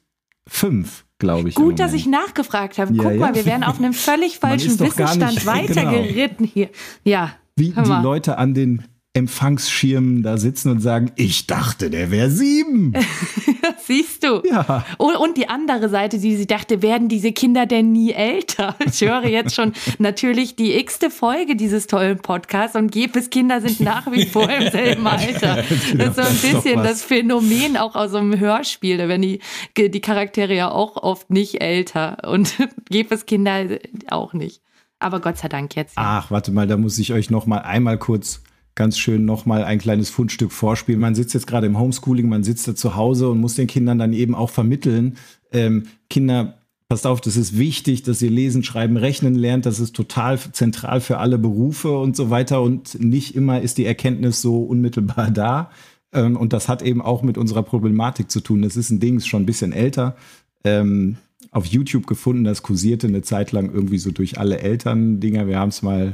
fünf, 0.49 1.05
glaube 1.19 1.51
ich. 1.51 1.55
Gut, 1.55 1.79
dass 1.79 1.93
ich 1.93 2.07
nachgefragt 2.07 2.79
habe. 2.79 2.95
Ja, 2.95 3.03
Guck 3.03 3.13
ja. 3.13 3.19
mal, 3.19 3.35
wir 3.35 3.45
werden 3.45 3.65
auf 3.65 3.79
einem 3.79 3.93
völlig 3.93 4.39
falschen 4.39 4.79
Wissensstand 4.81 5.35
nicht- 5.35 5.47
weitergeritten 5.47 6.47
hier. 6.47 6.71
Ja. 7.05 7.33
Wie 7.57 7.71
die. 7.71 8.03
Leute 8.03 8.39
an 8.39 8.55
den 8.55 8.83
Empfangsschirmen 9.15 10.23
da 10.23 10.39
sitzen 10.39 10.71
und 10.71 10.81
sagen, 10.81 11.13
ich 11.17 11.47
dachte, 11.47 11.91
der 11.91 12.11
wäre 12.11 12.31
sieben. 12.31 12.95
Siehst 13.85 14.25
du? 14.25 14.43
Ja. 14.49 14.87
Und, 14.97 15.37
die 15.37 15.51
andere 15.51 15.91
Seite, 15.91 16.19
die 16.19 16.35
sie 16.37 16.47
dachte, 16.47 16.81
werden 16.81 17.09
diese 17.09 17.33
Kinder 17.33 17.67
denn 17.67 17.93
nie 17.93 18.13
älter? 18.13 18.77
Ich 18.87 19.01
höre 19.01 19.27
jetzt 19.27 19.55
schon 19.55 19.73
natürlich 19.99 20.57
die 20.57 20.77
x-te 20.79 21.11
Folge 21.11 21.57
dieses 21.57 21.87
tollen 21.87 22.19
Podcasts 22.19 22.77
und 22.77 22.93
Gepes 22.93 23.31
Kinder 23.31 23.61
sind 23.61 23.81
nach 23.81 24.11
wie 24.13 24.27
vor 24.27 24.49
im 24.51 24.71
selben 24.71 25.07
Alter. 25.07 25.63
Das 25.97 26.17
ist 26.17 26.43
so 26.43 26.49
ein 26.49 26.55
bisschen 26.55 26.83
das 26.83 27.03
Phänomen 27.03 27.77
auch 27.77 27.95
aus 27.95 28.15
einem 28.15 28.39
Hörspiel. 28.39 28.99
Da 28.99 29.09
werden 29.09 29.23
die, 29.23 29.41
die 29.77 30.01
Charaktere 30.01 30.55
ja 30.55 30.71
auch 30.71 30.97
oft 30.97 31.31
nicht 31.31 31.61
älter 31.61 32.29
und 32.29 32.55
Gepes 32.91 33.27
Kinder 33.27 33.79
auch 34.09 34.33
nicht. 34.33 34.63
Aber 34.99 35.21
Gott 35.21 35.39
sei 35.39 35.49
Dank 35.49 35.75
jetzt. 35.75 35.95
Ach, 35.97 36.31
warte 36.31 36.53
mal, 36.53 36.67
da 36.67 36.77
muss 36.77 36.99
ich 36.99 37.13
euch 37.13 37.31
noch 37.31 37.47
mal 37.47 37.59
einmal 37.59 37.99
kurz 37.99 38.43
ganz 38.75 38.99
schön 38.99 39.25
noch 39.25 39.47
mal 39.47 39.65
ein 39.65 39.79
kleines 39.79 40.11
Fundstück 40.11 40.53
vorspielen. 40.53 41.01
Man 41.01 41.15
sitzt 41.15 41.35
jetzt 41.35 41.47
gerade 41.47 41.67
im 41.67 41.79
Homeschooling, 41.79 42.29
man 42.29 42.45
sitzt 42.45 42.67
da 42.69 42.75
zu 42.75 42.97
Hause 42.97 43.29
und 43.29 43.41
muss 43.41 43.55
den 43.55 43.67
Kindern 43.67 43.99
dann 43.99 44.13
eben 44.13 44.35
auch 44.35 44.51
vermitteln, 44.51 45.17
ähm, 45.53 45.85
Kinder, 46.09 46.59
passt 46.89 47.07
auf, 47.07 47.23
das 47.23 47.37
ist 47.39 47.57
wichtig, 47.57 48.03
dass 48.03 48.21
ihr 48.21 48.31
lesen, 48.31 48.63
schreiben, 48.63 48.99
rechnen 48.99 49.35
lernt. 49.35 49.65
Das 49.65 49.81
ist 49.81 49.97
total 49.97 50.39
zentral 50.39 51.01
für 51.01 51.17
alle 51.17 51.39
Berufe 51.39 51.97
und 51.97 52.17
so 52.17 52.29
weiter. 52.29 52.61
Und 52.61 53.01
nicht 53.01 53.35
immer 53.35 53.63
ist 53.63 53.79
die 53.79 53.87
Erkenntnis 53.87 54.43
so 54.43 54.63
unmittelbar 54.63 55.31
da. 55.31 55.71
Ähm, 56.13 56.37
und 56.37 56.53
das 56.53 56.69
hat 56.69 56.83
eben 56.83 57.01
auch 57.01 57.23
mit 57.23 57.39
unserer 57.39 57.63
Problematik 57.63 58.31
zu 58.31 58.41
tun. 58.41 58.61
Das 58.61 58.77
ist 58.77 58.91
ein 58.91 59.01
Ding, 59.01 59.17
ist 59.17 59.27
schon 59.27 59.43
ein 59.43 59.47
bisschen 59.47 59.73
älter. 59.73 60.17
Ähm, 60.65 61.17
auf 61.51 61.65
YouTube 61.65 62.07
gefunden, 62.07 62.45
das 62.45 62.63
kursierte 62.63 63.07
eine 63.07 63.23
Zeit 63.23 63.53
lang 63.53 63.73
irgendwie 63.73 63.99
so 63.99 64.11
durch 64.11 64.39
alle 64.39 64.59
Eltern-Dinger. 64.59 65.47
Wir 65.47 65.59
haben 65.59 65.71
es 65.71 65.81
mal, 65.83 66.13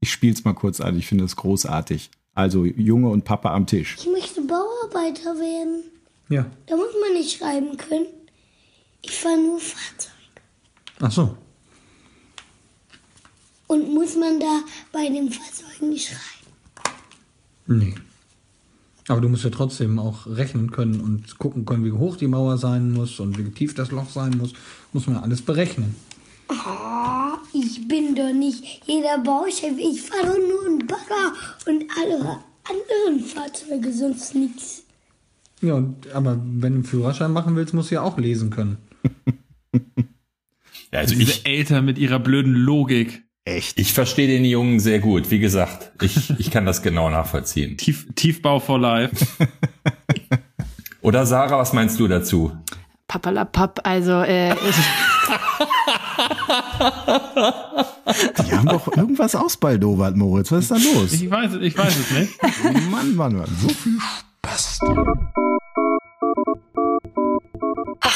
ich 0.00 0.10
spiele 0.10 0.32
es 0.32 0.44
mal 0.44 0.54
kurz 0.54 0.80
an, 0.80 0.98
ich 0.98 1.06
finde 1.06 1.24
es 1.24 1.36
großartig. 1.36 2.10
Also 2.34 2.64
Junge 2.64 3.08
und 3.08 3.24
Papa 3.24 3.54
am 3.54 3.66
Tisch. 3.66 3.96
Ich 3.98 4.08
möchte 4.10 4.40
Bauarbeiter 4.40 5.36
werden. 5.38 5.82
Ja. 6.28 6.46
Da 6.66 6.76
muss 6.76 6.92
man 7.00 7.12
nicht 7.12 7.36
schreiben 7.36 7.76
können. 7.76 8.06
Ich 9.02 9.12
fahre 9.12 9.36
nur 9.36 9.60
Fahrzeug. 9.60 10.12
Ach 11.00 11.10
so. 11.10 11.36
Und 13.66 13.92
muss 13.92 14.16
man 14.16 14.40
da 14.40 14.62
bei 14.92 15.08
den 15.08 15.30
Fahrzeugen 15.30 15.90
nicht 15.90 16.08
schreiben? 16.08 16.96
Nee. 17.66 17.94
Aber 19.08 19.20
du 19.20 19.28
musst 19.28 19.44
ja 19.44 19.50
trotzdem 19.50 19.98
auch 19.98 20.26
rechnen 20.26 20.70
können 20.70 21.00
und 21.00 21.38
gucken 21.38 21.64
können, 21.64 21.84
wie 21.84 21.92
hoch 21.92 22.16
die 22.16 22.28
Mauer 22.28 22.58
sein 22.58 22.92
muss 22.92 23.18
und 23.20 23.38
wie 23.38 23.50
tief 23.50 23.74
das 23.74 23.90
Loch 23.90 24.08
sein 24.08 24.36
muss. 24.38 24.52
Muss 24.92 25.06
man 25.06 25.16
alles 25.16 25.42
berechnen. 25.42 25.96
Oh, 26.50 27.36
ich 27.52 27.86
bin 27.86 28.14
doch 28.14 28.32
nicht 28.32 28.82
jeder 28.86 29.18
Bauchef. 29.18 29.78
Ich 29.78 30.02
fahre 30.02 30.38
nur 30.38 30.66
einen 30.66 30.86
Bagger 30.86 31.32
und 31.66 31.84
alle 31.96 32.40
anderen 32.68 33.24
Fahrzeuge, 33.24 33.92
sonst 33.92 34.34
nichts. 34.34 34.82
Ja, 35.60 35.74
und, 35.74 36.10
aber 36.12 36.36
wenn 36.36 36.72
du 36.72 36.78
einen 36.78 36.84
Führerschein 36.84 37.32
machen 37.32 37.54
willst, 37.54 37.74
musst 37.74 37.90
du 37.90 37.96
ja 37.96 38.02
auch 38.02 38.18
lesen 38.18 38.50
können. 38.50 38.78
Ja, 40.92 40.98
also 40.98 41.14
Diese 41.14 41.30
ich, 41.30 41.46
Eltern 41.46 41.84
mit 41.84 41.98
ihrer 41.98 42.18
blöden 42.18 42.52
Logik. 42.52 43.22
Echt? 43.44 43.78
ich 43.78 43.92
verstehe 43.92 44.26
den 44.28 44.44
Jungen 44.44 44.80
sehr 44.80 44.98
gut. 44.98 45.30
Wie 45.30 45.38
gesagt, 45.38 45.92
ich, 46.02 46.30
ich 46.38 46.50
kann 46.50 46.66
das 46.66 46.82
genau 46.82 47.08
nachvollziehen. 47.08 47.76
Tief, 47.78 48.06
Tiefbau 48.14 48.58
for 48.60 48.78
life. 48.78 49.14
Oder 51.00 51.26
Sarah, 51.26 51.58
was 51.58 51.72
meinst 51.72 51.98
du 51.98 52.08
dazu? 52.08 52.52
Pappalapapp, 53.08 53.80
also 53.84 54.20
äh, 54.20 54.50
Die 58.46 58.52
haben 58.52 58.66
doch 58.68 58.88
irgendwas 58.96 59.34
ausbaldowert, 59.34 60.16
Moritz. 60.16 60.50
Was 60.52 60.64
ist 60.64 60.70
da 60.72 60.76
los? 60.76 61.12
Ich 61.12 61.30
weiß, 61.30 61.52
es- 61.52 61.62
ich 61.62 61.76
weiß 61.78 61.94
es 61.96 62.10
nicht. 62.10 62.90
Mann, 62.90 63.14
Mann, 63.14 63.36
Mann. 63.36 63.48
So 63.60 63.68
viel 63.68 63.98
Spaß. 64.42 64.80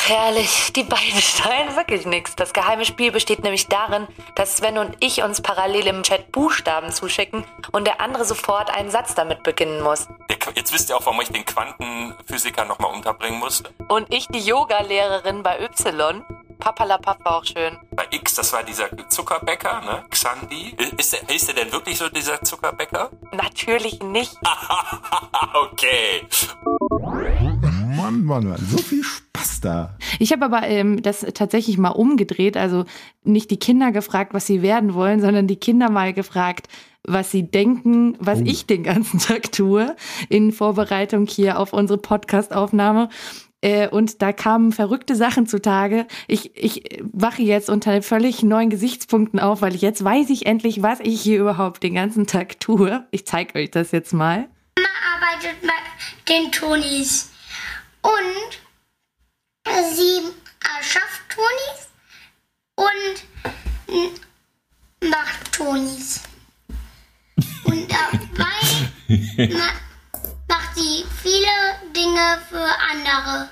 Ach 0.04 0.08
herrlich, 0.10 0.72
die 0.74 0.82
beiden 0.82 1.20
schreien 1.20 1.76
wirklich 1.76 2.04
nichts. 2.04 2.36
Das 2.36 2.52
geheime 2.52 2.84
Spiel 2.84 3.10
besteht 3.10 3.42
nämlich 3.42 3.68
darin, 3.68 4.06
dass 4.34 4.58
Sven 4.58 4.76
und 4.76 4.96
ich 5.00 5.22
uns 5.22 5.40
parallel 5.40 5.86
im 5.86 6.02
Chat 6.02 6.30
Buchstaben 6.30 6.92
zuschicken 6.92 7.44
und 7.72 7.86
der 7.86 8.02
andere 8.02 8.26
sofort 8.26 8.70
einen 8.70 8.90
Satz 8.90 9.14
damit 9.14 9.42
beginnen 9.44 9.82
muss. 9.82 10.06
Jetzt 10.54 10.74
wisst 10.74 10.90
ihr 10.90 10.96
auch, 10.96 11.06
warum 11.06 11.22
ich 11.22 11.30
den 11.30 11.46
Quantenphysiker 11.46 12.66
nochmal 12.66 12.92
unterbringen 12.92 13.38
musste. 13.38 13.70
Und 13.88 14.12
ich 14.12 14.28
die 14.28 14.40
Yoga-Lehrerin 14.40 15.42
bei 15.42 15.58
Y. 15.62 16.22
Papalapap 16.58 17.24
war 17.24 17.36
auch 17.36 17.44
schön. 17.44 17.78
Bei 17.92 18.06
X, 18.10 18.34
das 18.34 18.52
war 18.52 18.62
dieser 18.62 18.90
Zuckerbäcker, 19.08 19.80
ne? 19.80 20.04
Xandi. 20.10 20.76
Ist 20.98 21.14
der, 21.14 21.34
ist 21.34 21.48
der 21.48 21.54
denn 21.54 21.72
wirklich 21.72 21.96
so 21.96 22.10
dieser 22.10 22.42
Zuckerbäcker? 22.42 23.10
Natürlich 23.32 24.02
nicht. 24.02 24.36
okay. 25.54 26.26
Mann, 27.96 28.22
Mann, 28.24 28.48
Mann. 28.48 28.68
So 28.70 28.78
viel 28.78 29.02
Spaß 29.02 29.33
da. 29.60 29.96
Ich 30.18 30.32
habe 30.32 30.44
aber 30.44 30.62
ähm, 30.66 31.02
das 31.02 31.20
tatsächlich 31.34 31.78
mal 31.78 31.90
umgedreht, 31.90 32.56
also 32.56 32.84
nicht 33.24 33.50
die 33.50 33.58
Kinder 33.58 33.92
gefragt, 33.92 34.34
was 34.34 34.46
sie 34.46 34.62
werden 34.62 34.94
wollen, 34.94 35.20
sondern 35.20 35.46
die 35.46 35.56
Kinder 35.56 35.90
mal 35.90 36.12
gefragt, 36.12 36.68
was 37.06 37.30
sie 37.30 37.42
denken, 37.50 38.16
was 38.18 38.40
Oh. 38.40 38.44
ich 38.46 38.66
den 38.66 38.82
ganzen 38.82 39.18
Tag 39.20 39.52
tue 39.52 39.94
in 40.28 40.52
Vorbereitung 40.52 41.26
hier 41.26 41.58
auf 41.58 41.72
unsere 41.72 41.98
Podcast-Aufnahme. 41.98 43.08
Äh, 43.60 43.88
Und 43.88 44.20
da 44.22 44.32
kamen 44.32 44.72
verrückte 44.72 45.14
Sachen 45.16 45.46
zutage. 45.46 46.06
Ich, 46.28 46.56
ich 46.56 47.00
wache 47.12 47.42
jetzt 47.42 47.70
unter 47.70 48.02
völlig 48.02 48.42
neuen 48.42 48.68
Gesichtspunkten 48.70 49.38
auf, 49.40 49.62
weil 49.62 49.74
ich 49.74 49.80
jetzt 49.82 50.02
weiß 50.04 50.28
ich 50.30 50.44
endlich, 50.46 50.82
was 50.82 51.00
ich 51.00 51.20
hier 51.20 51.40
überhaupt 51.40 51.82
den 51.82 51.94
ganzen 51.94 52.26
Tag 52.26 52.60
tue. 52.60 53.06
Ich 53.10 53.26
zeige 53.26 53.58
euch 53.58 53.70
das 53.70 53.90
jetzt 53.92 54.12
mal. 54.12 54.48
Mama 54.76 54.88
arbeitet 55.16 55.60
bei 55.62 56.32
den 56.32 56.52
Tonis. 56.52 57.30
Und 58.02 58.63
sie 59.64 60.22
erschafft 60.76 61.22
Tonis 61.28 61.88
und 62.76 63.94
mm, 63.94 65.08
macht 65.08 65.52
Tonis. 65.52 66.20
Und 67.64 67.90
dabei 67.90 69.48
ma 69.48 69.70
macht 70.48 70.74
sie 70.74 71.04
viele 71.22 71.92
Dinge 71.94 72.42
für 72.48 72.78
andere. 72.90 73.50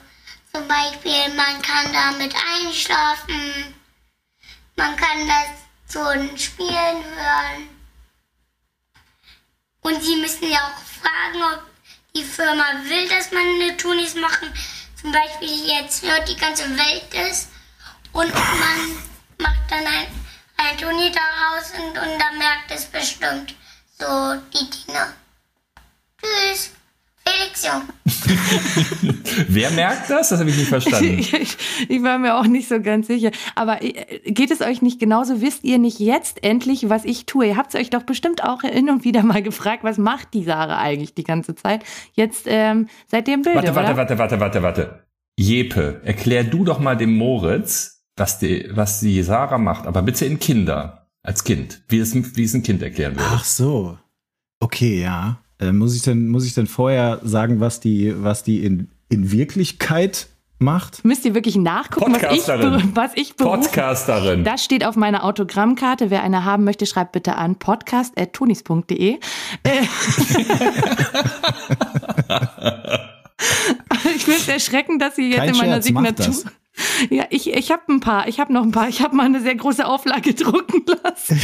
Zum 0.53 0.69
Beispiel, 0.69 1.35
man 1.35 1.63
kann 1.63 1.93
damit 1.93 2.35
einschlafen, 2.35 3.75
man 4.77 4.97
kann 4.97 5.27
das 5.27 5.63
zum 5.87 6.37
Spielen 6.37 7.05
hören. 7.05 7.69
Und 9.81 10.03
sie 10.03 10.17
müssen 10.17 10.51
ja 10.51 10.59
auch 10.59 10.83
fragen, 11.01 11.43
ob 11.55 11.63
die 12.15 12.23
Firma 12.23 12.65
will, 12.85 13.09
dass 13.09 13.33
man 13.33 13.43
eine 13.43 13.77
Tunis 13.77 14.15
machen. 14.15 14.53
Zum 15.03 15.11
Beispiel 15.11 15.67
jetzt 15.67 16.05
hört 16.05 16.29
die 16.29 16.37
ganze 16.37 16.63
Welt 16.79 17.13
es 17.13 17.49
und 18.13 18.33
man 18.33 19.03
macht 19.39 19.69
dann 19.69 19.85
ein, 19.85 20.07
ein 20.59 20.79
Tuni 20.79 21.11
daraus 21.11 21.73
und, 21.77 21.99
und 21.99 22.19
dann 22.21 22.39
merkt 22.39 22.71
es 22.71 22.85
bestimmt 22.85 23.53
so 23.99 24.37
die 24.55 24.71
Dinge. 24.71 25.13
Tschüss. 26.23 26.71
Jung. 27.65 27.83
Wer 29.49 29.71
merkt 29.71 30.11
das? 30.11 30.31
Das 30.31 30.41
habe 30.41 30.51
ich 30.51 30.57
nicht 30.57 30.69
verstanden. 30.69 31.19
ich, 31.19 31.33
ich 31.89 32.03
war 32.03 32.19
mir 32.19 32.37
auch 32.37 32.47
nicht 32.47 32.69
so 32.69 32.81
ganz 32.81 33.07
sicher. 33.07 33.31
Aber 33.55 33.83
äh, 33.83 34.19
geht 34.27 34.51
es 34.51 34.61
euch 34.61 34.83
nicht 34.83 34.99
genauso? 34.99 35.41
Wisst 35.41 35.65
ihr 35.65 35.79
nicht 35.79 35.99
jetzt 35.99 36.43
endlich, 36.45 36.89
was 36.89 37.05
ich 37.05 37.27
tue? 37.27 37.47
Ihr 37.47 37.57
habt 37.57 37.75
es 37.75 37.81
euch 37.81 37.91
doch 37.91 38.03
bestimmt 38.03 38.45
auch 38.45 38.63
hin 38.63 38.91
und 38.91 39.05
wieder 39.05 39.23
mal 39.23 39.43
gefragt, 39.43 39.85
was 39.85 39.99
macht 39.99 40.35
die 40.35 40.45
Sarah 40.45 40.79
eigentlich 40.79 41.15
die 41.15 41.25
ganze 41.25 41.55
Zeit? 41.55 41.85
Jetzt 42.15 42.45
ähm, 42.47 42.89
seid 43.07 43.29
ihr 43.29 43.35
im 43.35 43.43
Bilde, 43.43 43.59
Warte, 43.59 43.75
warte, 43.75 43.89
oder? 43.89 43.97
warte, 43.97 44.19
warte, 44.19 44.41
warte, 44.41 44.63
warte. 44.63 45.07
Jepe, 45.39 46.01
erklär 46.05 46.45
du 46.45 46.65
doch 46.65 46.79
mal 46.79 46.97
dem 46.97 47.17
Moritz, 47.17 48.05
was 48.17 48.39
die, 48.39 48.69
was 48.71 49.01
die 49.01 49.23
Sarah 49.23 49.59
macht, 49.59 49.87
aber 49.87 50.03
bitte 50.03 50.27
in 50.27 50.39
Kinder, 50.39 51.09
als 51.23 51.45
Kind, 51.45 51.83
wie 51.89 51.99
es, 51.99 52.15
wie 52.15 52.45
es 52.45 52.55
ein 52.55 52.63
Kind 52.63 52.83
erklären 52.83 53.15
würde. 53.15 53.29
Ach 53.33 53.45
so. 53.45 53.99
Okay, 54.61 55.01
ja. 55.01 55.42
Äh, 55.63 55.73
muss 55.73 55.95
ich 55.95 56.03
denn, 56.03 56.29
muss 56.29 56.45
ich 56.45 56.55
denn 56.55 56.67
vorher 56.67 57.21
sagen, 57.23 57.61
was 57.61 57.79
die, 57.79 58.13
was 58.17 58.43
die 58.43 58.65
in, 58.65 58.89
in 59.09 59.31
Wirklichkeit 59.31 60.27
macht? 60.59 61.05
Müsst 61.05 61.25
ihr 61.25 61.35
wirklich 61.35 61.55
nachgucken, 61.57 62.15
was 62.15 62.33
ich, 62.33 62.49
was 62.95 63.13
ich 63.15 63.37
berufe? 63.37 63.61
Podcasterin. 63.61 64.43
Das 64.43 64.65
steht 64.65 64.85
auf 64.85 64.97
meiner 64.97 65.23
Autogrammkarte. 65.25 66.11
Wer 66.11 66.25
eine 66.25 66.45
haben 66.45 66.65
möchte, 66.65 66.85
schreibt 66.87 67.13
bitte 67.13 67.37
an 67.37 67.55
podcast.tunis.de. 67.57 69.13
Äh, 69.13 69.19
ich 74.17 74.25
finde 74.25 74.41
es 74.41 74.49
erschreckend, 74.49 75.01
dass 75.01 75.15
sie 75.17 75.31
jetzt 75.31 75.39
Kein 75.39 75.51
in 75.51 75.57
meiner 75.59 75.83
Scherz, 75.83 75.91
macht 75.91 76.23
Signatur. 76.23 76.53
Das. 76.75 76.83
Ja, 77.11 77.25
ich, 77.31 77.53
ich 77.53 77.71
habe 77.71 77.83
ein 77.89 78.01
paar. 78.01 78.29
Ich 78.29 78.39
habe 78.41 78.53
noch 78.53 78.63
ein 78.63 78.73
paar. 78.73 78.89
Ich 78.89 79.03
habe 79.03 79.17
mal 79.17 79.27
eine 79.27 79.41
sehr 79.41 79.55
große 79.55 79.85
Auflage 79.85 80.35
drucken 80.35 80.83
lassen. 81.03 81.41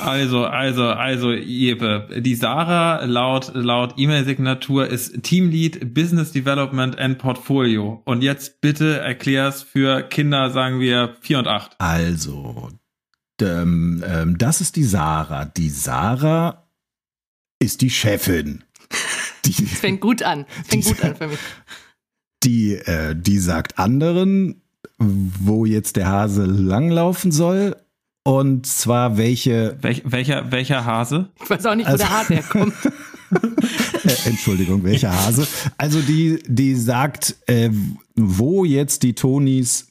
Also, 0.00 0.44
also, 0.44 0.84
also, 0.84 1.32
Jeppe, 1.32 2.08
die 2.20 2.34
Sarah 2.34 3.04
laut, 3.04 3.52
laut 3.54 3.94
E-Mail-Signatur 3.96 4.86
ist 4.86 5.22
Teamlead 5.22 5.94
Business 5.94 6.32
Development 6.32 6.98
and 6.98 7.18
Portfolio. 7.18 8.02
Und 8.04 8.22
jetzt 8.22 8.60
bitte 8.60 8.98
erklär's 8.98 9.62
für 9.62 10.02
Kinder, 10.02 10.50
sagen 10.50 10.80
wir, 10.80 11.16
vier 11.20 11.38
und 11.38 11.46
acht. 11.46 11.76
Also, 11.78 12.70
ähm, 13.40 14.02
ähm, 14.06 14.38
das 14.38 14.60
ist 14.60 14.76
die 14.76 14.84
Sarah. 14.84 15.44
Die 15.44 15.70
Sarah 15.70 16.66
ist 17.58 17.82
die 17.82 17.90
Chefin. 17.90 18.64
Die, 19.46 19.52
fängt 19.52 20.02
gut 20.02 20.22
an. 20.22 20.44
Fängt 20.68 20.84
gut 20.84 21.02
an 21.02 21.16
für 21.16 21.26
mich. 21.28 21.38
Die, 22.42 22.74
äh, 22.74 23.14
die 23.16 23.38
sagt 23.38 23.78
anderen, 23.78 24.62
wo 24.98 25.64
jetzt 25.66 25.96
der 25.96 26.08
Hase 26.08 26.44
langlaufen 26.44 27.32
soll. 27.32 27.76
Und 28.22 28.66
zwar 28.66 29.16
welche. 29.16 29.78
Welch, 29.80 30.02
welcher, 30.04 30.50
welcher 30.52 30.84
Hase? 30.84 31.28
Ich 31.42 31.48
weiß 31.50 31.66
auch 31.66 31.74
nicht, 31.74 31.86
wo 31.86 31.92
Also- 31.92 32.04
der 32.04 32.10
Hase 32.10 32.34
herkommt. 32.34 32.74
Äh, 34.02 34.28
Entschuldigung, 34.30 34.82
welcher 34.82 35.12
Hase? 35.14 35.46
Also 35.78 36.00
die, 36.00 36.42
die 36.48 36.74
sagt, 36.74 37.36
äh, 37.46 37.70
wo 38.16 38.64
jetzt 38.64 39.04
die 39.04 39.12
Tonis 39.14 39.86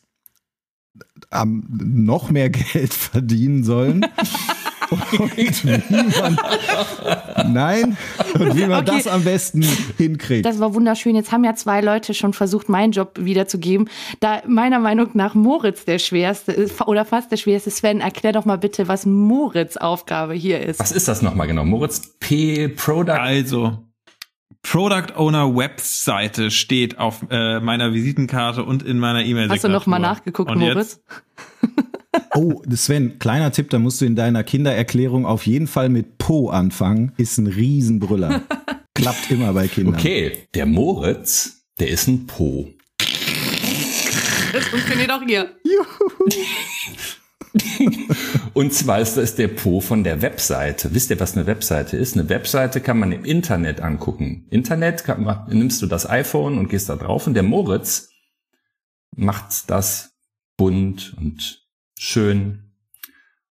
am 1.30 1.64
noch 1.70 2.30
mehr 2.30 2.50
Geld 2.50 2.94
verdienen 2.94 3.64
sollen. 3.64 4.06
und 4.92 5.38
wie 5.38 6.20
man, 6.22 7.54
nein, 7.54 7.98
und 8.36 8.56
wie 8.58 8.66
man 8.66 8.80
Okay. 8.80 8.98
das 9.04 9.08
am 9.08 9.24
besten 9.24 9.64
hinkriegt. 9.98 10.46
Das 10.46 10.60
war 10.60 10.74
wunderschön. 10.74 11.16
Jetzt 11.16 11.32
haben 11.32 11.44
ja 11.44 11.56
zwei 11.56 11.82
Leute 11.82 12.14
schon 12.14 12.34
versucht, 12.34 12.70
meinen 12.70 12.92
Job 12.92 13.14
wiederzugeben. 13.20 13.90
Da 14.20 14.42
meiner 14.48 14.80
Meinung 14.80 15.10
nach 15.14 15.36
Moritz 15.36 15.86
der 15.86 16.00
schwerste 16.00 16.52
ist, 16.52 16.82
oder 16.88 17.06
fast 17.06 17.32
der 17.32 17.38
schwerste. 17.38 17.70
Sven, 17.72 18.00
erklär 18.02 18.32
doch 18.32 18.46
mal 18.46 18.58
bitte, 18.58 18.88
was 18.88 19.06
Moritz 19.06 19.78
Aufgabe 19.78 20.34
hier 20.34 20.62
ist. 20.62 20.80
Was 20.80 20.92
ist 20.92 21.08
das 21.08 21.22
nochmal 21.22 21.48
genau? 21.48 21.66
Moritz 21.66 22.16
P. 22.20 22.68
Product. 22.70 23.14
Also, 23.20 23.78
Product 24.62 25.16
Owner 25.16 25.56
Webseite 25.56 26.52
steht 26.52 27.00
auf 27.00 27.26
äh, 27.30 27.60
meiner 27.60 27.94
Visitenkarte 27.94 28.64
und 28.64 28.84
in 28.84 29.00
meiner 29.00 29.22
E-Mail-Signatur. 29.22 29.54
Hast 29.56 29.64
du 29.64 29.70
noch 29.70 29.86
mal 29.86 30.00
nachgeguckt, 30.00 30.52
Und 30.52 30.60
Moritz? 30.60 31.02
Oh, 32.36 32.62
Sven, 32.74 33.20
kleiner 33.20 33.52
Tipp, 33.52 33.70
da 33.70 33.80
musst 33.80 34.02
du 34.02 34.06
in 34.06 34.16
deiner 34.16 34.44
Kindererklärung 34.44 35.26
auf 35.26 35.46
jeden 35.46 35.68
Fall 35.68 35.90
mit 35.90 36.18
Po 36.18 36.50
anfangen. 36.50 37.12
Ist 37.18 37.38
ein 37.38 37.48
Riesenbrüller. 37.48 38.42
Klappt 38.96 39.30
immer 39.32 39.54
bei 39.54 39.68
Kindern. 39.68 39.96
Okay, 39.96 40.48
der 40.54 40.66
Moritz, 40.66 41.64
der 41.80 41.90
ist 41.90 42.08
ein 42.08 42.28
Po. 42.28 42.70
Das 44.54 44.66
funktioniert 44.66 45.12
auch 45.12 45.22
hier. 45.26 45.50
Und 48.54 48.74
zwar 48.74 49.00
ist 49.00 49.16
das 49.18 49.36
der 49.36 49.48
Po 49.48 49.80
von 49.82 50.04
der 50.04 50.22
Webseite. 50.22 50.94
Wisst 50.94 51.10
ihr, 51.10 51.20
was 51.20 51.36
eine 51.36 51.48
Webseite 51.48 51.98
ist? 51.98 52.16
Eine 52.16 52.30
Webseite 52.30 52.82
kann 52.82 53.00
man 53.00 53.12
im 53.12 53.26
Internet 53.26 53.82
angucken. 53.82 54.46
Internet 54.50 55.04
kann, 55.04 55.24
man- 55.24 55.48
nimmst 55.50 55.82
du 55.82 55.86
das 55.88 56.10
iPhone 56.10 56.58
und 56.58 56.70
gehst 56.70 56.90
da 56.90 56.96
drauf 56.96 57.28
und 57.28 57.34
der 57.34 57.44
Moritz 57.44 58.10
macht 59.16 59.70
das 59.70 60.12
bunt 60.60 61.16
und 61.18 61.66
schön. 61.98 62.74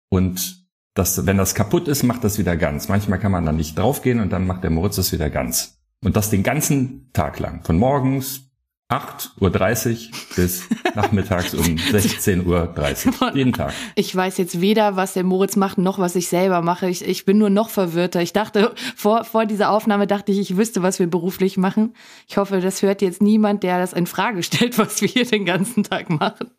Und 0.08 0.64
das, 0.94 1.26
wenn 1.26 1.36
das 1.36 1.54
kaputt 1.54 1.86
ist, 1.86 2.02
macht 2.02 2.24
das 2.24 2.38
wieder 2.38 2.56
ganz. 2.56 2.88
Manchmal 2.88 3.18
kann 3.18 3.30
man 3.30 3.44
da 3.44 3.52
nicht 3.52 3.78
draufgehen 3.78 4.20
und 4.20 4.32
dann 4.32 4.46
macht 4.46 4.64
der 4.64 4.70
Moritz 4.70 4.96
das 4.96 5.12
wieder 5.12 5.28
ganz. 5.28 5.78
Und 6.02 6.16
das 6.16 6.30
den 6.30 6.42
ganzen 6.42 7.10
Tag 7.12 7.38
lang. 7.40 7.62
Von 7.62 7.76
morgens 7.76 8.48
8.30 8.90 10.10
Uhr 10.10 10.16
bis 10.34 10.68
nachmittags 10.94 11.52
um 11.52 11.64
16.30 11.64 13.20
Uhr. 13.20 13.34
Jeden 13.34 13.52
Tag. 13.52 13.74
Ich 13.96 14.14
weiß 14.14 14.38
jetzt 14.38 14.62
weder, 14.62 14.96
was 14.96 15.12
der 15.12 15.24
Moritz 15.24 15.56
macht, 15.56 15.76
noch 15.76 15.98
was 15.98 16.16
ich 16.16 16.28
selber 16.28 16.62
mache. 16.62 16.88
Ich, 16.88 17.06
ich 17.06 17.26
bin 17.26 17.36
nur 17.36 17.50
noch 17.50 17.68
verwirrter. 17.68 18.22
Ich 18.22 18.32
dachte, 18.32 18.72
vor, 18.96 19.24
vor 19.24 19.44
dieser 19.44 19.70
Aufnahme 19.70 20.06
dachte 20.06 20.32
ich, 20.32 20.38
ich 20.38 20.56
wüsste, 20.56 20.82
was 20.82 20.98
wir 20.98 21.06
beruflich 21.06 21.58
machen. 21.58 21.94
Ich 22.28 22.38
hoffe, 22.38 22.60
das 22.60 22.80
hört 22.80 23.02
jetzt 23.02 23.20
niemand, 23.20 23.62
der 23.62 23.78
das 23.78 23.92
in 23.92 24.06
Frage 24.06 24.42
stellt, 24.42 24.78
was 24.78 25.02
wir 25.02 25.08
hier 25.08 25.26
den 25.26 25.44
ganzen 25.44 25.82
Tag 25.82 26.08
machen. 26.08 26.50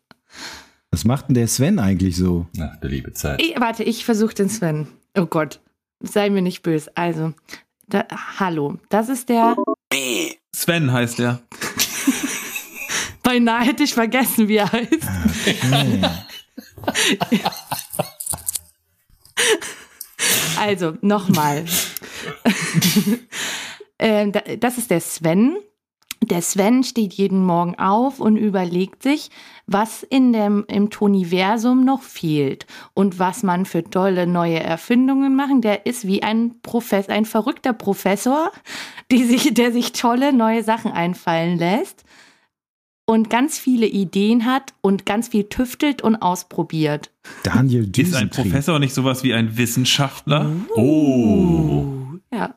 Was 0.90 1.04
macht 1.04 1.28
denn 1.28 1.34
der 1.34 1.48
Sven 1.48 1.78
eigentlich 1.78 2.16
so? 2.16 2.46
Ach, 2.60 2.76
der 2.80 2.90
liebe 2.90 3.12
Zeit. 3.12 3.40
Ich, 3.42 3.58
warte, 3.60 3.82
ich 3.84 4.04
versuche 4.04 4.34
den 4.34 4.48
Sven. 4.48 4.86
Oh 5.16 5.26
Gott, 5.26 5.60
sei 6.00 6.30
mir 6.30 6.42
nicht 6.42 6.62
böse. 6.62 6.90
Also, 6.96 7.32
da, 7.88 8.04
hallo, 8.38 8.78
das 8.88 9.08
ist 9.08 9.28
der. 9.28 9.56
Sven 10.54 10.92
heißt 10.92 11.20
er. 11.20 11.40
Beinahe 13.22 13.64
hätte 13.64 13.82
ich 13.82 13.94
vergessen, 13.94 14.48
wie 14.48 14.56
er 14.56 14.70
heißt. 14.72 14.90
Also, 20.58 20.96
nochmal. 21.02 21.64
Ähm, 23.98 24.30
da- 24.32 24.42
das 24.58 24.76
ist 24.76 24.90
der 24.90 25.00
Sven. 25.00 25.56
Der 26.22 26.42
Sven 26.42 26.84
steht 26.84 27.14
jeden 27.14 27.42
Morgen 27.42 27.76
auf 27.78 28.20
und 28.20 28.36
überlegt 28.36 29.02
sich, 29.02 29.30
was 29.66 30.04
in 30.04 30.32
dem, 30.32 30.64
im 30.68 30.90
Toniversum 30.90 31.84
noch 31.84 32.02
fehlt 32.02 32.66
und 32.94 33.18
was 33.18 33.42
man 33.42 33.64
für 33.64 33.82
tolle 33.82 34.26
neue 34.26 34.60
Erfindungen 34.60 35.34
machen. 35.34 35.60
Der 35.60 35.86
ist 35.86 36.06
wie 36.06 36.22
ein 36.22 36.60
Professor, 36.62 37.14
ein 37.14 37.24
verrückter 37.24 37.72
Professor, 37.72 38.52
die 39.10 39.24
sich, 39.24 39.54
der 39.54 39.72
sich 39.72 39.92
tolle 39.92 40.32
neue 40.32 40.62
Sachen 40.62 40.92
einfallen 40.92 41.58
lässt 41.58 42.04
und 43.06 43.30
ganz 43.30 43.58
viele 43.58 43.86
Ideen 43.86 44.44
hat 44.44 44.74
und 44.82 45.06
ganz 45.06 45.28
viel 45.28 45.44
tüftelt 45.44 46.02
und 46.02 46.16
ausprobiert. 46.16 47.10
Daniel 47.42 47.82
Ist 47.82 47.88
ein 47.88 47.92
Düsentrieb. 47.92 48.44
Professor 48.44 48.78
nicht 48.78 48.94
sowas 48.94 49.22
wie 49.22 49.32
ein 49.32 49.56
Wissenschaftler? 49.56 50.50
Oh. 50.74 51.86
Ja. 52.32 52.56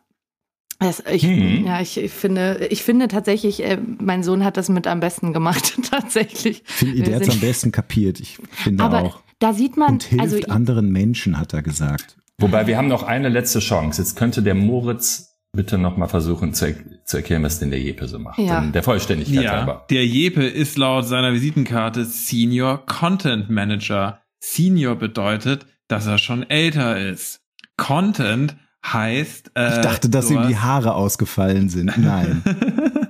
Das, 0.80 1.04
ich, 1.12 1.24
Hm. 1.24 1.66
ja, 1.66 1.82
ich, 1.82 1.98
ich 1.98 2.12
finde, 2.12 2.68
ich 2.70 2.84
finde 2.84 3.08
tatsächlich, 3.10 3.64
äh, 3.64 3.78
mein 4.00 4.24
Sohn 4.24 4.46
hat 4.46 4.56
das 4.58 4.70
mit 4.70 4.88
am 4.88 5.00
besten 5.02 5.34
gemacht, 5.34 5.74
tatsächlich. 5.92 6.64
Finde 6.66 6.94
ich, 6.96 7.00
Wir 7.02 7.06
der 7.08 7.16
hat 7.18 7.24
es 7.24 7.30
am 7.34 7.40
besten 7.42 7.72
kapiert. 7.72 8.20
Ich 8.22 8.38
finde 8.52 8.84
Aber 8.84 9.02
auch. 9.04 9.20
da 9.40 9.54
sieht 9.54 9.76
man, 9.78 9.94
Und 9.94 10.04
hilft 10.04 10.22
also 10.24 10.38
anderen 10.48 10.90
Menschen, 10.92 11.38
hat 11.38 11.54
er 11.54 11.62
gesagt. 11.62 12.16
Wobei 12.38 12.66
wir 12.68 12.78
haben 12.78 12.88
noch 12.88 13.04
eine 13.04 13.28
letzte 13.28 13.60
Chance. 13.60 14.02
Jetzt 14.02 14.16
könnte 14.16 14.42
der 14.42 14.56
Moritz 14.56 15.36
bitte 15.52 15.78
noch 15.78 15.98
mal 15.98 16.08
versuchen 16.08 16.54
zu, 16.54 16.68
er- 16.68 16.76
zu 17.06 17.18
erklären, 17.18 17.44
was 17.44 17.60
denn 17.60 17.72
der 17.72 17.82
Jeppe 17.82 18.08
so 18.08 18.18
macht. 18.20 18.38
Ja. 18.40 18.62
Der 18.62 18.84
Vollständigkeit 18.84 19.44
Ja, 19.44 19.52
halber. 19.58 19.86
der 19.90 20.06
Jepe 20.06 20.46
ist 20.46 20.78
laut 20.78 21.06
seiner 21.08 21.34
Visitenkarte 21.34 22.06
Senior 22.06 22.86
Content 22.86 23.50
Manager. 23.50 24.22
Senior 24.42 24.96
bedeutet, 24.96 25.66
dass 25.90 26.06
er 26.08 26.18
schon 26.20 26.50
älter 26.50 26.98
ist. 27.10 27.42
Content 27.76 28.56
heißt. 28.86 29.52
Äh, 29.56 29.76
Ich 29.76 29.82
dachte, 29.82 30.10
dass 30.10 30.32
ihm 30.32 30.48
die 30.48 30.58
Haare 30.58 30.96
ausgefallen 30.96 31.70
sind. 31.70 31.98
Nein. 31.98 32.42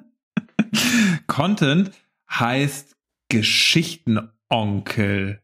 Content 1.28 1.92
heißt 2.30 2.96
Geschichtenonkel. 3.30 5.42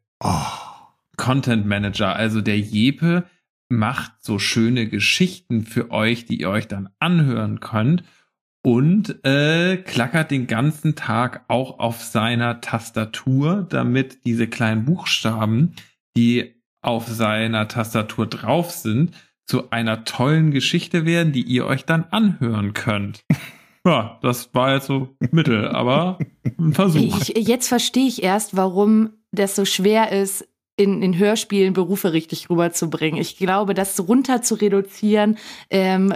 Content 1.18 1.66
Manager, 1.66 2.16
also 2.16 2.42
der 2.42 2.60
Jepe 2.60 3.26
macht 3.70 4.12
so 4.20 4.40
schöne 4.40 4.88
Geschichten 4.88 5.66
für 5.66 5.92
euch, 5.92 6.26
die 6.26 6.42
ihr 6.42 6.50
euch 6.50 6.68
dann 6.68 6.90
anhören 7.00 7.60
könnt 7.60 8.04
und 8.64 9.24
äh, 9.26 9.78
klackert 9.78 10.32
den 10.32 10.48
ganzen 10.48 10.96
Tag 10.96 11.46
auch 11.48 11.80
auf 11.80 12.04
seiner 12.04 12.62
Tastatur, 12.62 13.66
damit 13.70 14.26
diese 14.26 14.48
kleinen 14.48 14.86
Buchstaben, 14.86 15.74
die 16.18 16.56
auf 16.82 17.08
seiner 17.08 17.68
Tastatur 17.68 18.28
drauf 18.28 18.72
sind, 18.72 19.12
zu 19.46 19.72
einer 19.72 20.06
tollen 20.06 20.52
Geschichte 20.52 21.06
werden, 21.06 21.34
die 21.34 21.44
ihr 21.44 21.66
euch 21.66 21.86
dann 21.86 22.06
anhören 22.12 22.74
könnt. 22.74 23.24
Ja, 23.88 24.18
das 24.24 24.52
war 24.56 24.74
jetzt 24.74 24.88
so 24.88 25.10
Mittel, 25.30 25.68
aber 25.68 26.18
ein 26.58 26.74
Versuch. 26.74 27.22
ich, 27.22 27.48
jetzt 27.48 27.68
verstehe 27.68 28.08
ich 28.08 28.24
erst, 28.24 28.58
warum 28.58 29.12
das 29.32 29.56
so 29.56 29.64
schwer 29.64 30.12
ist, 30.12 30.48
in, 30.76 31.02
in 31.02 31.18
Hörspielen 31.18 31.74
Berufe 31.74 32.12
richtig 32.12 32.50
rüberzubringen. 32.50 33.22
Ich 33.22 33.38
glaube, 33.38 33.74
das 33.74 34.00
runter 34.08 34.42
zu 34.42 34.56
reduzieren, 34.56 35.38
ähm, 35.70 36.14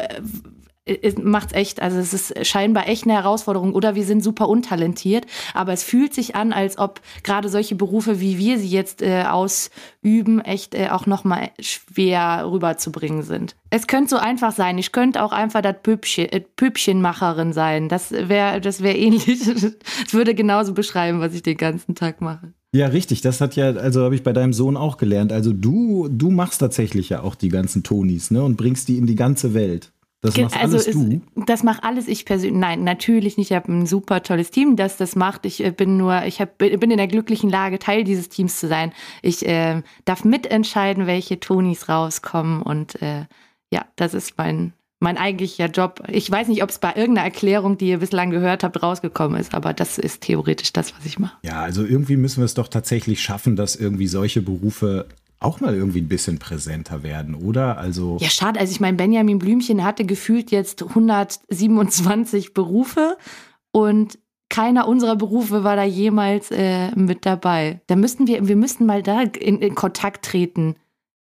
macht 1.21 1.53
echt, 1.53 1.81
also 1.81 1.97
es 1.97 2.13
ist 2.13 2.45
scheinbar 2.45 2.87
echt 2.87 3.03
eine 3.03 3.13
Herausforderung 3.13 3.73
oder 3.73 3.95
wir 3.95 4.03
sind 4.03 4.23
super 4.23 4.47
untalentiert, 4.47 5.25
aber 5.53 5.73
es 5.73 5.83
fühlt 5.83 6.13
sich 6.13 6.35
an, 6.35 6.53
als 6.53 6.77
ob 6.77 7.01
gerade 7.23 7.49
solche 7.49 7.75
Berufe, 7.75 8.19
wie 8.19 8.37
wir 8.37 8.59
sie 8.59 8.69
jetzt 8.69 9.01
äh, 9.01 9.23
ausüben, 9.23 10.41
echt 10.41 10.75
äh, 10.75 10.89
auch 10.89 11.05
nochmal 11.05 11.51
schwer 11.59 12.47
rüberzubringen 12.49 13.23
sind. 13.23 13.55
Es 13.69 13.87
könnte 13.87 14.09
so 14.09 14.17
einfach 14.17 14.51
sein, 14.51 14.77
ich 14.77 14.91
könnte 14.91 15.23
auch 15.23 15.31
einfach 15.31 15.61
das 15.61 15.75
Püppchen, 15.81 16.29
äh, 16.29 16.41
Püppchenmacherin 16.41 17.53
sein, 17.53 17.89
das 17.89 18.11
wäre 18.11 18.61
das 18.61 18.81
wäre 18.81 18.97
ähnlich, 18.97 19.27
es 20.07 20.13
würde 20.13 20.35
genauso 20.35 20.73
beschreiben, 20.73 21.19
was 21.19 21.33
ich 21.33 21.43
den 21.43 21.57
ganzen 21.57 21.95
Tag 21.95 22.21
mache. 22.21 22.53
Ja, 22.71 22.87
richtig. 22.87 23.21
Das 23.21 23.41
hat 23.41 23.55
ja, 23.55 23.71
also 23.71 24.03
habe 24.03 24.15
ich 24.15 24.23
bei 24.23 24.33
deinem 24.33 24.53
Sohn 24.53 24.77
auch 24.77 24.97
gelernt. 24.97 25.31
Also 25.31 25.53
du, 25.53 26.07
du 26.07 26.29
machst 26.29 26.59
tatsächlich 26.59 27.09
ja 27.09 27.23
auch 27.23 27.35
die 27.35 27.49
ganzen 27.49 27.83
Tonis, 27.83 28.29
ne? 28.29 28.43
Und 28.43 28.57
bringst 28.57 28.87
die 28.87 28.97
in 28.97 29.07
die 29.07 29.15
ganze 29.15 29.53
Welt. 29.53 29.91
Das 30.21 30.35
machst 30.37 30.57
also 30.57 30.75
alles 30.77 30.87
es- 30.87 30.93
du. 30.95 31.21
Das 31.45 31.63
mache 31.63 31.83
alles 31.83 32.07
ich 32.07 32.25
persönlich. 32.25 32.59
Nein, 32.59 32.83
natürlich 32.83 33.37
nicht. 33.37 33.51
Ich 33.51 33.55
habe 33.55 33.71
ein 33.71 33.85
super 33.85 34.21
tolles 34.21 34.51
Team, 34.51 34.75
das 34.75 34.97
das 34.97 35.15
macht. 35.15 35.45
Ich 35.45 35.63
äh, 35.63 35.71
bin 35.71 35.95
nur, 35.97 36.23
ich 36.25 36.41
hab, 36.41 36.57
bin 36.57 36.91
in 36.91 36.97
der 36.97 37.07
glücklichen 37.07 37.49
Lage, 37.49 37.79
Teil 37.79 38.03
dieses 38.03 38.27
Teams 38.29 38.59
zu 38.59 38.67
sein. 38.67 38.91
Ich 39.21 39.45
äh, 39.47 39.81
darf 40.05 40.25
mitentscheiden, 40.25 41.07
welche 41.07 41.39
Tonis 41.39 41.87
rauskommen 41.87 42.61
und 42.61 43.01
äh, 43.01 43.25
ja, 43.71 43.85
das 43.95 44.13
ist 44.13 44.37
mein 44.37 44.73
mein 45.01 45.17
eigentlicher 45.17 45.67
Job. 45.67 46.03
Ich 46.09 46.29
weiß 46.29 46.49
nicht, 46.49 46.61
ob 46.61 46.69
es 46.71 46.79
bei 46.79 46.89
irgendeiner 46.93 47.23
Erklärung, 47.23 47.77
die 47.77 47.87
ihr 47.87 47.99
bislang 47.99 48.31
gehört 48.31 48.65
habt, 48.65 48.83
rausgekommen 48.83 49.39
ist, 49.39 49.53
aber 49.55 49.73
das 49.73 49.97
ist 49.97 50.19
theoretisch 50.23 50.73
das, 50.73 50.93
was 50.97 51.05
ich 51.05 51.17
mache. 51.17 51.37
Ja, 51.43 51.61
also 51.61 51.85
irgendwie 51.85 52.17
müssen 52.17 52.41
wir 52.41 52.45
es 52.45 52.53
doch 52.53 52.67
tatsächlich 52.67 53.21
schaffen, 53.21 53.55
dass 53.55 53.77
irgendwie 53.77 54.07
solche 54.07 54.41
Berufe 54.41 55.07
auch 55.39 55.59
mal 55.61 55.73
irgendwie 55.73 56.01
ein 56.01 56.07
bisschen 56.07 56.37
präsenter 56.39 57.03
werden, 57.03 57.35
oder? 57.35 57.77
Also 57.77 58.17
Ja, 58.19 58.29
schade. 58.29 58.59
Also 58.59 58.71
ich 58.71 58.79
meine, 58.79 58.97
Benjamin 58.97 59.39
Blümchen 59.39 59.83
hatte 59.83 60.05
gefühlt 60.05 60.51
jetzt 60.51 60.83
127 60.83 62.53
Berufe 62.53 63.17
und 63.71 64.19
keiner 64.49 64.87
unserer 64.87 65.15
Berufe 65.15 65.63
war 65.63 65.75
da 65.75 65.83
jemals 65.83 66.51
äh, 66.51 66.89
mit 66.95 67.25
dabei. 67.25 67.81
Da 67.87 67.95
müssten 67.95 68.27
wir, 68.27 68.47
wir 68.47 68.55
müssten 68.55 68.85
mal 68.85 69.03
da 69.03 69.21
in, 69.21 69.59
in 69.59 69.75
Kontakt 69.75 70.25
treten. 70.25 70.75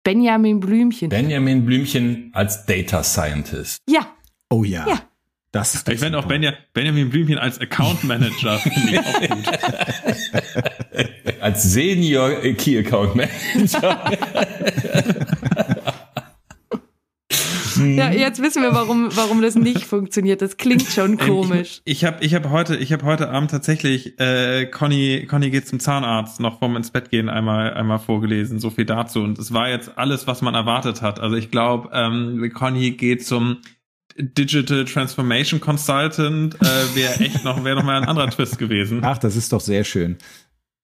Benjamin 0.03 0.59
Blümchen. 0.59 1.09
Benjamin 1.09 1.65
Blümchen 1.65 2.31
als 2.35 2.67
Data 2.67 3.05
Scientist. 3.05 3.79
ja, 3.89 4.07
Oh 4.53 4.65
ja. 4.65 4.87
Ja. 4.87 5.01
Das 5.53 5.75
ist 5.75 5.87
Ich 5.91 6.01
fände 6.01 6.19
auch 6.19 6.25
Benja, 6.25 6.55
Benjamin 6.73 7.11
Blümchen 7.11 7.37
als 7.37 7.61
Account 7.61 8.05
Manager 8.05 8.59
finde 8.59 8.91
ich 8.91 8.99
auch 8.99 9.21
gut. 9.21 9.45
Als 11.41 11.63
Senior 11.63 12.41
Key 12.57 12.79
Account 12.79 13.15
Manager. 13.15 14.01
ja, 17.85 18.11
jetzt 18.11 18.41
wissen 18.41 18.63
wir, 18.63 18.73
warum, 18.73 19.09
warum 19.15 19.43
das 19.43 19.55
nicht 19.55 19.85
funktioniert. 19.85 20.41
Das 20.41 20.57
klingt 20.57 20.85
schon 20.85 21.19
komisch. 21.19 21.79
Ähm, 21.79 21.83
Ich, 21.85 21.99
ich 21.99 22.05
habe 22.07 22.25
ich 22.25 22.35
hab 22.35 22.49
heute, 22.49 22.77
ich 22.77 22.91
hab 22.95 23.03
heute 23.03 23.29
Abend 23.29 23.51
tatsächlich 23.51 24.19
äh, 24.19 24.65
Conny, 24.67 25.27
Conny 25.29 25.51
geht 25.51 25.69
zum 25.69 25.81
Zahnarzt 25.81 26.41
noch 26.41 26.61
vorm 26.61 26.77
ins 26.77 26.91
Bett 26.91 27.11
gehen 27.11 27.29
einmal, 27.29 27.75
einmal 27.75 27.99
vorgelesen. 27.99 28.59
So 28.59 28.71
viel 28.71 28.87
dazu. 28.87 29.21
Und 29.21 29.39
es 29.39 29.53
war 29.53 29.69
jetzt 29.69 29.99
alles, 29.99 30.27
was 30.27 30.41
man 30.41 30.55
erwartet 30.55 31.03
hat. 31.03 31.21
Also 31.21 31.37
ich 31.37 31.51
glaube, 31.51 31.91
ähm, 31.93 32.51
Conny 32.55 32.93
geht 32.93 33.27
zum 33.27 33.59
Digital 34.17 34.85
Transformation 34.85 35.61
Consultant. 35.61 36.55
Äh, 36.61 36.95
wäre 36.95 37.21
echt 37.21 37.45
noch, 37.45 37.65
wäre 37.65 37.77
noch 37.77 37.85
mal 37.85 38.01
ein 38.01 38.09
anderer 38.09 38.31
Twist 38.31 38.59
gewesen. 38.59 39.01
Ach, 39.03 39.19
das 39.19 39.37
ist 39.37 39.53
doch 39.53 39.61
sehr 39.61 39.85
schön. 39.85 40.17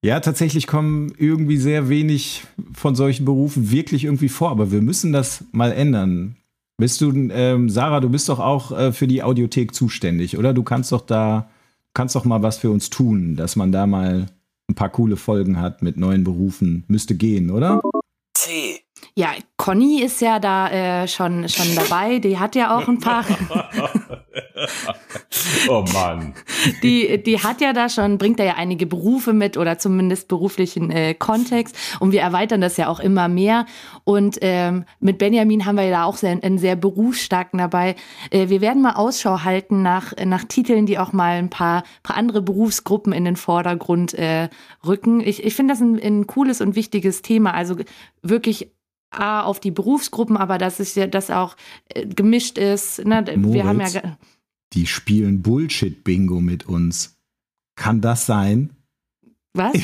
Ja, 0.05 0.21
tatsächlich 0.21 0.67
kommen 0.67 1.13
irgendwie 1.19 1.57
sehr 1.57 1.89
wenig 1.89 2.45
von 2.73 2.95
solchen 2.95 3.25
Berufen 3.25 3.71
wirklich 3.71 4.05
irgendwie 4.05 4.29
vor, 4.29 4.51
aber 4.51 4.71
wir 4.71 4.81
müssen 4.81 5.13
das 5.13 5.45
mal 5.51 5.73
ändern. 5.73 6.37
Bist 6.77 7.01
du, 7.01 7.11
ähm, 7.11 7.69
Sarah, 7.69 7.99
du 7.99 8.09
bist 8.09 8.29
doch 8.29 8.39
auch 8.39 8.71
äh, 8.71 8.93
für 8.93 9.09
die 9.09 9.25
Audiothek 9.25 9.75
zuständig, 9.75 10.39
oder? 10.39 10.55
Du 10.55 10.63
kannst 10.63 10.93
doch 10.93 11.01
da, 11.01 11.51
kannst 11.95 12.15
doch 12.15 12.25
mal 12.25 12.43
was 12.43 12.59
für 12.59 12.71
uns 12.71 12.91
tun, 12.91 13.35
dass 13.35 13.57
man 13.57 13.73
da 13.73 13.89
mal 13.89 14.27
ein 14.69 14.75
paar 14.77 14.91
coole 14.91 15.17
Folgen 15.17 15.61
hat 15.61 15.83
mit 15.83 15.97
neuen 15.97 16.23
Berufen. 16.23 16.85
Müsste 16.87 17.17
gehen, 17.17 17.51
oder? 17.51 17.81
C. 18.35 18.81
Ja, 19.19 19.31
Conny 19.57 20.01
ist 20.01 20.21
ja 20.21 20.39
da 20.39 21.03
äh, 21.03 21.09
schon, 21.09 21.49
schon 21.49 21.75
dabei. 21.75 22.21
Die 22.21 22.39
hat 22.39 22.55
ja 22.55 22.77
auch 22.77 22.87
ein 22.87 23.01
paar. 23.01 23.25
oh 25.69 25.85
Mann. 25.93 26.35
die, 26.85 27.21
die 27.21 27.43
hat 27.43 27.61
ja 27.61 27.73
da 27.73 27.89
schon, 27.89 28.19
bringt 28.19 28.39
da 28.39 28.45
ja 28.45 28.55
einige 28.55 28.87
Berufe 28.87 29.33
mit 29.33 29.57
oder 29.57 29.77
zumindest 29.77 30.29
beruflichen 30.29 30.93
äh, 30.93 31.15
Kontext 31.15 31.77
und 31.99 32.13
wir 32.13 32.21
erweitern 32.21 32.61
das 32.61 32.77
ja 32.77 32.87
auch 32.87 33.01
immer 33.01 33.27
mehr. 33.27 33.67
Und 34.05 34.39
ähm, 34.41 34.85
mit 35.01 35.19
Benjamin 35.19 35.67
haben 35.67 35.75
wir 35.75 35.83
ja 35.83 35.91
da 35.91 36.05
auch 36.05 36.17
sehr, 36.17 36.39
einen 36.41 36.59
sehr 36.59 36.77
berufsstarken 36.77 37.59
dabei. 37.59 37.97
Äh, 38.31 38.51
wir 38.51 38.61
werden 38.61 38.83
mal 38.83 38.93
Ausschau 38.93 39.43
halten 39.43 39.83
nach, 39.83 40.13
nach 40.25 40.45
Titeln, 40.45 40.87
die 40.87 40.97
auch 40.97 41.13
mal 41.13 41.39
ein 41.39 41.51
paar, 41.51 41.83
paar 42.05 42.17
andere 42.17 42.41
Berufsgruppen 42.41 43.13
in 43.13 43.25
den 43.25 43.35
Vordergrund 43.35 44.15
äh, 44.15 44.49
rücken. 44.87 45.21
Ich, 45.21 45.43
ich 45.43 45.57
finde 45.57 45.75
das 45.75 45.81
ein, 45.81 46.01
ein 46.01 46.29
cooles 46.29 46.61
und 46.61 46.77
wichtiges 46.77 47.23
Thema. 47.23 47.53
Also 47.53 47.75
wirklich 48.23 48.71
auf 49.11 49.61
die 49.61 49.71
Berufsgruppen, 49.71 50.37
aber 50.37 50.59
dass 50.59 50.81
es 50.81 50.95
ja 50.95 51.07
das 51.07 51.31
auch 51.31 51.57
äh, 51.89 52.07
gemischt 52.07 52.59
ist. 52.59 53.05
Ne? 53.05 53.25
Wir 53.27 53.65
haben 53.65 53.81
ja 53.81 53.87
Moritz? 53.87 54.03
Die 54.75 54.87
spielen 54.87 55.41
Bullshit-Bingo 55.43 56.41
mit 56.41 56.67
uns. 56.67 57.17
Kann 57.75 58.01
das 58.01 58.27
sein? 58.27 58.71
was? 59.55 59.75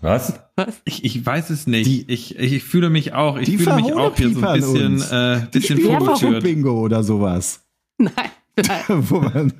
Was? 0.00 0.40
Was? 0.56 0.80
Ich, 0.84 1.04
ich 1.04 1.24
weiß 1.24 1.50
es 1.50 1.66
nicht. 1.66 2.08
ich, 2.08 2.38
ich 2.38 2.62
fühle 2.62 2.90
mich 2.90 3.12
auch, 3.14 3.38
ich 3.38 3.46
Die 3.46 3.58
fühle 3.58 3.76
mich 3.76 3.92
auch 3.92 4.14
hier 4.14 4.32
so 4.32 4.46
ein 4.46 4.60
bisschen, 4.60 5.02
äh, 5.10 5.40
Die 5.52 5.58
bisschen 5.58 5.80
vorgeführt. 5.80 6.42
Bingo 6.42 6.80
oder 6.80 7.02
sowas. 7.02 7.64
Nein, 7.98 8.12
nein. 8.56 8.82
Wo 8.88 9.20
man 9.20 9.52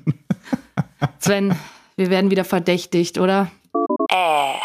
Sven, 1.19 1.55
wir 1.95 2.09
werden 2.09 2.31
wieder 2.31 2.43
verdächtigt, 2.43 3.17
oder? 3.19 3.51
Äh. 4.09 4.55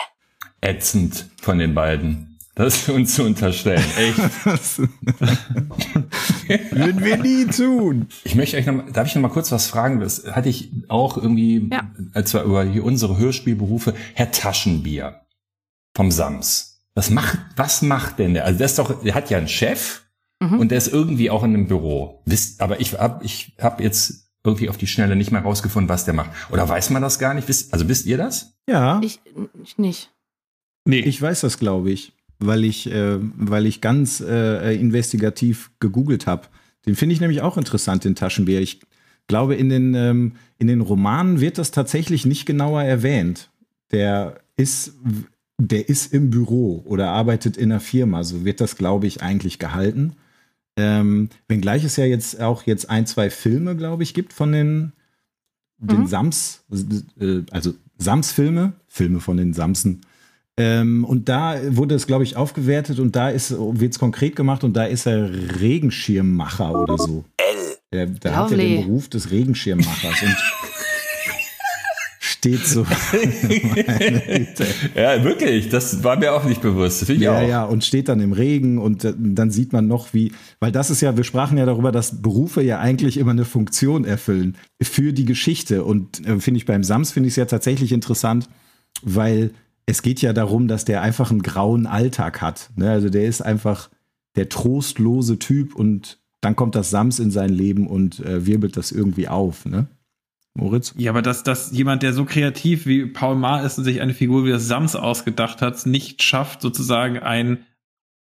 Ätzend 0.60 1.28
von 1.40 1.58
den 1.58 1.74
beiden. 1.74 2.35
Das 2.56 2.88
uns 2.88 3.14
zu 3.14 3.22
unterstellen. 3.22 3.84
Echt. 3.98 4.18
Würden 6.72 7.04
wir 7.04 7.18
nie 7.18 7.44
tun. 7.46 8.08
Ich 8.24 8.34
möchte 8.34 8.56
euch 8.56 8.64
noch, 8.66 8.74
mal- 8.74 8.90
darf 8.92 9.06
ich 9.06 9.14
noch 9.14 9.22
mal 9.22 9.28
kurz 9.28 9.52
was 9.52 9.66
fragen? 9.68 10.00
Das 10.00 10.26
hatte 10.26 10.48
ich 10.48 10.70
auch 10.88 11.16
irgendwie, 11.18 11.68
als 12.14 12.32
wir 12.34 12.42
über 12.42 12.64
hier 12.64 12.82
unsere 12.84 13.18
Hörspielberufe, 13.18 13.94
Herr 14.14 14.30
Taschenbier 14.32 15.20
vom 15.94 16.10
Sams. 16.10 16.82
Was 16.94 17.10
macht, 17.10 17.38
was 17.56 17.82
macht 17.82 18.18
denn 18.18 18.32
der? 18.34 18.46
Also 18.46 18.56
der 18.58 18.64
ist 18.66 18.78
doch, 18.78 19.02
der 19.02 19.14
hat 19.14 19.30
ja 19.30 19.38
einen 19.38 19.48
Chef 19.48 20.02
Mhm. 20.38 20.60
und 20.60 20.70
der 20.70 20.76
ist 20.76 20.88
irgendwie 20.88 21.30
auch 21.30 21.42
in 21.44 21.54
einem 21.54 21.66
Büro. 21.66 22.20
Wisst, 22.26 22.60
aber 22.60 22.78
ich 22.78 22.92
hab, 22.92 23.24
ich 23.24 23.54
hab 23.58 23.80
jetzt 23.80 24.28
irgendwie 24.44 24.68
auf 24.68 24.76
die 24.76 24.86
Schnelle 24.86 25.16
nicht 25.16 25.30
mehr 25.32 25.40
rausgefunden, 25.40 25.88
was 25.88 26.04
der 26.04 26.12
macht. 26.12 26.28
Oder 26.50 26.68
weiß 26.68 26.90
man 26.90 27.00
das 27.00 27.18
gar 27.18 27.32
nicht? 27.32 27.48
Wisst, 27.48 27.72
also 27.72 27.88
wisst 27.88 28.04
ihr 28.04 28.18
das? 28.18 28.52
Ja. 28.68 29.00
Ich, 29.02 29.18
ich 29.62 29.78
nicht. 29.78 30.10
Nee. 30.84 30.98
Ich 31.00 31.20
weiß 31.22 31.40
das, 31.40 31.58
glaube 31.58 31.90
ich, 31.90 32.12
weil 32.38 32.64
ich, 32.64 32.90
äh, 32.90 33.18
weil 33.20 33.66
ich 33.66 33.80
ganz 33.80 34.20
äh, 34.20 34.74
investigativ 34.74 35.70
gegoogelt 35.80 36.26
habe. 36.26 36.48
Den 36.86 36.94
finde 36.94 37.14
ich 37.14 37.20
nämlich 37.20 37.42
auch 37.42 37.56
interessant, 37.56 38.04
den 38.04 38.14
Taschenbär. 38.14 38.60
Ich 38.60 38.80
glaube, 39.26 39.54
in 39.54 39.68
den, 39.68 39.94
ähm, 39.94 40.32
in 40.58 40.66
den 40.68 40.80
Romanen 40.80 41.40
wird 41.40 41.58
das 41.58 41.70
tatsächlich 41.70 42.26
nicht 42.26 42.46
genauer 42.46 42.82
erwähnt. 42.82 43.50
Der 43.90 44.40
ist, 44.56 44.94
der 45.58 45.88
ist 45.88 46.12
im 46.12 46.30
Büro 46.30 46.82
oder 46.86 47.10
arbeitet 47.10 47.56
in 47.56 47.72
einer 47.72 47.80
Firma. 47.80 48.22
So 48.24 48.44
wird 48.44 48.60
das, 48.60 48.76
glaube 48.76 49.06
ich, 49.06 49.22
eigentlich 49.22 49.58
gehalten. 49.58 50.14
Ähm, 50.76 51.30
wenngleich 51.48 51.84
es 51.84 51.96
ja 51.96 52.04
jetzt 52.04 52.40
auch 52.40 52.64
jetzt 52.64 52.90
ein, 52.90 53.06
zwei 53.06 53.30
Filme, 53.30 53.76
glaube 53.76 54.02
ich, 54.02 54.12
gibt 54.12 54.32
von 54.32 54.52
den, 54.52 54.92
den 55.78 56.02
Mhm. 56.02 56.06
Sams, 56.06 56.64
äh, 57.18 57.42
also 57.50 57.74
Sams-Filme, 57.98 58.74
Filme 58.86 59.20
von 59.20 59.38
den 59.38 59.54
Samsen. 59.54 60.02
Ähm, 60.58 61.04
und 61.04 61.28
da 61.28 61.56
wurde 61.68 61.94
es, 61.94 62.06
glaube 62.06 62.24
ich, 62.24 62.36
aufgewertet 62.36 62.98
und 62.98 63.14
da 63.14 63.32
wird 63.32 63.92
es 63.92 63.98
konkret 63.98 64.36
gemacht 64.36 64.64
und 64.64 64.74
da 64.74 64.84
ist 64.84 65.06
er 65.06 65.30
Regenschirmmacher 65.60 66.74
oder 66.74 66.96
so. 66.96 67.24
Der, 67.92 68.06
da 68.06 68.36
hat 68.36 68.50
er 68.52 68.56
den 68.56 68.86
Beruf 68.86 69.08
des 69.08 69.30
Regenschirmmachers 69.30 70.22
und 70.22 70.36
steht 72.20 72.66
so. 72.66 72.86
Ja, 74.94 75.22
wirklich. 75.22 75.68
Das 75.68 76.02
war 76.02 76.16
mir 76.16 76.32
auch 76.32 76.44
nicht 76.44 76.62
bewusst. 76.62 77.06
Ja, 77.08 77.38
auch. 77.38 77.48
ja, 77.48 77.64
und 77.64 77.84
steht 77.84 78.08
dann 78.08 78.20
im 78.20 78.32
Regen 78.32 78.78
und 78.78 79.04
äh, 79.04 79.12
dann 79.16 79.50
sieht 79.50 79.72
man 79.72 79.86
noch, 79.86 80.14
wie, 80.14 80.32
weil 80.58 80.72
das 80.72 80.90
ist 80.90 81.02
ja, 81.02 81.16
wir 81.16 81.24
sprachen 81.24 81.58
ja 81.58 81.66
darüber, 81.66 81.92
dass 81.92 82.22
Berufe 82.22 82.62
ja 82.62 82.80
eigentlich 82.80 83.18
immer 83.18 83.32
eine 83.32 83.44
Funktion 83.44 84.04
erfüllen 84.06 84.56
für 84.82 85.12
die 85.12 85.26
Geschichte. 85.26 85.84
Und 85.84 86.26
äh, 86.26 86.40
finde 86.40 86.58
ich 86.58 86.64
beim 86.66 86.82
Sams 86.82 87.12
finde 87.12 87.28
ich 87.28 87.32
es 87.32 87.36
ja 87.36 87.44
tatsächlich 87.44 87.92
interessant, 87.92 88.48
weil 89.02 89.50
es 89.86 90.02
geht 90.02 90.20
ja 90.20 90.32
darum, 90.32 90.68
dass 90.68 90.84
der 90.84 91.02
einfach 91.02 91.30
einen 91.30 91.42
grauen 91.42 91.86
Alltag 91.86 92.42
hat. 92.42 92.70
Ne? 92.76 92.90
Also 92.90 93.08
der 93.08 93.24
ist 93.24 93.40
einfach 93.40 93.88
der 94.34 94.48
trostlose 94.48 95.38
Typ 95.38 95.74
und 95.74 96.18
dann 96.40 96.56
kommt 96.56 96.74
das 96.74 96.90
Sams 96.90 97.18
in 97.18 97.30
sein 97.30 97.48
Leben 97.48 97.86
und 97.86 98.20
äh, 98.20 98.44
wirbelt 98.46 98.76
das 98.76 98.92
irgendwie 98.92 99.28
auf, 99.28 99.64
ne? 99.64 99.88
Moritz? 100.54 100.94
Ja, 100.96 101.10
aber 101.10 101.20
dass, 101.20 101.42
dass 101.42 101.72
jemand, 101.72 102.02
der 102.02 102.14
so 102.14 102.24
kreativ 102.24 102.86
wie 102.86 103.04
Paul 103.04 103.36
Maar 103.36 103.64
ist 103.64 103.76
und 103.78 103.84
sich 103.84 104.00
eine 104.00 104.14
Figur 104.14 104.44
wie 104.44 104.50
das 104.50 104.66
Sams 104.66 104.96
ausgedacht 104.96 105.60
hat, 105.60 105.84
nicht 105.86 106.22
schafft, 106.22 106.62
sozusagen 106.62 107.18
ein, 107.18 107.58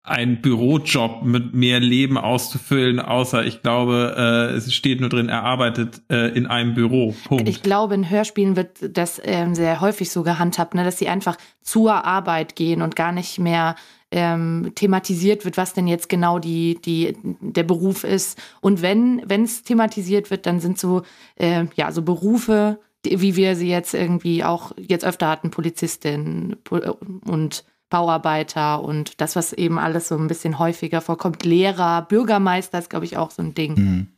ein 0.07 0.43
Bürojob 0.43 1.23
mit 1.23 1.55
mehr 1.55 1.81
Leben 1.81 2.19
auszufüllen, 2.19 3.01
außer 3.01 3.47
ich 3.47 3.63
glaube, 3.63 4.15
äh, 4.53 4.55
es 4.55 4.73
steht 4.75 5.01
nur 5.01 5.09
drin, 5.09 5.31
er 5.31 5.45
arbeitet 5.45 6.03
äh, 6.11 6.29
in 6.37 6.47
einem 6.47 6.75
Büro. 6.75 7.15
Punkt. 7.25 7.49
Ich 7.49 7.63
glaube, 7.63 7.95
in 7.95 8.11
Hörspielen 8.11 8.55
wird 8.55 8.97
das 8.97 9.21
ähm, 9.25 9.55
sehr 9.55 9.81
häufig 9.81 10.11
so 10.11 10.23
gehandhabt, 10.23 10.75
ne, 10.75 10.85
dass 10.85 10.99
sie 10.99 11.09
einfach 11.09 11.39
zur 11.63 12.05
Arbeit 12.05 12.55
gehen 12.55 12.83
und 12.83 12.97
gar 12.97 13.13
nicht 13.13 13.39
mehr 13.39 13.77
ähm, 14.11 14.73
thematisiert 14.75 15.47
wird, 15.47 15.57
was 15.57 15.73
denn 15.73 15.87
jetzt 15.87 16.11
genau 16.11 16.39
die, 16.39 16.79
die, 16.85 17.17
der 17.41 17.63
Beruf 17.63 18.05
ist. 18.05 18.39
Und 18.61 18.83
wenn 18.83 19.23
es 19.31 19.63
thematisiert 19.63 20.31
wird, 20.31 20.45
dann 20.45 20.61
sind 20.61 20.79
so, 20.79 21.03
äh, 21.37 21.65
ja, 21.77 21.91
so 21.93 22.03
Berufe, 22.03 22.79
wie 23.07 23.37
wir 23.37 23.57
sie 23.57 23.69
jetzt 23.69 23.95
irgendwie 23.95 24.45
auch 24.45 24.73
jetzt 24.77 25.05
öfter 25.05 25.29
hatten, 25.29 25.51
Polizistin 25.51 26.57
Pol 26.63 26.95
und 27.27 27.65
Bauarbeiter 27.95 28.82
und 28.82 29.20
das, 29.20 29.36
was 29.36 29.53
eben 29.53 29.78
alles 29.78 30.09
so 30.09 30.16
ein 30.16 30.26
bisschen 30.26 30.59
häufiger 30.59 31.01
vorkommt. 31.01 31.45
Lehrer, 31.45 32.03
Bürgermeister 32.03 32.80
ist, 32.80 32.90
glaube 32.90 33.05
ich, 33.05 33.16
auch 33.16 33.30
so 33.30 33.40
ein 33.40 33.55
Ding. 33.55 33.74
Mhm. 33.76 34.09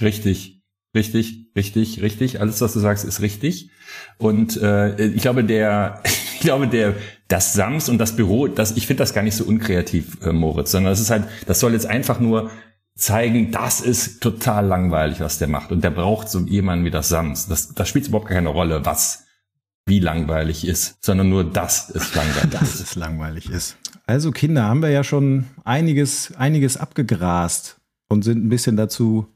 Richtig, 0.00 0.62
richtig, 0.94 1.46
richtig, 1.56 2.00
richtig. 2.00 2.40
Alles, 2.40 2.60
was 2.60 2.74
du 2.74 2.78
sagst, 2.78 3.04
ist 3.04 3.22
richtig. 3.22 3.72
Und 4.18 4.56
äh, 4.56 5.04
ich 5.04 5.20
glaube, 5.20 5.42
der, 5.42 6.00
ich 6.04 6.38
glaube, 6.38 6.68
der, 6.68 6.94
das 7.26 7.54
Sams 7.54 7.88
und 7.88 7.98
das 7.98 8.14
Büro, 8.14 8.46
das, 8.46 8.76
ich 8.76 8.86
finde 8.86 9.02
das 9.02 9.14
gar 9.14 9.22
nicht 9.22 9.34
so 9.34 9.42
unkreativ, 9.42 10.24
äh, 10.24 10.30
Moritz, 10.30 10.70
sondern 10.70 10.92
es 10.92 11.00
ist 11.00 11.10
halt, 11.10 11.24
das 11.48 11.58
soll 11.58 11.72
jetzt 11.72 11.86
einfach 11.86 12.20
nur 12.20 12.52
zeigen, 12.94 13.50
das 13.50 13.80
ist 13.80 14.22
total 14.22 14.64
langweilig, 14.64 15.18
was 15.18 15.38
der 15.38 15.48
macht. 15.48 15.72
Und 15.72 15.82
der 15.82 15.90
braucht 15.90 16.28
so 16.28 16.38
jemanden 16.42 16.84
wie 16.84 16.92
das 16.92 17.08
Sams. 17.08 17.48
Das, 17.48 17.74
das 17.74 17.88
spielt 17.88 18.06
überhaupt 18.06 18.28
keine 18.28 18.50
Rolle, 18.50 18.84
was 18.84 19.24
wie 19.88 20.00
langweilig 20.00 20.66
ist, 20.66 20.96
sondern 21.04 21.28
nur 21.28 21.44
das 21.44 21.90
ist 21.90 22.14
langweilig. 22.14 22.50
dass 22.50 22.80
es 22.80 22.94
langweilig 22.94 23.50
ist. 23.50 23.76
Also 24.06 24.30
Kinder, 24.30 24.64
haben 24.64 24.82
wir 24.82 24.90
ja 24.90 25.04
schon 25.04 25.46
einiges, 25.64 26.34
einiges 26.36 26.76
abgegrast 26.76 27.78
und 28.08 28.22
sind 28.22 28.44
ein 28.44 28.48
bisschen 28.48 28.76
dazu, 28.76 29.26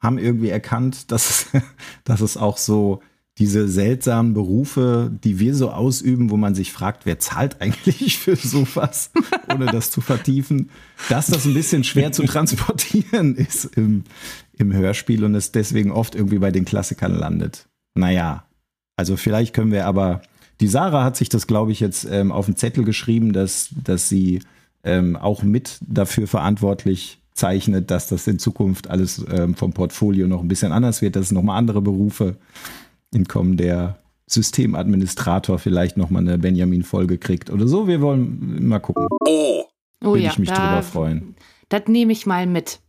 haben 0.00 0.18
irgendwie 0.18 0.48
erkannt, 0.48 1.10
dass 1.12 1.30
es, 1.30 1.62
dass 2.04 2.20
es 2.20 2.36
auch 2.36 2.56
so 2.56 3.02
diese 3.38 3.68
seltsamen 3.68 4.34
Berufe, 4.34 5.16
die 5.22 5.38
wir 5.38 5.54
so 5.54 5.70
ausüben, 5.70 6.30
wo 6.30 6.36
man 6.36 6.56
sich 6.56 6.72
fragt, 6.72 7.06
wer 7.06 7.20
zahlt 7.20 7.60
eigentlich 7.60 8.18
für 8.18 8.34
sowas, 8.34 9.12
ohne 9.48 9.66
das 9.66 9.92
zu 9.92 10.00
vertiefen, 10.00 10.70
dass 11.08 11.28
das 11.28 11.44
ein 11.44 11.54
bisschen 11.54 11.84
schwer 11.84 12.10
zu 12.10 12.24
transportieren 12.24 13.36
ist 13.36 13.66
im, 13.76 14.02
im 14.56 14.72
Hörspiel 14.72 15.22
und 15.22 15.36
es 15.36 15.52
deswegen 15.52 15.92
oft 15.92 16.16
irgendwie 16.16 16.40
bei 16.40 16.50
den 16.50 16.64
Klassikern 16.64 17.14
landet. 17.14 17.68
Naja, 17.94 18.47
also 18.98 19.16
vielleicht 19.16 19.54
können 19.54 19.70
wir 19.70 19.86
aber, 19.86 20.22
die 20.60 20.66
Sarah 20.66 21.04
hat 21.04 21.16
sich 21.16 21.28
das, 21.28 21.46
glaube 21.46 21.70
ich, 21.72 21.78
jetzt 21.78 22.04
ähm, 22.10 22.32
auf 22.32 22.46
den 22.46 22.56
Zettel 22.56 22.84
geschrieben, 22.84 23.32
dass, 23.32 23.68
dass 23.84 24.08
sie 24.08 24.40
ähm, 24.82 25.14
auch 25.16 25.42
mit 25.44 25.78
dafür 25.86 26.26
verantwortlich 26.26 27.20
zeichnet, 27.32 27.92
dass 27.92 28.08
das 28.08 28.26
in 28.26 28.40
Zukunft 28.40 28.90
alles 28.90 29.24
ähm, 29.30 29.54
vom 29.54 29.72
Portfolio 29.72 30.26
noch 30.26 30.42
ein 30.42 30.48
bisschen 30.48 30.72
anders 30.72 31.00
wird, 31.00 31.14
dass 31.14 31.26
es 31.26 31.32
nochmal 31.32 31.58
andere 31.58 31.80
Berufe 31.80 32.36
entkommen, 33.14 33.56
der 33.56 33.98
Systemadministrator 34.26 35.58
vielleicht 35.60 35.96
nochmal 35.96 36.22
eine 36.22 36.36
Benjamin-Folge 36.38 37.18
kriegt 37.18 37.50
oder 37.50 37.68
so. 37.68 37.86
Wir 37.86 38.00
wollen 38.00 38.66
mal 38.66 38.80
gucken. 38.80 39.06
Oh, 39.20 39.64
Würde 40.00 40.22
ja, 40.22 40.30
ich 40.30 40.38
mich 40.38 40.48
da- 40.48 40.56
drüber 40.70 40.82
freuen. 40.82 41.34
Das 41.68 41.82
nehme 41.86 42.12
ich 42.12 42.26
mal 42.26 42.46
mit. 42.46 42.80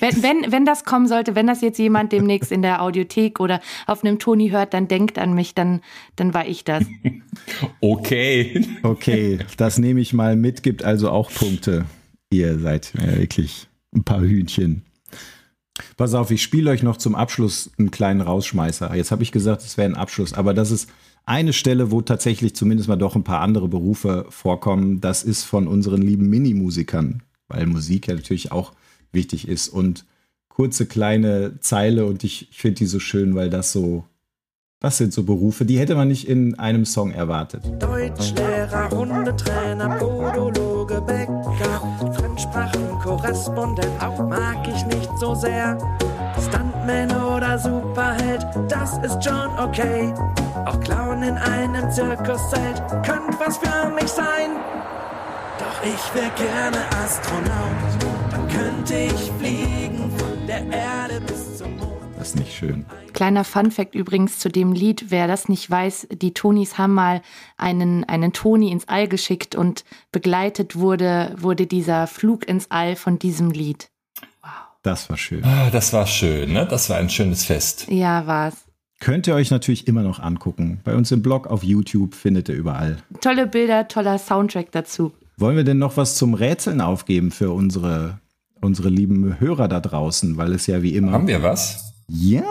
Wenn, 0.00 0.22
wenn, 0.22 0.52
wenn 0.52 0.64
das 0.64 0.84
kommen 0.84 1.06
sollte, 1.06 1.34
wenn 1.34 1.46
das 1.46 1.60
jetzt 1.60 1.78
jemand 1.78 2.12
demnächst 2.12 2.52
in 2.52 2.62
der 2.62 2.82
Audiothek 2.82 3.40
oder 3.40 3.60
auf 3.86 4.04
einem 4.04 4.18
Toni 4.18 4.50
hört, 4.50 4.74
dann 4.74 4.88
denkt 4.88 5.18
an 5.18 5.34
mich, 5.34 5.54
dann, 5.54 5.80
dann 6.16 6.34
war 6.34 6.46
ich 6.46 6.64
das. 6.64 6.84
Okay. 7.80 8.64
Okay, 8.82 9.38
das 9.56 9.78
nehme 9.78 10.00
ich 10.00 10.12
mal 10.12 10.36
mit, 10.36 10.62
gibt 10.62 10.84
also 10.84 11.10
auch 11.10 11.30
Punkte. 11.30 11.86
Ihr 12.30 12.58
seid 12.58 12.92
ja 12.94 13.18
wirklich 13.18 13.68
ein 13.94 14.04
paar 14.04 14.20
Hühnchen. 14.20 14.82
Pass 15.96 16.14
auf, 16.14 16.30
ich 16.30 16.42
spiele 16.42 16.70
euch 16.70 16.82
noch 16.82 16.96
zum 16.96 17.14
Abschluss 17.14 17.70
einen 17.78 17.90
kleinen 17.90 18.20
Rausschmeißer. 18.20 18.94
Jetzt 18.94 19.10
habe 19.10 19.22
ich 19.22 19.32
gesagt, 19.32 19.62
es 19.62 19.76
wäre 19.76 19.88
ein 19.88 19.96
Abschluss, 19.96 20.32
aber 20.34 20.54
das 20.54 20.70
ist 20.70 20.88
eine 21.24 21.52
Stelle, 21.52 21.90
wo 21.90 22.02
tatsächlich 22.02 22.54
zumindest 22.54 22.88
mal 22.88 22.96
doch 22.96 23.16
ein 23.16 23.24
paar 23.24 23.40
andere 23.40 23.68
Berufe 23.68 24.26
vorkommen. 24.28 25.00
Das 25.00 25.22
ist 25.22 25.44
von 25.44 25.66
unseren 25.66 26.02
lieben 26.02 26.28
Minimusikern, 26.28 27.22
weil 27.48 27.66
Musik 27.66 28.08
ja 28.08 28.14
natürlich 28.14 28.52
auch 28.52 28.72
wichtig 29.12 29.48
ist. 29.48 29.68
Und 29.68 30.04
kurze 30.48 30.86
kleine 30.86 31.60
Zeile 31.60 32.06
und 32.06 32.24
ich, 32.24 32.50
ich 32.50 32.58
finde 32.58 32.78
die 32.78 32.86
so 32.86 32.98
schön, 32.98 33.34
weil 33.34 33.50
das 33.50 33.72
so, 33.72 34.04
das 34.80 34.98
sind 34.98 35.12
so 35.12 35.22
Berufe, 35.22 35.64
die 35.64 35.78
hätte 35.78 35.94
man 35.94 36.08
nicht 36.08 36.28
in 36.28 36.58
einem 36.58 36.84
Song 36.84 37.12
erwartet. 37.12 37.62
Deutschlehrer, 37.80 38.90
Hundetrainer, 38.90 39.96
Podologe, 39.96 41.00
Bäcker, 41.00 42.12
Fremdsprachenkorrespondent 42.14 44.28
mag 44.28 44.68
ich 44.68 44.84
nicht 44.86 45.10
so 45.18 45.34
sehr. 45.34 45.78
Stuntman 46.40 47.10
oder 47.22 47.58
Superheld, 47.58 48.44
das 48.68 48.98
ist 48.98 49.24
schon 49.24 49.50
okay. 49.58 50.12
Auch 50.66 50.78
Clown 50.80 51.22
in 51.22 51.36
einem 51.36 51.90
Zirkuszelt 51.90 52.82
könnte 53.06 53.38
was 53.38 53.56
für 53.58 53.90
mich 53.94 54.08
sein. 54.08 54.56
Doch 55.58 55.82
ich 55.84 56.14
wär 56.14 56.30
gerne 56.30 56.78
Astronaut, 57.04 58.21
könnte 58.52 58.94
ich 58.94 59.30
fliegen 59.38 60.10
von 60.16 60.46
der 60.46 60.66
Erde 60.70 61.20
bis 61.26 61.58
zum 61.58 61.76
Mond. 61.76 61.92
Das 62.18 62.28
ist 62.28 62.36
nicht 62.36 62.54
schön. 62.54 62.84
Kleiner 63.12 63.44
Funfact 63.44 63.94
übrigens 63.94 64.38
zu 64.38 64.48
dem 64.48 64.72
Lied, 64.72 65.06
wer 65.08 65.26
das 65.26 65.48
nicht 65.48 65.70
weiß, 65.70 66.08
die 66.12 66.34
Tonis 66.34 66.78
haben 66.78 66.94
mal 66.94 67.22
einen, 67.56 68.04
einen 68.04 68.32
Toni 68.32 68.70
ins 68.70 68.88
All 68.88 69.08
geschickt 69.08 69.54
und 69.54 69.84
begleitet 70.12 70.76
wurde, 70.76 71.34
wurde 71.38 71.66
dieser 71.66 72.06
Flug 72.06 72.46
ins 72.46 72.70
All 72.70 72.96
von 72.96 73.18
diesem 73.18 73.50
Lied. 73.50 73.88
Das 74.82 75.08
war 75.08 75.16
schön. 75.16 75.44
Ah, 75.44 75.70
das 75.70 75.92
war 75.92 76.06
schön, 76.06 76.52
ne? 76.52 76.66
Das 76.68 76.90
war 76.90 76.96
ein 76.96 77.08
schönes 77.08 77.44
Fest. 77.44 77.86
Ja, 77.88 78.26
war's. 78.26 78.64
Könnt 78.98 79.26
ihr 79.26 79.34
euch 79.34 79.50
natürlich 79.50 79.88
immer 79.88 80.02
noch 80.02 80.20
angucken. 80.20 80.80
Bei 80.84 80.94
uns 80.94 81.10
im 81.12 81.22
Blog 81.22 81.46
auf 81.46 81.62
YouTube 81.62 82.14
findet 82.14 82.48
ihr 82.48 82.56
überall. 82.56 82.98
Tolle 83.20 83.46
Bilder, 83.46 83.88
toller 83.88 84.18
Soundtrack 84.18 84.72
dazu. 84.72 85.12
Wollen 85.36 85.56
wir 85.56 85.64
denn 85.64 85.78
noch 85.78 85.96
was 85.96 86.16
zum 86.16 86.34
Rätseln 86.34 86.80
aufgeben 86.80 87.30
für 87.30 87.52
unsere, 87.52 88.20
unsere 88.62 88.88
lieben 88.88 89.38
Hörer 89.38 89.68
da 89.68 89.80
draußen? 89.80 90.36
Weil 90.36 90.52
es 90.52 90.66
ja 90.66 90.82
wie 90.82 90.94
immer. 90.96 91.12
Haben 91.12 91.28
wir 91.28 91.42
was? 91.42 91.92
Ja, 92.08 92.42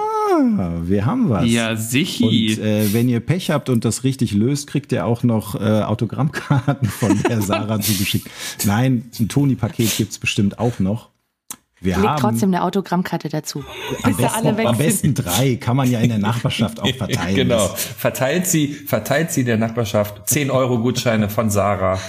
wir 0.84 1.06
haben 1.06 1.30
was. 1.30 1.50
Ja, 1.50 1.76
sichi. 1.76 2.56
Und 2.56 2.64
äh, 2.64 2.94
wenn 2.94 3.10
ihr 3.10 3.20
Pech 3.20 3.52
habt 3.52 3.70
und 3.70 3.86
das 3.86 4.04
richtig 4.04 4.34
löst, 4.34 4.68
kriegt 4.68 4.92
ihr 4.92 5.06
auch 5.06 5.24
noch 5.24 5.56
äh, 5.56 5.82
Autogrammkarten 5.82 6.88
von 6.88 7.22
der 7.30 7.42
Sarah 7.42 7.80
zugeschickt. 7.80 8.30
Nein, 8.66 9.12
ein 9.20 9.28
Toni-Paket 9.28 9.98
gibt's 9.98 10.18
bestimmt 10.18 10.58
auch 10.60 10.80
noch. 10.80 11.10
Wir 11.84 11.96
Legt 11.96 12.08
haben 12.08 12.20
trotzdem 12.22 12.50
eine 12.50 12.64
Autogrammkarte 12.64 13.30
dazu. 13.30 13.64
am 14.04 14.12
Bis 14.12 14.18
sie 14.18 14.32
alle 14.32 14.54
besten, 14.54 14.68
am 14.68 14.78
besten 14.78 15.14
drei, 15.16 15.56
kann 15.56 15.76
man 15.76 15.90
ja 15.90 16.00
in 16.00 16.10
der 16.10 16.18
Nachbarschaft 16.20 16.80
auch 16.80 16.96
verteilen. 16.96 17.36
genau. 17.36 17.68
Verteilt 17.68 18.46
sie, 18.46 18.68
verteilt 18.68 19.32
sie 19.32 19.44
der 19.44 19.58
Nachbarschaft 19.58 20.30
10 20.30 20.52
Euro 20.52 20.80
Gutscheine 20.80 21.28
von 21.28 21.50
Sarah. 21.50 22.00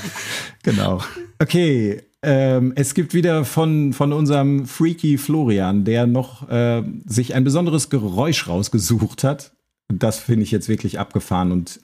Genau. 0.63 1.01
Okay, 1.39 2.03
ähm, 2.23 2.73
es 2.77 2.95
gibt 2.95 3.15
wieder 3.15 3.45
von, 3.45 3.93
von 3.93 4.13
unserem 4.13 4.67
Freaky 4.67 5.19
Florian, 5.19 5.85
der 5.85 6.07
noch 6.07 6.49
äh, 6.49 6.83
sich 7.05 7.35
ein 7.35 7.45
besonderes 7.45 7.91
Geräusch 7.91 8.49
rausgesucht 8.49 9.25
hat. 9.25 9.53
Das 9.89 10.19
finde 10.19 10.45
ich 10.45 10.51
jetzt 10.51 10.69
wirklich 10.69 10.99
abgefahren. 10.99 11.53
Und 11.53 11.81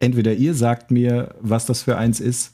entweder 0.00 0.32
ihr 0.32 0.54
sagt 0.54 0.90
mir, 0.90 1.34
was 1.40 1.66
das 1.66 1.82
für 1.82 1.96
eins 1.96 2.20
ist, 2.20 2.52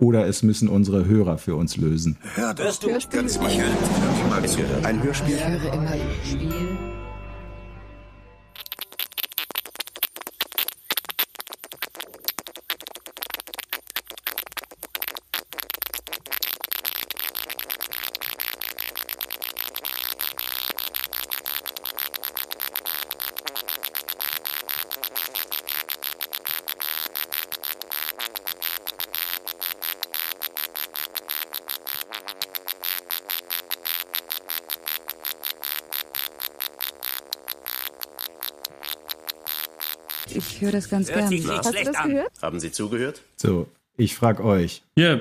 oder 0.00 0.26
es 0.26 0.42
müssen 0.42 0.68
unsere 0.68 1.06
Hörer 1.06 1.38
für 1.38 1.56
uns 1.56 1.76
lösen. 1.76 2.18
Hörst 2.34 2.84
du? 2.84 2.88
Ganz 3.10 3.38
mal 3.38 3.50
Ein 4.84 5.02
Hörspiel? 5.02 5.34
Ich 5.34 5.44
höre 5.44 5.72
immer 5.72 5.92
Hörspiel. 5.92 6.87
Ich 40.38 40.60
höre 40.60 40.72
das 40.72 40.88
ganz 40.88 41.08
Hört 41.08 41.18
gern. 41.18 41.28
sich 41.28 41.40
nicht 41.44 41.58
Hast 41.58 41.74
du 41.74 41.84
das 41.84 41.96
an. 41.96 42.10
gehört? 42.10 42.30
Haben 42.42 42.60
Sie 42.60 42.72
zugehört? 42.72 43.22
So, 43.36 43.66
ich 43.96 44.14
frage 44.14 44.44
euch. 44.44 44.82
Ja, 44.96 45.20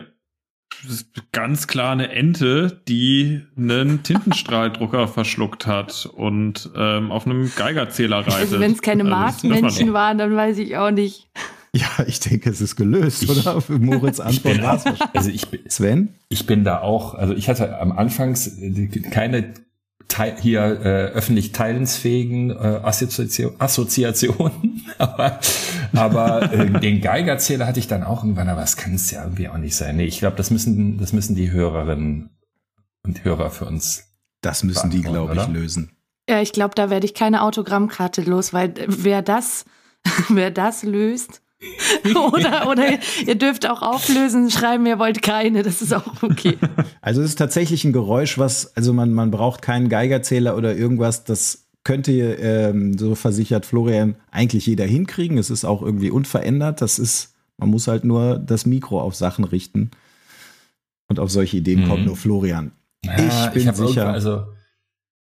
ganz 1.32 1.68
klar 1.68 1.91
eine 1.93 2.09
Ente, 2.11 2.82
die 2.88 3.41
einen 3.57 4.03
Tintenstrahldrucker 4.03 5.07
verschluckt 5.07 5.65
hat 5.65 6.05
und 6.13 6.70
ähm, 6.76 7.11
auf 7.11 7.26
einem 7.26 7.51
Geigerzähler 7.55 8.18
reitet. 8.20 8.34
Also 8.34 8.59
wenn 8.59 8.72
es 8.74 8.82
keine 8.82 9.03
Also, 9.03 9.47
nicht. 9.86 9.93
waren, 9.93 10.18
dann 10.18 10.36
weiß 10.36 10.57
ich 10.59 10.78
auch 10.78 10.91
nicht. 10.91 11.28
Ja, 11.74 11.88
ich 12.07 12.20
denke, 12.20 12.49
es 12.49 12.61
ist 12.61 12.76
gelöst, 12.76 13.30
oder? 13.30 13.59
Für 13.61 13.78
Moritz 13.78 14.20
Antwort 14.22 14.53
bin- 14.55 14.63
war's 14.63 14.84
Also 15.13 15.30
ich 15.30 15.47
bin, 15.47 15.61
Sven? 15.70 16.09
Ich 16.30 16.45
bin 16.45 16.63
da 16.63 16.82
auch, 16.82 17.13
also 17.13 17.34
ich 17.34 17.49
hatte 17.49 17.80
am 17.80 17.91
Anfangs 17.91 18.47
äh, 18.59 18.88
keine 19.11 19.53
Teil, 20.08 20.38
hier 20.39 20.62
äh, 20.62 20.88
öffentlich 21.14 21.51
teilensfähigen 21.51 22.51
äh, 22.51 22.80
Assoziation, 22.84 23.55
Assoziationen, 23.60 24.86
aber, 24.97 25.39
aber 25.93 26.53
äh, 26.53 26.80
den 26.80 27.01
Geigerzähler 27.01 27.68
hatte 27.68 27.80
ich 27.80 27.88
dann 27.88 28.03
auch 28.03 28.24
irgendwann, 28.24 28.49
aber 28.49 28.62
das 28.62 28.78
kann 28.78 28.93
es 28.93 29.12
ja 29.12 29.24
irgendwie 29.24 29.49
auch 29.49 29.58
nicht 29.58 29.76
sein. 29.76 29.97
Nee, 29.97 30.05
ich 30.05 30.20
glaube, 30.20 30.38
das 30.38 30.49
müssen, 30.49 30.97
das 30.97 31.14
müssen 31.14 31.36
die 31.36 31.51
Hörerinnen 31.51 32.30
und 33.03 33.24
Hörer 33.26 33.49
für 33.49 33.66
uns. 33.66 34.05
Das 34.41 34.64
müssen 34.64 34.89
die, 34.89 35.01
glaube 35.01 35.34
ich, 35.34 35.39
oder? 35.39 35.49
lösen. 35.49 35.91
Ja, 36.30 36.41
ich 36.41 36.51
glaube, 36.51 36.76
da 36.76 36.89
werde 36.89 37.05
ich 37.05 37.14
keine 37.14 37.41
Autogrammkarte 37.41 38.22
los, 38.22 38.53
weil 38.53 38.74
wer 38.88 39.22
das, 39.22 39.66
wer 40.30 40.51
das 40.51 40.84
löst, 40.84 41.41
oder, 42.34 42.70
oder 42.70 42.84
ihr 43.26 43.36
dürft 43.36 43.68
auch 43.70 43.82
auflösen, 43.82 44.49
schreiben, 44.51 44.86
ihr 44.86 44.99
wollt 44.99 45.22
keine, 45.22 45.64
das 45.64 45.82
ist 45.82 45.93
auch 45.93 46.22
okay. 46.22 46.58
Also 47.01 47.22
es 47.22 47.30
ist 47.30 47.38
tatsächlich 47.38 47.84
ein 47.86 47.93
Geräusch, 47.93 48.38
was, 48.38 48.76
also 48.76 48.93
man, 48.93 49.14
man 49.14 49.32
braucht 49.32 49.62
keinen 49.62 49.89
Geigerzähler 49.89 50.55
oder 50.58 50.76
irgendwas, 50.76 51.24
das 51.24 51.68
könnte, 51.84 52.12
ähm, 52.12 52.97
so 52.97 53.16
versichert 53.16 53.66
Florian, 53.66 54.16
eigentlich 54.30 54.66
jeder 54.66 54.86
hinkriegen. 54.86 55.38
Es 55.38 55.49
ist 55.49 55.64
auch 55.64 55.82
irgendwie 55.82 56.12
unverändert. 56.12 56.82
Das 56.82 56.99
ist, 56.99 57.34
man 57.58 57.70
muss 57.70 57.88
halt 57.88 58.03
nur 58.03 58.38
das 58.39 58.66
Mikro 58.66 58.99
auf 58.99 59.16
Sachen 59.16 59.45
richten. 59.45 59.91
Und 61.08 61.20
auf 61.22 61.32
solche 61.32 61.55
Ideen 61.58 61.84
Mhm. 61.84 61.88
kommt 61.88 62.05
nur 62.05 62.18
Florian. 62.18 62.72
Ja, 63.05 63.47
ich 63.47 63.53
bin 63.53 63.68
hab 63.68 63.76
sicher. 63.78 64.10
Also 64.10 64.43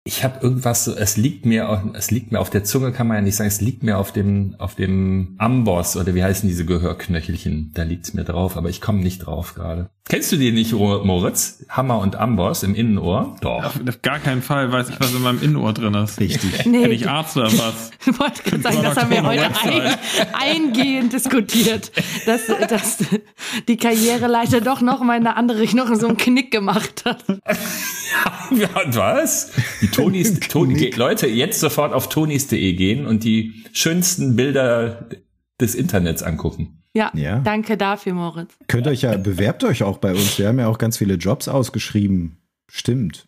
ich 0.03 0.23
habe 0.23 0.39
irgendwas 0.41 0.85
so, 0.85 0.95
es 0.95 1.15
liegt 1.15 1.45
mir, 1.45 1.69
auf, 1.69 1.81
es 1.93 2.09
liegt 2.09 2.31
mir 2.31 2.39
auf 2.39 2.49
der 2.49 2.63
Zunge, 2.63 2.91
kann 2.91 3.07
man 3.07 3.17
ja 3.17 3.21
nicht 3.21 3.35
sagen, 3.35 3.49
es 3.49 3.61
liegt 3.61 3.83
mir 3.83 3.99
auf 3.99 4.11
dem, 4.11 4.55
auf 4.57 4.73
dem 4.73 5.35
Amboss 5.37 5.95
oder 5.95 6.15
wie 6.15 6.23
heißen 6.23 6.49
diese 6.49 6.65
Gehörknöchelchen? 6.65 7.71
Da 7.75 7.83
liegt's 7.83 8.15
mir 8.15 8.23
drauf, 8.23 8.57
aber 8.57 8.69
ich 8.69 8.81
komme 8.81 9.01
nicht 9.01 9.19
drauf 9.19 9.53
gerade. 9.53 9.91
Kennst 10.09 10.31
du 10.31 10.37
die 10.37 10.51
nicht, 10.51 10.73
Moritz? 10.73 11.63
Hammer 11.69 11.99
und 11.99 12.15
Amboss 12.15 12.63
im 12.63 12.73
Innenohr? 12.73 13.35
Doch. 13.41 13.63
Auf, 13.63 13.79
auf 13.87 14.01
gar 14.01 14.17
keinen 14.17 14.41
Fall 14.41 14.71
weiß 14.71 14.89
ich, 14.89 14.99
was 14.99 15.13
in 15.13 15.21
meinem 15.21 15.41
Innenohr 15.41 15.71
drin 15.71 15.93
ist. 15.93 16.19
Richtig. 16.19 16.65
Nee. 16.65 16.81
Bin 16.81 16.91
ich 16.91 17.07
Arzt 17.07 17.37
oder 17.37 17.51
was? 17.53 17.91
Ich 18.03 18.19
wollte 18.19 18.41
gerade 18.41 18.63
sagen, 18.63 18.81
das 18.81 18.97
haben 18.97 19.11
wir 19.11 19.23
heute 19.23 19.45
ein, 19.45 19.97
eingehend 20.33 21.13
diskutiert, 21.13 21.91
dass, 22.25 22.47
dass 22.67 22.97
die 23.67 23.77
Karriereleiter 23.77 24.59
doch 24.59 24.81
noch 24.81 25.03
mal 25.03 25.17
in 25.17 25.27
eine 25.27 25.37
andere 25.37 25.59
Richtung 25.59 25.95
so 25.95 26.07
einen 26.07 26.17
Knick 26.17 26.49
gemacht 26.49 27.03
hat. 27.05 27.23
Ja, 28.51 28.69
was? 28.87 29.51
Die 29.81 29.87
Tonis, 29.87 30.39
Toni, 30.49 30.73
geht, 30.75 30.97
Leute, 30.97 31.27
jetzt 31.27 31.59
sofort 31.59 31.93
auf 31.93 32.09
tonis.de 32.09 32.73
gehen 32.73 33.05
und 33.07 33.23
die 33.23 33.63
schönsten 33.71 34.35
Bilder 34.35 35.07
des 35.59 35.73
Internets 35.75 36.21
angucken. 36.21 36.81
Ja, 36.93 37.11
Ja. 37.15 37.39
danke 37.39 37.77
dafür, 37.77 38.13
Moritz. 38.13 38.51
Könnt 38.67 38.87
euch 38.87 39.03
ja, 39.03 39.15
bewerbt 39.15 39.63
euch 39.63 39.83
auch 39.83 39.99
bei 39.99 40.11
uns. 40.11 40.37
Wir 40.37 40.49
haben 40.49 40.59
ja 40.59 40.67
auch 40.67 40.77
ganz 40.77 40.97
viele 40.97 41.13
Jobs 41.13 41.47
ausgeschrieben. 41.47 42.37
Stimmt. 42.69 43.27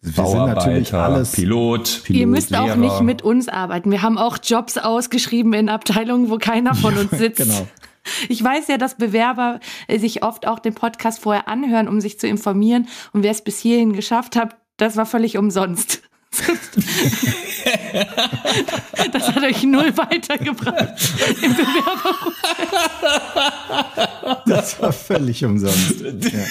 Wir 0.00 0.26
sind 0.26 0.46
natürlich 0.46 0.92
alles. 0.94 1.32
Pilot, 1.32 2.02
Ihr 2.10 2.26
müsst 2.26 2.54
auch 2.54 2.64
Lehrer. 2.66 2.76
nicht 2.76 3.00
mit 3.02 3.22
uns 3.22 3.48
arbeiten. 3.48 3.90
Wir 3.90 4.02
haben 4.02 4.18
auch 4.18 4.38
Jobs 4.42 4.76
ausgeschrieben 4.78 5.52
in 5.54 5.68
Abteilungen, 5.70 6.28
wo 6.30 6.36
keiner 6.38 6.74
von 6.74 6.96
uns 6.96 7.10
sitzt. 7.18 7.38
Genau. 7.38 7.66
Ich 8.28 8.42
weiß 8.42 8.68
ja, 8.68 8.78
dass 8.78 8.96
Bewerber 8.96 9.60
äh, 9.86 9.98
sich 9.98 10.22
oft 10.22 10.46
auch 10.46 10.58
den 10.58 10.74
Podcast 10.74 11.20
vorher 11.20 11.48
anhören, 11.48 11.88
um 11.88 12.00
sich 12.00 12.18
zu 12.18 12.26
informieren. 12.26 12.88
Und 13.12 13.22
wer 13.22 13.30
es 13.30 13.42
bis 13.42 13.58
hierhin 13.58 13.92
geschafft 13.92 14.36
hat, 14.36 14.56
das 14.76 14.96
war 14.96 15.06
völlig 15.06 15.38
umsonst. 15.38 16.02
Das 19.12 19.28
hat 19.28 19.42
euch 19.42 19.62
null 19.64 19.96
weitergebracht 19.96 20.94
im 21.42 21.54
Bewerber. 21.54 22.16
Das 24.46 24.80
war 24.80 24.92
völlig 24.92 25.44
umsonst. 25.44 26.00
Ja. 26.00 26.44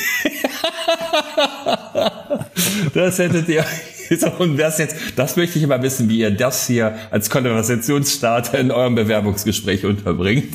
Das 2.93 3.19
hättet 3.19 3.49
ihr. 3.49 3.65
Und 4.39 4.57
das 4.57 4.77
jetzt, 4.77 4.95
das 5.15 5.35
möchte 5.35 5.57
ich 5.57 5.63
immer 5.63 5.81
wissen, 5.81 6.09
wie 6.09 6.19
ihr 6.19 6.31
das 6.31 6.67
hier 6.67 6.97
als 7.11 7.29
Konversationsstarter 7.29 8.59
in 8.59 8.71
eurem 8.71 8.95
Bewerbungsgespräch 8.95 9.85
unterbringt. 9.85 10.53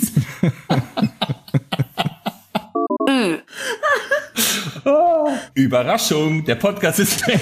Oh, 4.85 5.31
Überraschung, 5.55 6.45
der 6.45 6.55
Podcast 6.57 7.01
ist 7.01 7.21
zu 7.21 7.27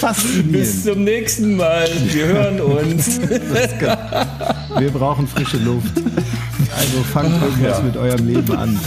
Faszinierend. 0.00 0.52
Bis 0.52 0.84
zum 0.84 1.04
nächsten 1.04 1.56
Mal. 1.56 1.88
Wir 2.06 2.26
hören 2.26 2.60
uns. 2.60 3.20
Wir 4.78 4.90
brauchen 4.90 5.26
frische 5.26 5.58
Luft. 5.58 5.92
Also 6.76 7.02
fangt 7.12 7.42
irgendwas 7.42 7.78
ja. 7.78 7.84
mit 7.84 7.96
eurem 7.96 8.26
Leben 8.26 8.56
an. 8.56 8.80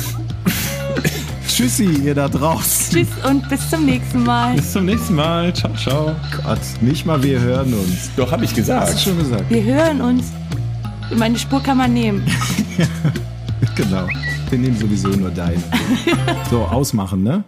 Tschüssi, 1.47 1.85
ihr 1.85 2.15
da 2.15 2.29
draußen. 2.29 2.93
Tschüss 2.93 3.09
und 3.29 3.47
bis 3.49 3.69
zum 3.69 3.85
nächsten 3.85 4.23
Mal. 4.23 4.55
Bis 4.55 4.71
zum 4.71 4.85
nächsten 4.85 5.15
Mal. 5.15 5.53
Ciao, 5.53 5.73
ciao. 5.75 6.15
Gott, 6.43 6.59
nicht 6.81 7.05
mal 7.05 7.21
wir 7.21 7.39
hören 7.39 7.73
uns. 7.73 8.09
Doch, 8.15 8.31
habe 8.31 8.45
ich 8.45 8.55
gesagt. 8.55 8.89
Hast 8.89 9.05
du 9.05 9.09
schon 9.09 9.17
gesagt. 9.19 9.49
Wir 9.49 9.63
hören 9.63 10.01
uns. 10.01 10.31
Meine 11.15 11.37
Spur 11.37 11.61
kann 11.61 11.77
man 11.77 11.93
nehmen. 11.93 12.25
Genau. 13.75 14.07
Wir 14.49 14.59
nehmen 14.59 14.77
sowieso 14.77 15.09
nur 15.09 15.29
deine. 15.29 15.61
So, 16.49 16.63
ausmachen, 16.63 17.23
ne? 17.23 17.43